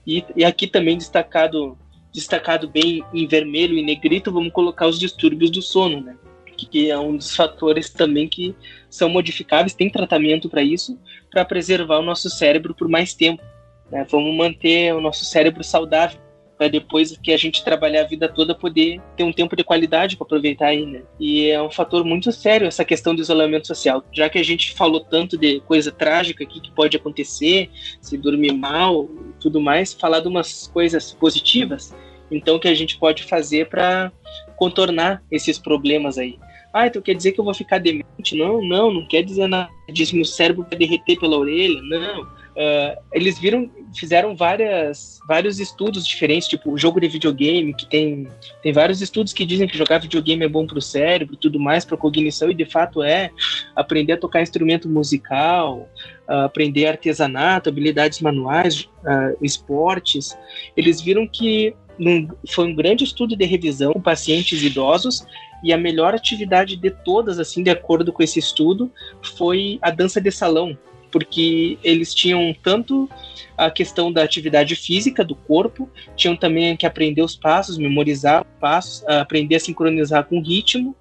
E, 0.06 0.24
e 0.34 0.44
aqui 0.44 0.66
também 0.66 0.96
destacado 0.96 1.76
destacado 2.10 2.66
bem 2.66 3.04
em 3.12 3.26
vermelho 3.26 3.76
e 3.76 3.82
negrito, 3.82 4.32
vamos 4.32 4.50
colocar 4.50 4.86
os 4.86 4.98
distúrbios 4.98 5.50
do 5.50 5.60
sono, 5.60 6.00
né? 6.00 6.16
Que 6.64 6.90
é 6.90 6.98
um 6.98 7.16
dos 7.16 7.36
fatores 7.36 7.90
também 7.90 8.26
que 8.28 8.54
são 8.88 9.08
modificáveis, 9.08 9.74
tem 9.74 9.90
tratamento 9.90 10.48
para 10.48 10.62
isso, 10.62 10.98
para 11.30 11.44
preservar 11.44 11.98
o 11.98 12.02
nosso 12.02 12.30
cérebro 12.30 12.74
por 12.74 12.88
mais 12.88 13.12
tempo. 13.12 13.42
Né? 13.90 14.06
Vamos 14.08 14.34
manter 14.34 14.94
o 14.94 15.00
nosso 15.00 15.24
cérebro 15.24 15.62
saudável, 15.62 16.18
para 16.56 16.68
depois 16.68 17.16
que 17.18 17.32
a 17.32 17.36
gente 17.36 17.62
trabalhar 17.62 18.02
a 18.02 18.06
vida 18.06 18.28
toda 18.28 18.54
poder 18.54 19.00
ter 19.16 19.24
um 19.24 19.32
tempo 19.32 19.54
de 19.54 19.62
qualidade 19.62 20.16
para 20.16 20.24
aproveitar 20.24 20.68
ainda. 20.68 21.04
E 21.20 21.50
é 21.50 21.62
um 21.62 21.70
fator 21.70 22.04
muito 22.04 22.32
sério 22.32 22.66
essa 22.66 22.84
questão 22.84 23.14
do 23.14 23.20
isolamento 23.20 23.66
social. 23.66 24.02
Já 24.12 24.28
que 24.28 24.38
a 24.38 24.42
gente 24.42 24.74
falou 24.74 25.00
tanto 25.00 25.36
de 25.36 25.60
coisa 25.60 25.92
trágica 25.92 26.44
aqui 26.44 26.60
que 26.60 26.70
pode 26.72 26.96
acontecer, 26.96 27.70
se 28.00 28.16
dormir 28.16 28.52
mal, 28.52 29.08
tudo 29.38 29.60
mais, 29.60 29.92
falar 29.92 30.20
de 30.20 30.28
umas 30.28 30.66
coisas 30.68 31.12
positivas. 31.12 31.94
Então, 32.30 32.58
que 32.58 32.68
a 32.68 32.74
gente 32.74 32.98
pode 32.98 33.22
fazer 33.22 33.68
para 33.68 34.10
contornar 34.56 35.22
esses 35.30 35.58
problemas 35.58 36.18
aí. 36.18 36.38
Ah, 36.72 36.86
então 36.86 37.00
quer 37.00 37.14
dizer 37.14 37.32
que 37.32 37.40
eu 37.40 37.44
vou 37.44 37.54
ficar 37.54 37.78
demente? 37.78 38.36
Não, 38.36 38.60
não, 38.62 38.92
não 38.92 39.06
quer 39.06 39.22
dizer 39.22 39.46
nada. 39.46 39.70
Diz 39.88 40.12
meu 40.12 40.24
cérebro 40.24 40.66
vai 40.68 40.78
derreter 40.78 41.18
pela 41.18 41.38
orelha. 41.38 41.80
Não. 41.82 42.36
Uh, 42.56 42.96
eles 43.12 43.38
viram, 43.38 43.70
fizeram 43.94 44.34
várias, 44.34 45.20
vários 45.28 45.60
estudos 45.60 46.06
diferentes, 46.06 46.48
tipo 46.48 46.72
o 46.72 46.78
jogo 46.78 46.98
de 46.98 47.06
videogame, 47.06 47.74
que 47.74 47.86
tem, 47.86 48.26
tem 48.62 48.72
vários 48.72 49.02
estudos 49.02 49.34
que 49.34 49.44
dizem 49.44 49.68
que 49.68 49.76
jogar 49.76 49.98
videogame 49.98 50.42
é 50.42 50.48
bom 50.48 50.66
para 50.66 50.78
o 50.78 50.82
cérebro, 50.82 51.36
tudo 51.36 51.60
mais, 51.60 51.84
para 51.84 51.98
cognição, 51.98 52.50
e 52.50 52.54
de 52.54 52.64
fato 52.64 53.02
é. 53.02 53.30
Aprender 53.74 54.14
a 54.14 54.16
tocar 54.16 54.40
instrumento 54.40 54.88
musical, 54.88 55.86
uh, 56.26 56.44
aprender 56.44 56.86
artesanato, 56.86 57.68
habilidades 57.68 58.22
manuais, 58.22 58.84
uh, 58.84 59.36
esportes. 59.42 60.34
Eles 60.74 61.02
viram 61.02 61.28
que 61.28 61.74
num, 61.98 62.28
foi 62.48 62.66
um 62.66 62.74
grande 62.74 63.04
estudo 63.04 63.36
de 63.36 63.44
revisão 63.44 63.92
com 63.92 64.00
pacientes 64.00 64.62
idosos 64.62 65.26
e 65.62 65.72
a 65.72 65.78
melhor 65.78 66.14
atividade 66.14 66.76
de 66.76 66.90
todas, 66.90 67.38
assim, 67.38 67.62
de 67.62 67.70
acordo 67.70 68.12
com 68.12 68.22
esse 68.22 68.38
estudo, 68.38 68.90
foi 69.36 69.78
a 69.82 69.90
dança 69.90 70.20
de 70.20 70.30
salão, 70.30 70.76
porque 71.10 71.78
eles 71.82 72.14
tinham 72.14 72.54
tanto 72.62 73.08
a 73.56 73.70
questão 73.70 74.12
da 74.12 74.22
atividade 74.22 74.76
física 74.76 75.24
do 75.24 75.34
corpo, 75.34 75.88
tinham 76.14 76.36
também 76.36 76.76
que 76.76 76.84
aprender 76.84 77.22
os 77.22 77.34
passos, 77.34 77.78
memorizar 77.78 78.42
os 78.42 78.60
passos, 78.60 79.06
aprender 79.08 79.56
a 79.56 79.60
sincronizar 79.60 80.24
com 80.24 80.38
o 80.38 80.42
ritmo. 80.42 80.94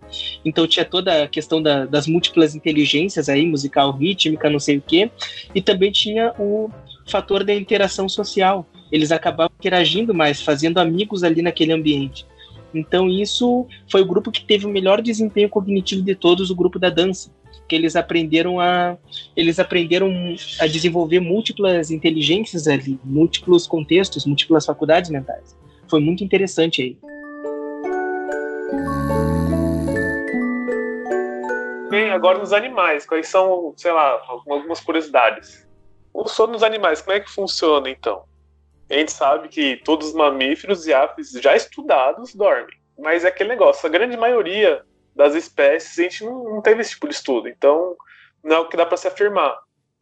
Então 0.44 0.66
tinha 0.66 0.86
toda 0.86 1.24
a 1.24 1.28
questão 1.28 1.62
da, 1.62 1.86
das 1.86 2.08
múltiplas 2.08 2.56
inteligências 2.56 3.28
aí, 3.28 3.46
musical, 3.46 3.92
rítmica, 3.92 4.50
não 4.50 4.60
sei 4.60 4.78
o 4.78 4.82
quê. 4.82 5.12
E 5.54 5.62
também 5.62 5.92
tinha 5.92 6.34
o 6.40 6.70
fator 7.06 7.44
da 7.44 7.54
interação 7.54 8.08
social. 8.08 8.66
Eles 8.92 9.12
acabavam 9.12 9.54
interagindo 9.60 10.14
mais, 10.14 10.42
fazendo 10.42 10.80
amigos 10.80 11.24
ali 11.24 11.42
naquele 11.42 11.74
ambiente. 11.74 12.26
Então 12.78 13.10
isso 13.10 13.66
foi 13.90 14.02
o 14.02 14.06
grupo 14.06 14.32
que 14.32 14.44
teve 14.44 14.66
o 14.66 14.70
melhor 14.70 15.02
desempenho 15.02 15.50
cognitivo 15.50 16.02
de 16.02 16.16
todos, 16.16 16.50
o 16.50 16.56
grupo 16.56 16.78
da 16.78 16.90
dança, 16.90 17.32
que 17.68 17.76
eles 17.76 17.96
aprenderam 17.96 18.60
a 18.60 18.98
eles 19.36 19.60
aprenderam 19.60 20.12
a 20.60 20.68
desenvolver 20.68 21.20
múltiplas 21.20 21.92
inteligências 21.92 22.68
ali, 22.68 23.00
múltiplos 23.04 23.68
contextos, 23.68 24.26
múltiplas 24.26 24.66
faculdades 24.66 25.10
mentais. 25.10 25.56
Foi 25.88 26.00
muito 26.00 26.24
interessante 26.24 26.82
aí. 26.82 26.98
Bem, 31.90 32.12
agora 32.12 32.40
nos 32.40 32.52
animais, 32.52 33.06
quais 33.06 33.28
são, 33.28 33.74
sei 33.78 33.92
lá, 33.92 34.22
algumas 34.28 34.82
curiosidades. 34.82 35.66
O 36.14 36.28
sono 36.28 36.54
nos 36.54 36.64
animais, 36.64 37.02
como 37.02 37.16
é 37.16 37.20
que 37.20 37.30
funciona 37.30 37.90
então? 37.90 38.24
A 38.90 38.94
gente 38.94 39.12
sabe 39.12 39.48
que 39.48 39.78
todos 39.78 40.10
os 40.10 40.14
mamíferos 40.14 40.86
e 40.86 40.94
aves 40.94 41.32
já 41.32 41.56
estudados 41.56 42.36
dormem. 42.36 42.78
Mas 42.98 43.26
é 43.26 43.28
aquele 43.28 43.50
negócio, 43.50 43.86
a 43.86 43.90
grande 43.90 44.16
maioria 44.16 44.84
das 45.16 45.34
espécies 45.34 45.98
a 45.98 46.04
gente 46.04 46.24
não, 46.24 46.44
não 46.44 46.62
teve 46.62 46.82
esse 46.82 46.92
tipo 46.92 47.08
de 47.08 47.16
estudo. 47.16 47.48
Então, 47.48 47.96
não 48.44 48.58
é 48.58 48.60
o 48.60 48.68
que 48.68 48.78
dá 48.78 48.86
para 48.86 48.98
se 48.98 49.08
afirmar. 49.08 49.58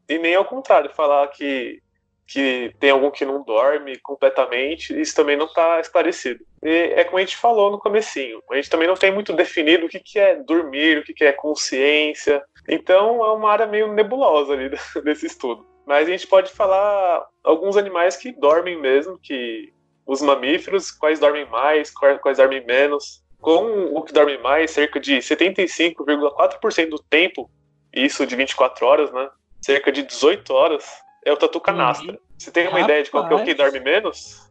E 0.08 0.18
nem 0.18 0.36
ao 0.36 0.46
contrário, 0.46 0.90
falar 0.94 1.28
que, 1.30 1.82
que 2.28 2.74
tem 2.80 2.90
algum 2.90 3.10
que 3.10 3.24
não 3.24 3.44
dorme 3.44 3.98
completamente, 4.00 5.00
isso 5.00 5.16
também 5.16 5.38
não 5.38 5.46
está 5.46 5.80
esclarecido. 5.80 6.44
E 6.62 6.94
é 6.96 7.04
como 7.04 7.18
a 7.18 7.22
gente 7.22 7.38
falou 7.38 7.72
no 7.72 7.80
comecinho, 7.80 8.42
a 8.52 8.56
gente 8.56 8.70
também 8.70 8.88
não 8.88 8.96
tem 8.96 9.14
muito 9.14 9.34
definido 9.34 9.86
o 9.86 9.90
que, 9.90 10.00
que 10.00 10.20
é 10.20 10.36
dormir, 10.36 10.98
o 10.98 11.04
que, 11.04 11.14
que 11.14 11.24
é 11.24 11.32
consciência. 11.32 12.44
Então, 12.68 13.24
é 13.24 13.32
uma 13.32 13.52
área 13.52 13.66
meio 13.66 13.94
nebulosa 13.94 14.54
ali 14.54 14.70
desse 15.04 15.26
estudo. 15.26 15.73
Mas 15.86 16.08
a 16.08 16.12
gente 16.12 16.28
pode 16.28 16.52
falar 16.52 17.26
alguns 17.44 17.76
animais 17.76 18.16
que 18.16 18.32
dormem 18.32 18.80
mesmo, 18.80 19.20
que 19.20 19.74
os 20.06 20.22
mamíferos, 20.22 20.92
quais 20.92 21.20
dormem 21.20 21.46
mais, 21.50 21.92
quais 21.92 22.38
dormem 22.38 22.66
menos. 22.66 23.22
Com 23.42 23.94
o 23.94 24.02
que 24.02 24.14
dorme 24.14 24.38
mais, 24.38 24.72
cerca 24.72 25.00
de 25.02 25.18
75,4% 25.18 26.90
do 26.90 27.00
tempo, 27.00 27.52
isso 27.94 28.26
de 28.26 28.38
24 28.38 28.86
horas, 28.86 29.12
né? 29.12 29.30
Cerca 29.62 29.92
de 29.92 30.04
18 30.04 30.54
horas, 30.54 30.86
é 31.26 31.32
o 31.34 31.38
tatu 31.38 31.60
canastra. 31.60 32.14
Uhum. 32.14 32.18
Você 32.38 32.52
tem 32.52 32.64
uma 32.64 32.72
Rapaz. 32.72 32.86
ideia 32.86 33.04
de 33.04 33.12
qual 33.12 33.28
que 33.28 33.34
é 33.34 33.38
o 33.38 33.44
que 33.44 33.54
dorme 33.54 33.80
menos? 33.82 34.50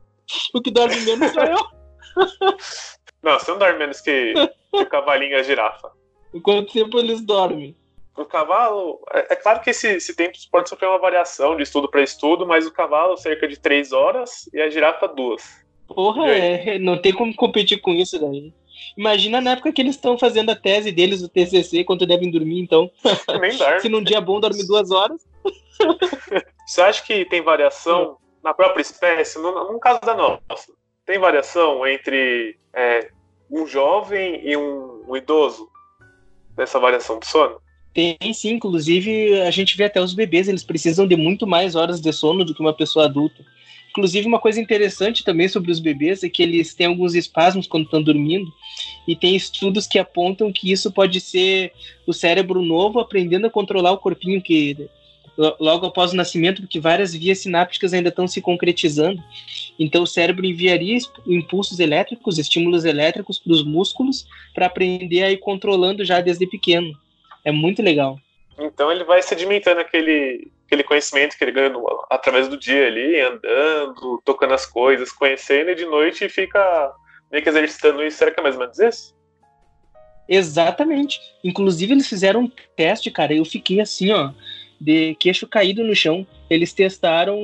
O 0.55 0.61
que 0.61 0.70
dorme 0.70 1.01
menos 1.01 1.33
sou 1.33 1.43
eu. 1.43 1.59
não, 3.22 3.39
você 3.39 3.51
não 3.51 3.59
dorme 3.59 3.78
menos 3.78 4.01
que, 4.01 4.35
que 4.35 4.76
o 4.76 4.87
cavalinho 4.87 5.33
e 5.33 5.37
a 5.37 5.43
girafa. 5.43 5.91
quanto 6.43 6.72
tempo 6.72 6.99
eles 6.99 7.22
dormem? 7.22 7.76
O 8.16 8.26
cavalo, 8.26 9.00
é, 9.12 9.32
é, 9.32 9.36
claro 9.36 9.60
que 9.60 9.70
esse, 9.70 9.88
esse 9.88 10.14
tempo 10.14 10.36
pode 10.50 10.68
sofrer 10.68 10.88
uma 10.88 10.98
variação 10.98 11.56
de 11.56 11.62
estudo 11.62 11.88
para 11.88 12.02
estudo, 12.02 12.46
mas 12.46 12.66
o 12.66 12.72
cavalo 12.72 13.16
cerca 13.16 13.48
de 13.48 13.58
três 13.58 13.92
horas 13.92 14.48
e 14.52 14.60
a 14.60 14.68
girafa 14.68 15.08
duas. 15.08 15.42
Porra, 15.86 16.30
é, 16.30 16.78
não 16.78 17.00
tem 17.00 17.12
como 17.12 17.34
competir 17.34 17.80
com 17.80 17.92
isso 17.92 18.18
daí. 18.18 18.52
Imagina 18.96 19.40
na 19.40 19.52
época 19.52 19.72
que 19.72 19.80
eles 19.80 19.94
estão 19.94 20.18
fazendo 20.18 20.50
a 20.50 20.56
tese 20.56 20.92
deles, 20.92 21.22
o 21.22 21.28
TCC, 21.28 21.84
quanto 21.84 22.06
devem 22.06 22.30
dormir, 22.30 22.60
então. 22.60 22.90
Nem. 23.40 23.52
Se 23.80 23.88
num 23.88 24.02
dia 24.02 24.20
bom 24.20 24.40
dorme 24.40 24.66
duas 24.66 24.90
horas. 24.90 25.26
Você 26.66 26.80
acha 26.80 27.02
que 27.02 27.24
tem 27.24 27.42
variação 27.42 28.18
na 28.42 28.52
própria 28.52 28.82
espécie? 28.82 29.38
No, 29.38 29.72
no 29.72 29.80
caso 29.80 30.00
da 30.00 30.14
nossa, 30.14 30.72
tem 31.06 31.18
variação 31.18 31.86
entre 31.86 32.58
é, 32.72 33.10
um 33.50 33.66
jovem 33.66 34.46
e 34.46 34.56
um, 34.56 35.04
um 35.08 35.16
idoso? 35.16 35.68
Nessa 36.56 36.78
variação 36.78 37.18
do 37.18 37.24
sono? 37.24 37.60
Tem 37.95 38.16
sim, 38.32 38.55
inclusive 38.55 39.40
a 39.43 39.51
gente 39.51 39.76
vê 39.76 39.84
até 39.84 40.01
os 40.01 40.14
bebês, 40.14 40.49
eles 40.49 40.64
precisam 40.64 41.07
de 41.07 41.14
muito 41.14 41.47
mais 41.47 41.74
horas 41.74 42.01
de 42.01 42.12
sono 42.12 42.45
do 42.45 42.55
que 42.55 42.61
uma 42.61 42.72
pessoa 42.72 43.05
adulta. 43.05 43.45
Inclusive, 43.90 44.26
uma 44.26 44.38
coisa 44.38 44.59
interessante 44.59 45.22
também 45.22 45.49
sobre 45.49 45.70
os 45.70 45.78
bebês 45.78 46.24
é 46.24 46.28
que 46.30 46.43
eles 46.43 46.72
têm 46.72 46.86
alguns 46.86 47.14
espasmos 47.14 47.66
quando 47.66 47.84
estão 47.84 48.03
dormindo, 48.03 48.51
e 49.07 49.14
tem 49.14 49.36
estudos 49.36 49.86
que 49.86 49.99
apontam 49.99 50.51
que 50.51 50.72
isso 50.72 50.90
pode 50.90 51.20
ser 51.20 51.72
o 52.07 52.12
cérebro 52.14 52.62
novo 52.62 52.99
aprendendo 52.99 53.47
a 53.47 53.51
controlar 53.51 53.93
o 53.93 53.99
corpinho 53.99 54.40
que 54.40 54.88
logo 55.61 55.86
após 55.86 56.12
o 56.12 56.16
nascimento, 56.16 56.62
porque 56.62 56.80
várias 56.80 57.14
vias 57.14 57.38
sinápticas 57.38 57.93
ainda 57.93 58.09
estão 58.09 58.26
se 58.26 58.40
concretizando. 58.40 59.22
Então, 59.78 60.03
o 60.03 60.07
cérebro 60.07 60.47
enviaria 60.47 60.99
impulsos 61.26 61.78
elétricos, 61.78 62.38
estímulos 62.38 62.84
elétricos 62.86 63.38
para 63.38 63.53
os 63.53 63.62
músculos, 63.62 64.26
para 64.55 64.66
aprender 64.66 65.22
a 65.22 65.30
ir 65.30 65.38
controlando 65.38 66.05
já 66.05 66.20
desde 66.20 66.47
pequeno. 66.47 66.97
É 67.45 67.51
muito 67.51 67.82
legal. 67.82 68.18
Então, 68.59 68.93
ele 68.93 69.05
vai 69.05 69.22
sedimentando 69.22 69.80
aquele, 69.80 70.51
aquele 70.66 70.84
conhecimento 70.84 71.36
que 71.36 71.45
ele 71.45 71.53
ganha 71.53 71.70
no, 71.70 71.86
através 72.11 72.49
do 72.49 72.57
dia 72.57 72.86
ali, 72.86 73.20
andando, 73.20 74.22
tocando 74.24 74.55
as 74.55 74.66
coisas, 74.66 75.12
conhecendo, 75.12 75.70
e 75.70 75.74
de 75.74 75.86
noite 75.86 76.28
fica 76.28 76.93
meio 77.30 77.43
que 77.43 77.49
exercitando 77.49 78.05
isso. 78.05 78.18
Será 78.18 78.30
que 78.30 78.40
é 78.40 78.43
mais 78.43 78.55
ou 78.55 78.61
menos 78.61 78.78
isso? 78.78 79.14
Exatamente. 80.28 81.20
Inclusive, 81.43 81.93
eles 81.93 82.09
fizeram 82.09 82.43
um 82.43 82.53
teste, 82.76 83.11
cara, 83.11 83.34
eu 83.34 83.45
fiquei 83.45 83.80
assim, 83.80 84.12
ó 84.12 84.32
de 84.82 85.14
queixo 85.14 85.47
caído 85.47 85.84
no 85.84 85.95
chão. 85.95 86.26
Eles 86.51 86.72
testaram 86.72 87.38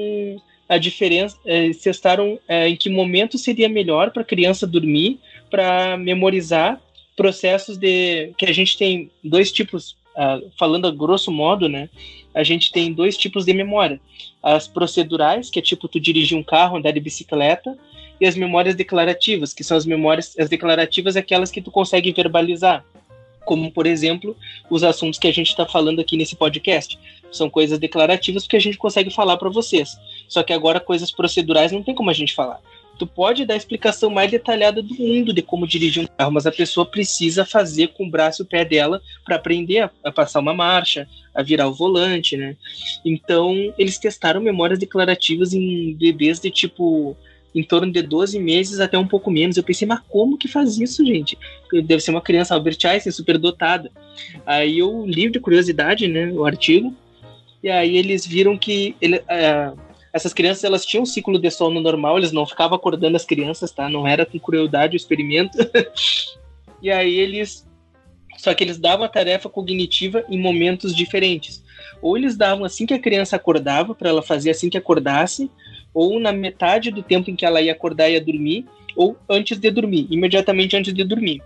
a 0.68 0.76
diferença, 0.76 1.38
eles 1.44 1.80
testaram 1.80 2.38
é, 2.46 2.68
em 2.68 2.76
que 2.76 2.90
momento 2.90 3.38
seria 3.38 3.68
melhor 3.68 4.10
para 4.10 4.22
a 4.22 4.26
criança 4.26 4.66
dormir, 4.66 5.20
para 5.50 5.96
memorizar 5.96 6.78
processos 7.18 7.76
de 7.76 8.32
que 8.38 8.46
a 8.46 8.52
gente 8.54 8.78
tem 8.78 9.10
dois 9.24 9.50
tipos, 9.50 9.96
uh, 10.16 10.48
falando 10.56 10.86
a 10.86 10.92
grosso 10.92 11.32
modo, 11.32 11.68
né? 11.68 11.90
A 12.32 12.44
gente 12.44 12.70
tem 12.70 12.92
dois 12.92 13.16
tipos 13.16 13.44
de 13.44 13.52
memória: 13.52 14.00
as 14.40 14.68
procedurais, 14.68 15.50
que 15.50 15.58
é 15.58 15.62
tipo 15.62 15.88
tu 15.88 15.98
dirigir 15.98 16.38
um 16.38 16.44
carro, 16.44 16.76
andar 16.76 16.92
de 16.92 17.00
bicicleta, 17.00 17.76
e 18.20 18.26
as 18.26 18.36
memórias 18.36 18.76
declarativas, 18.76 19.52
que 19.52 19.64
são 19.64 19.76
as 19.76 19.84
memórias, 19.84 20.38
as 20.38 20.48
declarativas, 20.48 21.16
aquelas 21.16 21.50
que 21.50 21.60
tu 21.60 21.72
consegue 21.72 22.12
verbalizar 22.12 22.84
como, 23.48 23.72
por 23.72 23.86
exemplo, 23.86 24.36
os 24.68 24.84
assuntos 24.84 25.18
que 25.18 25.26
a 25.26 25.32
gente 25.32 25.48
está 25.48 25.64
falando 25.64 26.00
aqui 26.00 26.18
nesse 26.18 26.36
podcast. 26.36 26.98
São 27.32 27.48
coisas 27.48 27.78
declarativas 27.78 28.42
porque 28.42 28.58
a 28.58 28.60
gente 28.60 28.76
consegue 28.76 29.10
falar 29.10 29.38
para 29.38 29.48
vocês. 29.48 29.98
Só 30.28 30.42
que 30.42 30.52
agora 30.52 30.78
coisas 30.78 31.10
procedurais 31.10 31.72
não 31.72 31.82
tem 31.82 31.94
como 31.94 32.10
a 32.10 32.12
gente 32.12 32.34
falar. 32.34 32.60
Tu 32.98 33.06
pode 33.06 33.44
dar 33.44 33.54
a 33.54 33.56
explicação 33.56 34.10
mais 34.10 34.30
detalhada 34.30 34.82
do 34.82 34.94
mundo 34.94 35.32
de 35.32 35.40
como 35.40 35.66
dirigir 35.66 36.02
um 36.02 36.06
carro, 36.06 36.32
mas 36.32 36.46
a 36.46 36.52
pessoa 36.52 36.84
precisa 36.84 37.44
fazer 37.44 37.88
com 37.88 38.06
o 38.06 38.10
braço 38.10 38.42
e 38.42 38.44
o 38.44 38.46
pé 38.46 38.64
dela 38.64 39.00
para 39.24 39.36
aprender 39.36 39.80
a, 39.80 39.90
a, 40.04 40.10
passar 40.10 40.40
uma 40.40 40.52
marcha, 40.52 41.06
a 41.34 41.42
virar 41.42 41.68
o 41.68 41.74
volante, 41.74 42.36
né? 42.36 42.56
Então, 43.04 43.72
eles 43.78 43.98
testaram 43.98 44.40
memórias 44.40 44.78
declarativas 44.78 45.52
em 45.52 45.94
bebês 45.94 46.40
de 46.40 46.50
tipo 46.50 47.16
em 47.54 47.62
torno 47.62 47.90
de 47.90 48.02
12 48.02 48.38
meses 48.38 48.78
até 48.78 48.98
um 48.98 49.06
pouco 49.06 49.30
menos. 49.30 49.56
Eu 49.56 49.62
pensei, 49.62 49.86
mas 49.86 50.00
como 50.08 50.36
que 50.36 50.48
faz 50.48 50.78
isso, 50.78 51.04
gente? 51.04 51.38
Deve 51.72 52.00
ser 52.00 52.10
uma 52.10 52.20
criança 52.20 52.54
Albert 52.54 52.78
Einstein 52.84 53.12
super 53.12 53.38
dotada. 53.38 53.90
Aí 54.44 54.78
eu 54.78 55.06
li 55.06 55.30
de 55.30 55.40
curiosidade, 55.40 56.06
né, 56.06 56.30
o 56.32 56.44
artigo, 56.44 56.94
e 57.62 57.68
aí 57.68 57.96
eles 57.96 58.26
viram 58.26 58.56
que 58.56 58.94
ele, 59.00 59.16
uh, 59.18 59.87
essas 60.18 60.34
crianças 60.34 60.64
elas 60.64 60.84
tinham 60.84 61.02
um 61.02 61.06
ciclo 61.06 61.38
de 61.38 61.50
sono 61.50 61.80
normal, 61.80 62.18
eles 62.18 62.32
não 62.32 62.44
ficavam 62.44 62.76
acordando 62.76 63.16
as 63.16 63.24
crianças, 63.24 63.70
tá? 63.72 63.88
Não 63.88 64.06
era 64.06 64.26
com 64.26 64.38
crueldade 64.38 64.94
o 64.94 64.98
experimento. 64.98 65.56
e 66.82 66.90
aí 66.90 67.14
eles 67.14 67.66
só 68.36 68.54
que 68.54 68.62
eles 68.62 68.78
davam 68.78 69.04
a 69.04 69.08
tarefa 69.08 69.48
cognitiva 69.48 70.24
em 70.28 70.40
momentos 70.40 70.94
diferentes. 70.94 71.64
Ou 72.00 72.16
eles 72.16 72.36
davam 72.36 72.64
assim 72.64 72.86
que 72.86 72.94
a 72.94 72.98
criança 72.98 73.34
acordava, 73.34 73.94
para 73.94 74.10
ela 74.10 74.22
fazer 74.22 74.50
assim 74.50 74.70
que 74.70 74.78
acordasse, 74.78 75.50
ou 75.92 76.20
na 76.20 76.30
metade 76.30 76.92
do 76.92 77.02
tempo 77.02 77.30
em 77.30 77.36
que 77.36 77.44
ela 77.44 77.60
ia 77.60 77.72
acordar 77.72 78.08
e 78.08 78.12
ia 78.12 78.20
dormir, 78.20 78.64
ou 78.94 79.16
antes 79.28 79.58
de 79.58 79.70
dormir, 79.70 80.06
imediatamente 80.08 80.76
antes 80.76 80.94
de 80.94 81.02
dormir. 81.02 81.42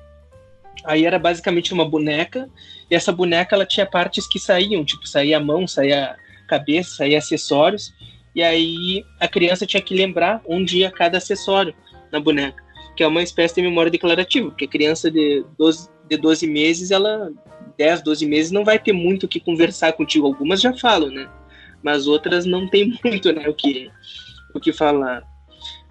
Aí 0.85 1.07
era 1.07 1.19
basicamente 1.19 1.73
uma 1.73 1.89
boneca, 1.89 2.49
e 2.91 2.95
essa 2.95 3.11
boneca 3.11 3.57
ela 3.57 3.65
tinha 3.65 3.87
partes 3.87 4.27
que 4.27 4.39
saíam, 4.39 4.85
tipo, 4.85 5.09
saía 5.09 5.39
a 5.39 5.41
mão, 5.41 5.67
saía 5.67 6.17
a 6.45 6.47
cabeça, 6.47 6.97
saía 6.97 7.19
acessórios, 7.19 7.95
e 8.35 8.43
aí 8.43 9.05
a 9.21 9.29
criança 9.29 9.67
tinha 9.67 9.83
que 9.83 9.95
lembrar 9.95 10.41
onde 10.47 10.79
ia 10.79 10.91
cada 10.91 11.19
acessório 11.19 11.75
na 12.11 12.19
boneca, 12.19 12.63
que 12.97 13.03
é 13.03 13.07
uma 13.07 13.23
espécie 13.23 13.57
de 13.57 13.63
memória 13.63 13.91
declarativa, 13.91 14.49
porque 14.49 14.65
a 14.65 14.69
criança 14.69 15.11
de 15.11 15.45
12, 15.59 15.89
de 16.09 16.17
12 16.17 16.47
meses, 16.47 16.91
ela 16.91 17.31
10, 17.77 18.03
12 18.03 18.27
meses 18.27 18.53
não 18.53 18.65
vai 18.65 18.79
ter 18.79 18.93
muito 18.93 19.25
o 19.25 19.29
que 19.29 19.41
conversar 19.41 19.93
contigo, 19.93 20.27
algumas 20.27 20.61
já 20.61 20.73
falam, 20.75 21.11
né? 21.11 21.29
Mas 21.83 22.07
outras 22.07 22.45
não 22.45 22.69
tem 22.69 22.99
muito, 23.05 23.33
né, 23.33 23.49
o 23.49 23.55
que 23.55 23.91
o 24.55 24.61
que 24.61 24.73
falar. 24.73 25.23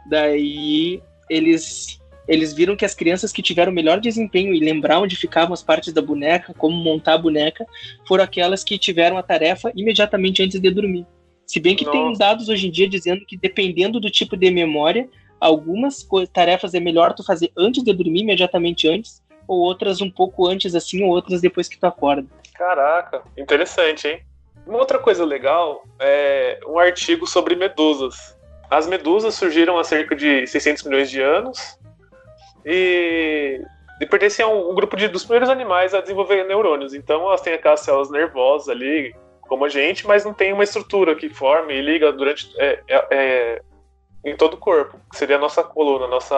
Daí 0.09 1.01
eles 1.29 1.99
eles 2.27 2.53
viram 2.53 2.75
que 2.75 2.85
as 2.85 2.93
crianças 2.93 3.31
que 3.31 3.41
tiveram 3.41 3.71
melhor 3.71 3.99
desempenho 3.99 4.53
e 4.53 4.59
lembrar 4.59 4.99
onde 4.99 5.15
ficavam 5.15 5.53
as 5.53 5.63
partes 5.63 5.91
da 5.91 6.01
boneca, 6.01 6.53
como 6.53 6.75
montar 6.75 7.15
a 7.15 7.17
boneca, 7.17 7.65
foram 8.07 8.23
aquelas 8.23 8.63
que 8.63 8.77
tiveram 8.77 9.17
a 9.17 9.23
tarefa 9.23 9.71
imediatamente 9.75 10.41
antes 10.41 10.59
de 10.59 10.69
dormir. 10.69 11.05
Se 11.45 11.59
bem 11.59 11.75
que 11.75 11.85
Nossa. 11.85 11.97
tem 11.97 12.13
dados 12.13 12.49
hoje 12.49 12.67
em 12.67 12.71
dia 12.71 12.87
dizendo 12.87 13.25
que 13.25 13.37
dependendo 13.37 13.99
do 13.99 14.09
tipo 14.09 14.37
de 14.37 14.49
memória, 14.49 15.09
algumas 15.39 16.07
tarefas 16.31 16.73
é 16.73 16.79
melhor 16.79 17.13
tu 17.13 17.23
fazer 17.23 17.51
antes 17.57 17.83
de 17.83 17.93
dormir, 17.93 18.21
imediatamente 18.21 18.87
antes, 18.87 19.21
ou 19.47 19.59
outras 19.59 19.99
um 20.01 20.09
pouco 20.09 20.47
antes 20.47 20.75
assim, 20.75 21.03
ou 21.03 21.09
outras 21.09 21.41
depois 21.41 21.67
que 21.67 21.77
tu 21.77 21.85
acorda. 21.85 22.27
Caraca, 22.53 23.23
interessante, 23.37 24.07
hein? 24.07 24.21
Uma 24.65 24.77
outra 24.77 24.99
coisa 24.99 25.25
legal 25.25 25.83
é 25.99 26.59
um 26.67 26.77
artigo 26.77 27.25
sobre 27.25 27.55
medusas. 27.55 28.37
As 28.69 28.87
medusas 28.87 29.33
surgiram 29.35 29.77
há 29.77 29.83
cerca 29.83 30.15
de 30.15 30.45
600 30.45 30.83
milhões 30.83 31.09
de 31.09 31.21
anos 31.21 31.77
e, 32.65 33.61
e 33.99 34.05
pertencem 34.05 34.45
a 34.45 34.47
um, 34.47 34.71
um 34.71 34.75
grupo 34.75 34.95
de, 34.95 35.07
dos 35.07 35.23
primeiros 35.23 35.49
animais 35.49 35.93
a 35.93 36.01
desenvolver 36.01 36.45
neurônios. 36.45 36.93
Então 36.93 37.27
elas 37.27 37.41
têm 37.41 37.53
aquelas 37.53 37.81
células 37.81 38.09
nervosas 38.11 38.69
ali, 38.69 39.13
como 39.51 39.65
a 39.65 39.69
gente, 39.69 40.07
mas 40.07 40.23
não 40.23 40.33
tem 40.33 40.53
uma 40.53 40.63
estrutura 40.63 41.13
que 41.13 41.27
forme 41.27 41.73
e 41.73 41.81
liga 41.81 42.09
durante 42.13 42.49
é, 42.57 42.79
é, 42.87 43.07
é, 43.11 43.61
em 44.23 44.33
todo 44.37 44.53
o 44.53 44.57
corpo, 44.57 44.97
que 45.11 45.17
seria 45.17 45.35
a 45.35 45.39
nossa 45.39 45.61
coluna, 45.61 46.07
nossa. 46.07 46.37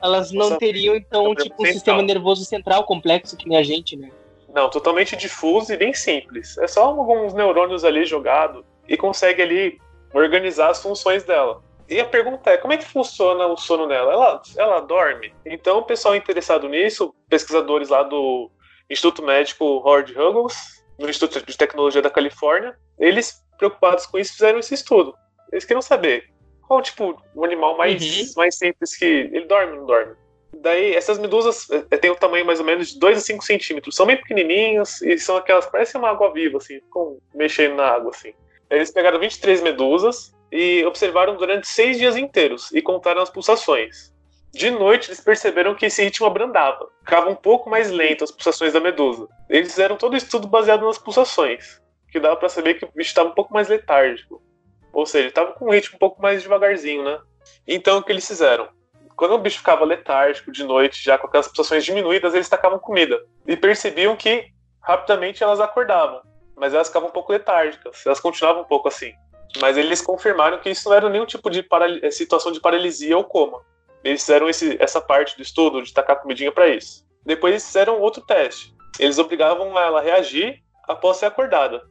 Elas 0.00 0.30
não 0.30 0.50
nossa, 0.50 0.58
teriam, 0.58 0.94
então, 0.94 1.34
tipo, 1.34 1.60
um 1.60 1.66
sistema 1.66 2.00
nervoso 2.02 2.44
central 2.44 2.84
complexo 2.84 3.36
que 3.36 3.48
nem 3.48 3.58
a 3.58 3.64
gente, 3.64 3.96
né? 3.96 4.12
Não, 4.54 4.70
totalmente 4.70 5.16
difuso 5.16 5.72
e 5.72 5.76
bem 5.76 5.92
simples. 5.92 6.56
É 6.56 6.68
só 6.68 6.84
alguns 6.84 7.34
neurônios 7.34 7.82
ali 7.82 8.04
jogados 8.04 8.64
e 8.88 8.96
consegue 8.96 9.42
ali 9.42 9.80
organizar 10.14 10.70
as 10.70 10.80
funções 10.80 11.24
dela. 11.24 11.60
E 11.88 11.98
a 11.98 12.04
pergunta 12.04 12.48
é, 12.48 12.56
como 12.56 12.74
é 12.74 12.76
que 12.76 12.84
funciona 12.84 13.44
o 13.48 13.56
sono 13.56 13.88
dela? 13.88 14.12
Ela, 14.12 14.42
ela 14.56 14.80
dorme? 14.80 15.34
Então, 15.44 15.78
o 15.78 15.82
pessoal 15.82 16.14
interessado 16.14 16.68
nisso, 16.68 17.12
pesquisadores 17.28 17.88
lá 17.88 18.04
do 18.04 18.48
Instituto 18.88 19.20
Médico 19.20 19.64
Howard 19.64 20.16
Hughes, 20.16 20.81
no 21.02 21.10
Instituto 21.10 21.44
de 21.44 21.56
Tecnologia 21.56 22.00
da 22.00 22.10
Califórnia, 22.10 22.76
eles, 22.98 23.42
preocupados 23.58 24.06
com 24.06 24.18
isso, 24.18 24.34
fizeram 24.34 24.58
esse 24.58 24.74
estudo. 24.74 25.14
Eles 25.50 25.64
queriam 25.64 25.82
saber 25.82 26.30
qual, 26.66 26.80
tipo, 26.80 27.20
o 27.34 27.44
animal 27.44 27.76
mais, 27.76 28.02
uhum. 28.02 28.32
mais 28.36 28.56
simples 28.56 28.96
que... 28.96 29.04
Ele 29.04 29.44
dorme 29.46 29.72
ou 29.72 29.78
não 29.78 29.86
dorme? 29.86 30.14
Daí, 30.54 30.94
essas 30.94 31.18
medusas 31.18 31.68
é, 31.90 31.96
têm 31.96 32.10
o 32.10 32.14
um 32.14 32.16
tamanho 32.16 32.46
mais 32.46 32.60
ou 32.60 32.66
menos 32.66 32.92
de 32.92 32.98
2 32.98 33.18
a 33.18 33.20
5 33.20 33.44
centímetros. 33.44 33.96
São 33.96 34.06
bem 34.06 34.16
pequenininhas 34.16 35.02
e 35.02 35.18
são 35.18 35.36
aquelas, 35.36 35.66
parecem 35.66 35.98
uma 35.98 36.10
água 36.10 36.32
viva, 36.32 36.58
assim, 36.58 36.80
ficam 36.80 37.18
mexendo 37.34 37.74
na 37.74 37.86
água, 37.86 38.10
assim. 38.14 38.32
Eles 38.70 38.90
pegaram 38.90 39.18
23 39.18 39.62
medusas 39.62 40.34
e 40.50 40.84
observaram 40.84 41.36
durante 41.36 41.66
seis 41.66 41.98
dias 41.98 42.16
inteiros 42.16 42.70
e 42.72 42.82
contaram 42.82 43.22
as 43.22 43.30
pulsações. 43.30 44.11
De 44.52 44.70
noite, 44.70 45.08
eles 45.08 45.20
perceberam 45.20 45.74
que 45.74 45.86
esse 45.86 46.02
ritmo 46.02 46.26
abrandava, 46.26 46.88
ficava 47.00 47.30
um 47.30 47.34
pouco 47.34 47.70
mais 47.70 47.90
lento 47.90 48.22
as 48.22 48.30
pulsações 48.30 48.74
da 48.74 48.80
medusa. 48.80 49.26
Eles 49.48 49.70
fizeram 49.70 49.96
todo 49.96 50.12
o 50.12 50.16
estudo 50.16 50.46
baseado 50.46 50.84
nas 50.84 50.98
pulsações, 50.98 51.80
que 52.10 52.20
dava 52.20 52.36
para 52.36 52.50
saber 52.50 52.74
que 52.74 52.84
o 52.84 52.88
bicho 52.94 53.08
estava 53.08 53.30
um 53.30 53.34
pouco 53.34 53.54
mais 53.54 53.68
letárgico. 53.68 54.42
Ou 54.92 55.06
seja, 55.06 55.28
estava 55.28 55.52
com 55.52 55.66
um 55.66 55.70
ritmo 55.70 55.96
um 55.96 55.98
pouco 55.98 56.20
mais 56.20 56.42
devagarzinho, 56.42 57.02
né? 57.02 57.18
Então, 57.66 57.98
o 57.98 58.02
que 58.02 58.12
eles 58.12 58.26
fizeram? 58.26 58.68
Quando 59.16 59.32
o 59.32 59.38
bicho 59.38 59.58
ficava 59.58 59.86
letárgico 59.86 60.52
de 60.52 60.64
noite, 60.64 61.02
já 61.02 61.16
com 61.16 61.26
aquelas 61.26 61.48
pulsações 61.48 61.82
diminuídas, 61.82 62.34
eles 62.34 62.48
tacavam 62.48 62.78
comida. 62.78 63.24
E 63.46 63.56
percebiam 63.56 64.14
que 64.16 64.48
rapidamente 64.82 65.42
elas 65.42 65.60
acordavam. 65.60 66.20
Mas 66.54 66.74
elas 66.74 66.88
ficavam 66.88 67.08
um 67.08 67.12
pouco 67.12 67.32
letárgicas, 67.32 68.04
elas 68.04 68.20
continuavam 68.20 68.62
um 68.62 68.66
pouco 68.66 68.88
assim. 68.88 69.14
Mas 69.60 69.78
eles 69.78 70.02
confirmaram 70.02 70.58
que 70.58 70.70
isso 70.70 70.88
não 70.88 70.96
era 70.96 71.08
nenhum 71.08 71.26
tipo 71.26 71.48
de 71.48 71.66
situação 72.10 72.52
de 72.52 72.60
paralisia 72.60 73.16
ou 73.16 73.24
coma. 73.24 73.60
Eles 74.04 74.22
fizeram 74.22 74.48
esse, 74.48 74.76
essa 74.80 75.00
parte 75.00 75.36
do 75.36 75.42
estudo 75.42 75.82
de 75.82 75.92
tacar 75.92 76.20
comidinha 76.20 76.52
para 76.52 76.68
isso. 76.68 77.06
Depois 77.24 77.52
eles 77.52 77.66
fizeram 77.66 78.00
outro 78.00 78.22
teste. 78.24 78.74
Eles 78.98 79.18
obrigavam 79.18 79.78
ela 79.78 80.00
a 80.00 80.02
reagir 80.02 80.62
após 80.84 81.16
ser 81.16 81.26
acordada. 81.26 81.82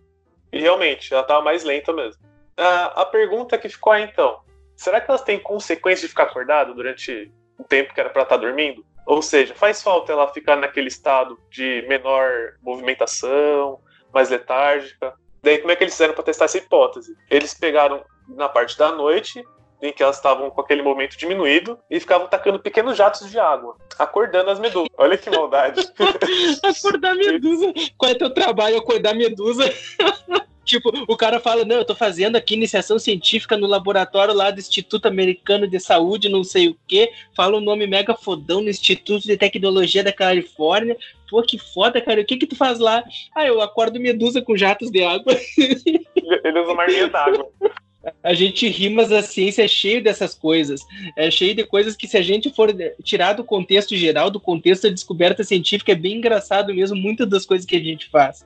E 0.51 0.59
realmente, 0.59 1.13
ela 1.13 1.21
estava 1.21 1.41
mais 1.41 1.63
lenta 1.63 1.93
mesmo. 1.93 2.21
A, 2.57 3.01
a 3.01 3.05
pergunta 3.05 3.57
que 3.57 3.69
ficou 3.69 3.93
aí 3.93 4.03
então: 4.03 4.41
será 4.75 4.99
que 4.99 5.09
elas 5.09 5.21
têm 5.21 5.39
consequência 5.39 6.03
de 6.03 6.09
ficar 6.09 6.23
acordada 6.23 6.73
durante 6.73 7.31
o 7.57 7.63
tempo 7.63 7.93
que 7.93 7.99
era 7.99 8.09
para 8.09 8.23
estar 8.23 8.35
tá 8.35 8.41
dormindo? 8.41 8.85
Ou 9.05 9.21
seja, 9.21 9.55
faz 9.55 9.81
falta 9.81 10.11
ela 10.11 10.27
ficar 10.27 10.55
naquele 10.55 10.87
estado 10.87 11.39
de 11.49 11.85
menor 11.87 12.55
movimentação, 12.61 13.79
mais 14.13 14.29
letárgica. 14.29 15.13
Daí, 15.41 15.57
como 15.57 15.71
é 15.71 15.75
que 15.75 15.83
eles 15.83 15.93
fizeram 15.93 16.13
para 16.13 16.23
testar 16.23 16.45
essa 16.45 16.57
hipótese? 16.57 17.15
Eles 17.29 17.53
pegaram 17.53 18.03
na 18.27 18.47
parte 18.47 18.77
da 18.77 18.91
noite, 18.91 19.43
em 19.81 19.91
que 19.91 20.03
elas 20.03 20.17
estavam 20.17 20.49
com 20.49 20.61
aquele 20.61 20.81
momento 20.81 21.17
diminuído, 21.17 21.77
e 21.89 21.99
ficavam 21.99 22.27
tacando 22.27 22.59
pequenos 22.59 22.97
jatos 22.97 23.29
de 23.29 23.39
água, 23.39 23.75
acordando 23.97 24.49
as 24.49 24.59
medusas. 24.59 24.89
Olha 24.97 25.17
que 25.17 25.29
maldade. 25.29 25.81
Acordar 26.63 27.15
medusa. 27.15 27.73
Qual 27.97 28.11
é 28.11 28.15
teu 28.15 28.33
trabalho? 28.33 28.77
Acordar 28.77 29.15
medusa. 29.15 29.63
Tipo, 30.63 30.91
o 31.07 31.17
cara 31.17 31.39
fala, 31.39 31.65
não, 31.65 31.77
eu 31.77 31.85
tô 31.85 31.95
fazendo 31.95 32.35
aqui 32.35 32.53
iniciação 32.53 32.99
científica 32.99 33.57
no 33.57 33.67
laboratório 33.67 34.33
lá 34.33 34.51
do 34.51 34.59
Instituto 34.59 35.07
Americano 35.07 35.67
de 35.67 35.79
Saúde, 35.79 36.29
não 36.29 36.43
sei 36.43 36.69
o 36.69 36.77
quê. 36.87 37.11
Fala 37.35 37.55
o 37.55 37.57
um 37.57 37.63
nome 37.63 37.87
mega 37.87 38.15
fodão 38.15 38.61
no 38.61 38.69
Instituto 38.69 39.23
de 39.23 39.35
Tecnologia 39.35 40.03
da 40.03 40.13
Califórnia. 40.13 40.95
Pô, 41.29 41.41
que 41.41 41.57
foda, 41.57 41.99
cara. 41.99 42.21
O 42.21 42.25
que 42.25 42.37
que 42.37 42.45
tu 42.45 42.55
faz 42.55 42.77
lá? 42.77 43.03
Ah, 43.35 43.45
eu 43.45 43.59
acordo 43.59 43.99
medusa 43.99 44.41
com 44.41 44.55
jatos 44.55 44.91
de 44.91 45.03
água. 45.03 45.33
Ele 45.57 46.59
usa 46.59 46.73
marquinha 46.73 47.07
d'água. 47.07 47.49
A 48.23 48.33
gente 48.33 48.67
ri, 48.67 48.89
mas 48.89 49.11
a 49.11 49.21
ciência 49.21 49.63
é 49.63 49.67
cheia 49.67 50.01
dessas 50.01 50.33
coisas. 50.33 50.81
É 51.15 51.29
cheio 51.29 51.53
de 51.53 51.63
coisas 51.63 51.95
que, 51.95 52.07
se 52.07 52.17
a 52.17 52.21
gente 52.21 52.49
for 52.49 52.75
tirar 53.03 53.33
do 53.33 53.43
contexto 53.43 53.95
geral, 53.95 54.31
do 54.31 54.39
contexto 54.39 54.83
da 54.83 54.89
descoberta 54.89 55.43
científica, 55.43 55.91
é 55.91 55.95
bem 55.95 56.17
engraçado 56.17 56.73
mesmo, 56.73 56.97
muitas 56.97 57.29
das 57.29 57.45
coisas 57.45 57.65
que 57.65 57.75
a 57.75 57.79
gente 57.79 58.09
faz. 58.09 58.41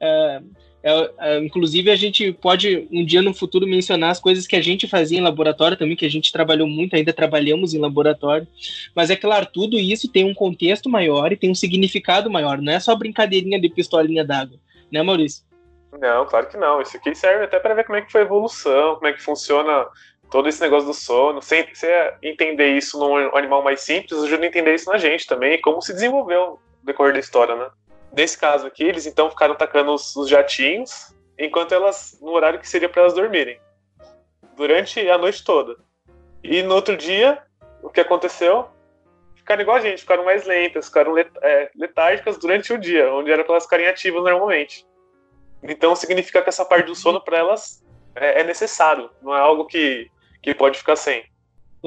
Uh, 0.00 0.44
é, 0.82 1.10
é, 1.18 1.38
inclusive, 1.44 1.90
a 1.90 1.96
gente 1.96 2.32
pode 2.32 2.88
um 2.90 3.04
dia 3.04 3.20
no 3.20 3.34
futuro 3.34 3.66
mencionar 3.66 4.10
as 4.10 4.20
coisas 4.20 4.46
que 4.46 4.56
a 4.56 4.62
gente 4.62 4.86
fazia 4.86 5.18
em 5.18 5.22
laboratório 5.22 5.76
também, 5.76 5.96
que 5.96 6.06
a 6.06 6.10
gente 6.10 6.32
trabalhou 6.32 6.66
muito, 6.66 6.96
ainda 6.96 7.12
trabalhamos 7.12 7.74
em 7.74 7.78
laboratório. 7.78 8.46
Mas 8.94 9.10
é 9.10 9.16
claro, 9.16 9.46
tudo 9.52 9.78
isso 9.78 10.08
tem 10.08 10.24
um 10.24 10.34
contexto 10.34 10.88
maior 10.88 11.32
e 11.32 11.36
tem 11.36 11.50
um 11.50 11.54
significado 11.54 12.30
maior. 12.30 12.60
Não 12.60 12.72
é 12.72 12.80
só 12.80 12.94
brincadeirinha 12.94 13.60
de 13.60 13.68
pistolinha 13.68 14.24
d'água, 14.24 14.58
né, 14.90 15.02
Maurício? 15.02 15.44
Não, 15.98 16.26
claro 16.26 16.46
que 16.46 16.56
não. 16.56 16.80
Isso 16.80 16.96
aqui 16.96 17.14
serve 17.14 17.44
até 17.44 17.58
para 17.58 17.74
ver 17.74 17.84
como 17.84 17.98
é 17.98 18.02
que 18.02 18.12
foi 18.12 18.22
a 18.22 18.24
evolução, 18.24 18.94
como 18.94 19.06
é 19.06 19.12
que 19.12 19.22
funciona 19.22 19.88
todo 20.30 20.48
esse 20.48 20.60
negócio 20.60 20.86
do 20.86 20.94
sono. 20.94 21.42
Sem 21.42 21.66
você 21.74 22.14
entender 22.22 22.76
isso 22.76 22.98
num 22.98 23.36
animal 23.36 23.62
mais 23.62 23.80
simples, 23.80 24.22
ajuda 24.22 24.44
a 24.44 24.48
entender 24.48 24.74
isso 24.74 24.90
na 24.90 24.98
gente 24.98 25.26
também, 25.26 25.60
como 25.60 25.82
se 25.82 25.92
desenvolveu 25.92 26.60
no 26.80 26.86
decorrer 26.86 27.12
da 27.12 27.18
história, 27.18 27.54
né? 27.56 27.68
Nesse 28.12 28.38
caso 28.38 28.66
aqui, 28.66 28.84
eles 28.84 29.06
então 29.06 29.30
ficaram 29.30 29.54
tacando 29.54 29.92
os, 29.92 30.14
os 30.16 30.28
jatinhos, 30.28 31.14
enquanto 31.38 31.72
elas, 31.72 32.18
no 32.20 32.30
horário 32.30 32.58
que 32.58 32.68
seria 32.68 32.88
para 32.88 33.02
elas 33.02 33.14
dormirem, 33.14 33.60
durante 34.56 35.08
a 35.08 35.18
noite 35.18 35.44
toda. 35.44 35.76
E 36.42 36.62
no 36.62 36.74
outro 36.74 36.96
dia, 36.96 37.42
o 37.82 37.90
que 37.90 38.00
aconteceu? 38.00 38.68
Ficaram 39.36 39.62
igual 39.62 39.76
a 39.76 39.80
gente, 39.80 40.00
ficaram 40.00 40.24
mais 40.24 40.44
lentas, 40.44 40.86
ficaram 40.86 41.12
let, 41.12 41.30
é, 41.42 41.70
letárgicas 41.76 42.38
durante 42.38 42.72
o 42.72 42.78
dia, 42.78 43.12
onde 43.12 43.30
era 43.30 43.44
para 43.44 43.54
elas 43.54 43.64
ficarem 43.64 43.86
ativas 43.86 44.22
normalmente. 44.22 44.86
Então 45.62 45.94
significa 45.94 46.42
que 46.42 46.48
essa 46.48 46.64
parte 46.64 46.86
do 46.86 46.94
sono 46.94 47.20
para 47.20 47.38
elas 47.38 47.84
é, 48.14 48.40
é 48.40 48.44
necessário, 48.44 49.10
não 49.22 49.34
é 49.34 49.40
algo 49.40 49.66
que, 49.66 50.10
que 50.42 50.54
pode 50.54 50.78
ficar 50.78 50.96
sem. 50.96 51.22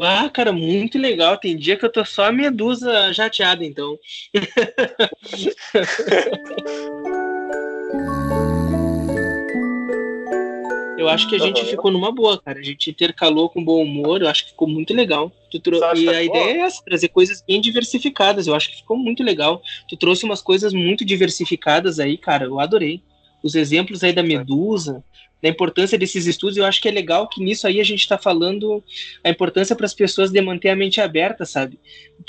Ah, 0.01 0.29
cara, 0.29 0.51
muito 0.51 0.97
legal. 0.97 1.37
Tem 1.37 1.55
dia 1.55 1.77
que 1.77 1.85
eu 1.85 1.91
tô 1.91 2.03
só 2.03 2.25
a 2.25 2.31
medusa 2.31 3.13
jateada, 3.13 3.63
então. 3.63 3.97
eu 10.97 11.07
acho 11.09 11.29
que 11.29 11.35
a 11.35 11.39
gente 11.39 11.61
uhum. 11.61 11.67
ficou 11.67 11.91
numa 11.91 12.11
boa, 12.11 12.41
cara. 12.41 12.59
A 12.59 12.63
gente 12.63 12.89
intercalou 12.89 13.49
com 13.49 13.63
bom 13.63 13.83
humor, 13.83 14.21
eu 14.21 14.27
acho 14.27 14.45
que 14.45 14.51
ficou 14.51 14.67
muito 14.67 14.95
legal. 14.95 15.31
Tro... 15.61 15.77
E 15.95 16.09
a 16.09 16.23
ideia 16.23 16.57
é 16.57 16.61
essa, 16.61 16.83
trazer 16.83 17.09
coisas 17.09 17.43
bem 17.45 17.61
diversificadas. 17.61 18.47
Eu 18.47 18.55
acho 18.55 18.71
que 18.71 18.77
ficou 18.77 18.97
muito 18.97 19.23
legal. 19.23 19.61
Tu 19.87 19.95
trouxe 19.95 20.25
umas 20.25 20.41
coisas 20.41 20.73
muito 20.73 21.05
diversificadas 21.05 21.99
aí, 21.99 22.17
cara. 22.17 22.45
Eu 22.45 22.59
adorei. 22.59 23.03
Os 23.43 23.55
exemplos 23.55 24.03
aí 24.03 24.13
da 24.13 24.23
Medusa, 24.23 25.03
da 25.43 25.49
importância 25.49 25.97
desses 25.97 26.25
estudos, 26.25 26.55
eu 26.55 26.63
acho 26.63 26.81
que 26.81 26.87
é 26.87 26.91
legal 26.91 27.27
que 27.27 27.43
nisso 27.43 27.67
aí 27.67 27.81
a 27.81 27.83
gente 27.83 27.99
está 27.99 28.17
falando 28.17 28.81
a 29.21 29.29
importância 29.29 29.75
para 29.75 29.85
as 29.85 29.93
pessoas 29.93 30.31
de 30.31 30.39
manter 30.39 30.69
a 30.69 30.75
mente 30.75 31.01
aberta, 31.01 31.45
sabe? 31.45 31.77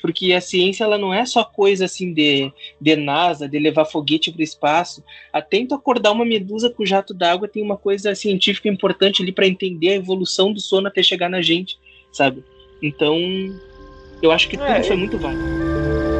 Porque 0.02 0.32
a 0.32 0.40
ciência 0.40 0.82
ela 0.82 0.98
não 0.98 1.14
é 1.14 1.24
só 1.24 1.44
coisa 1.44 1.84
assim 1.84 2.12
de, 2.12 2.52
de 2.80 2.96
NASA, 2.96 3.48
de 3.48 3.56
levar 3.56 3.84
foguete 3.84 4.32
para 4.32 4.40
o 4.40 4.42
espaço. 4.42 5.04
Atento 5.32 5.76
acordar 5.76 6.10
uma 6.10 6.24
medusa 6.24 6.68
com 6.68 6.84
jato 6.84 7.14
d'água 7.14 7.46
tem 7.46 7.62
uma 7.62 7.76
coisa 7.76 8.12
científica 8.16 8.68
importante 8.68 9.22
ali 9.22 9.30
para 9.30 9.46
entender 9.46 9.90
a 9.90 9.94
evolução 9.94 10.52
do 10.52 10.58
sono 10.58 10.88
até 10.88 11.00
chegar 11.00 11.28
na 11.30 11.40
gente, 11.40 11.78
sabe? 12.10 12.42
Então, 12.82 13.16
eu 14.20 14.32
acho 14.32 14.48
que 14.48 14.56
tudo 14.56 14.66
é, 14.66 14.82
foi 14.82 14.96
muito 14.96 15.16
válido. 15.18 16.13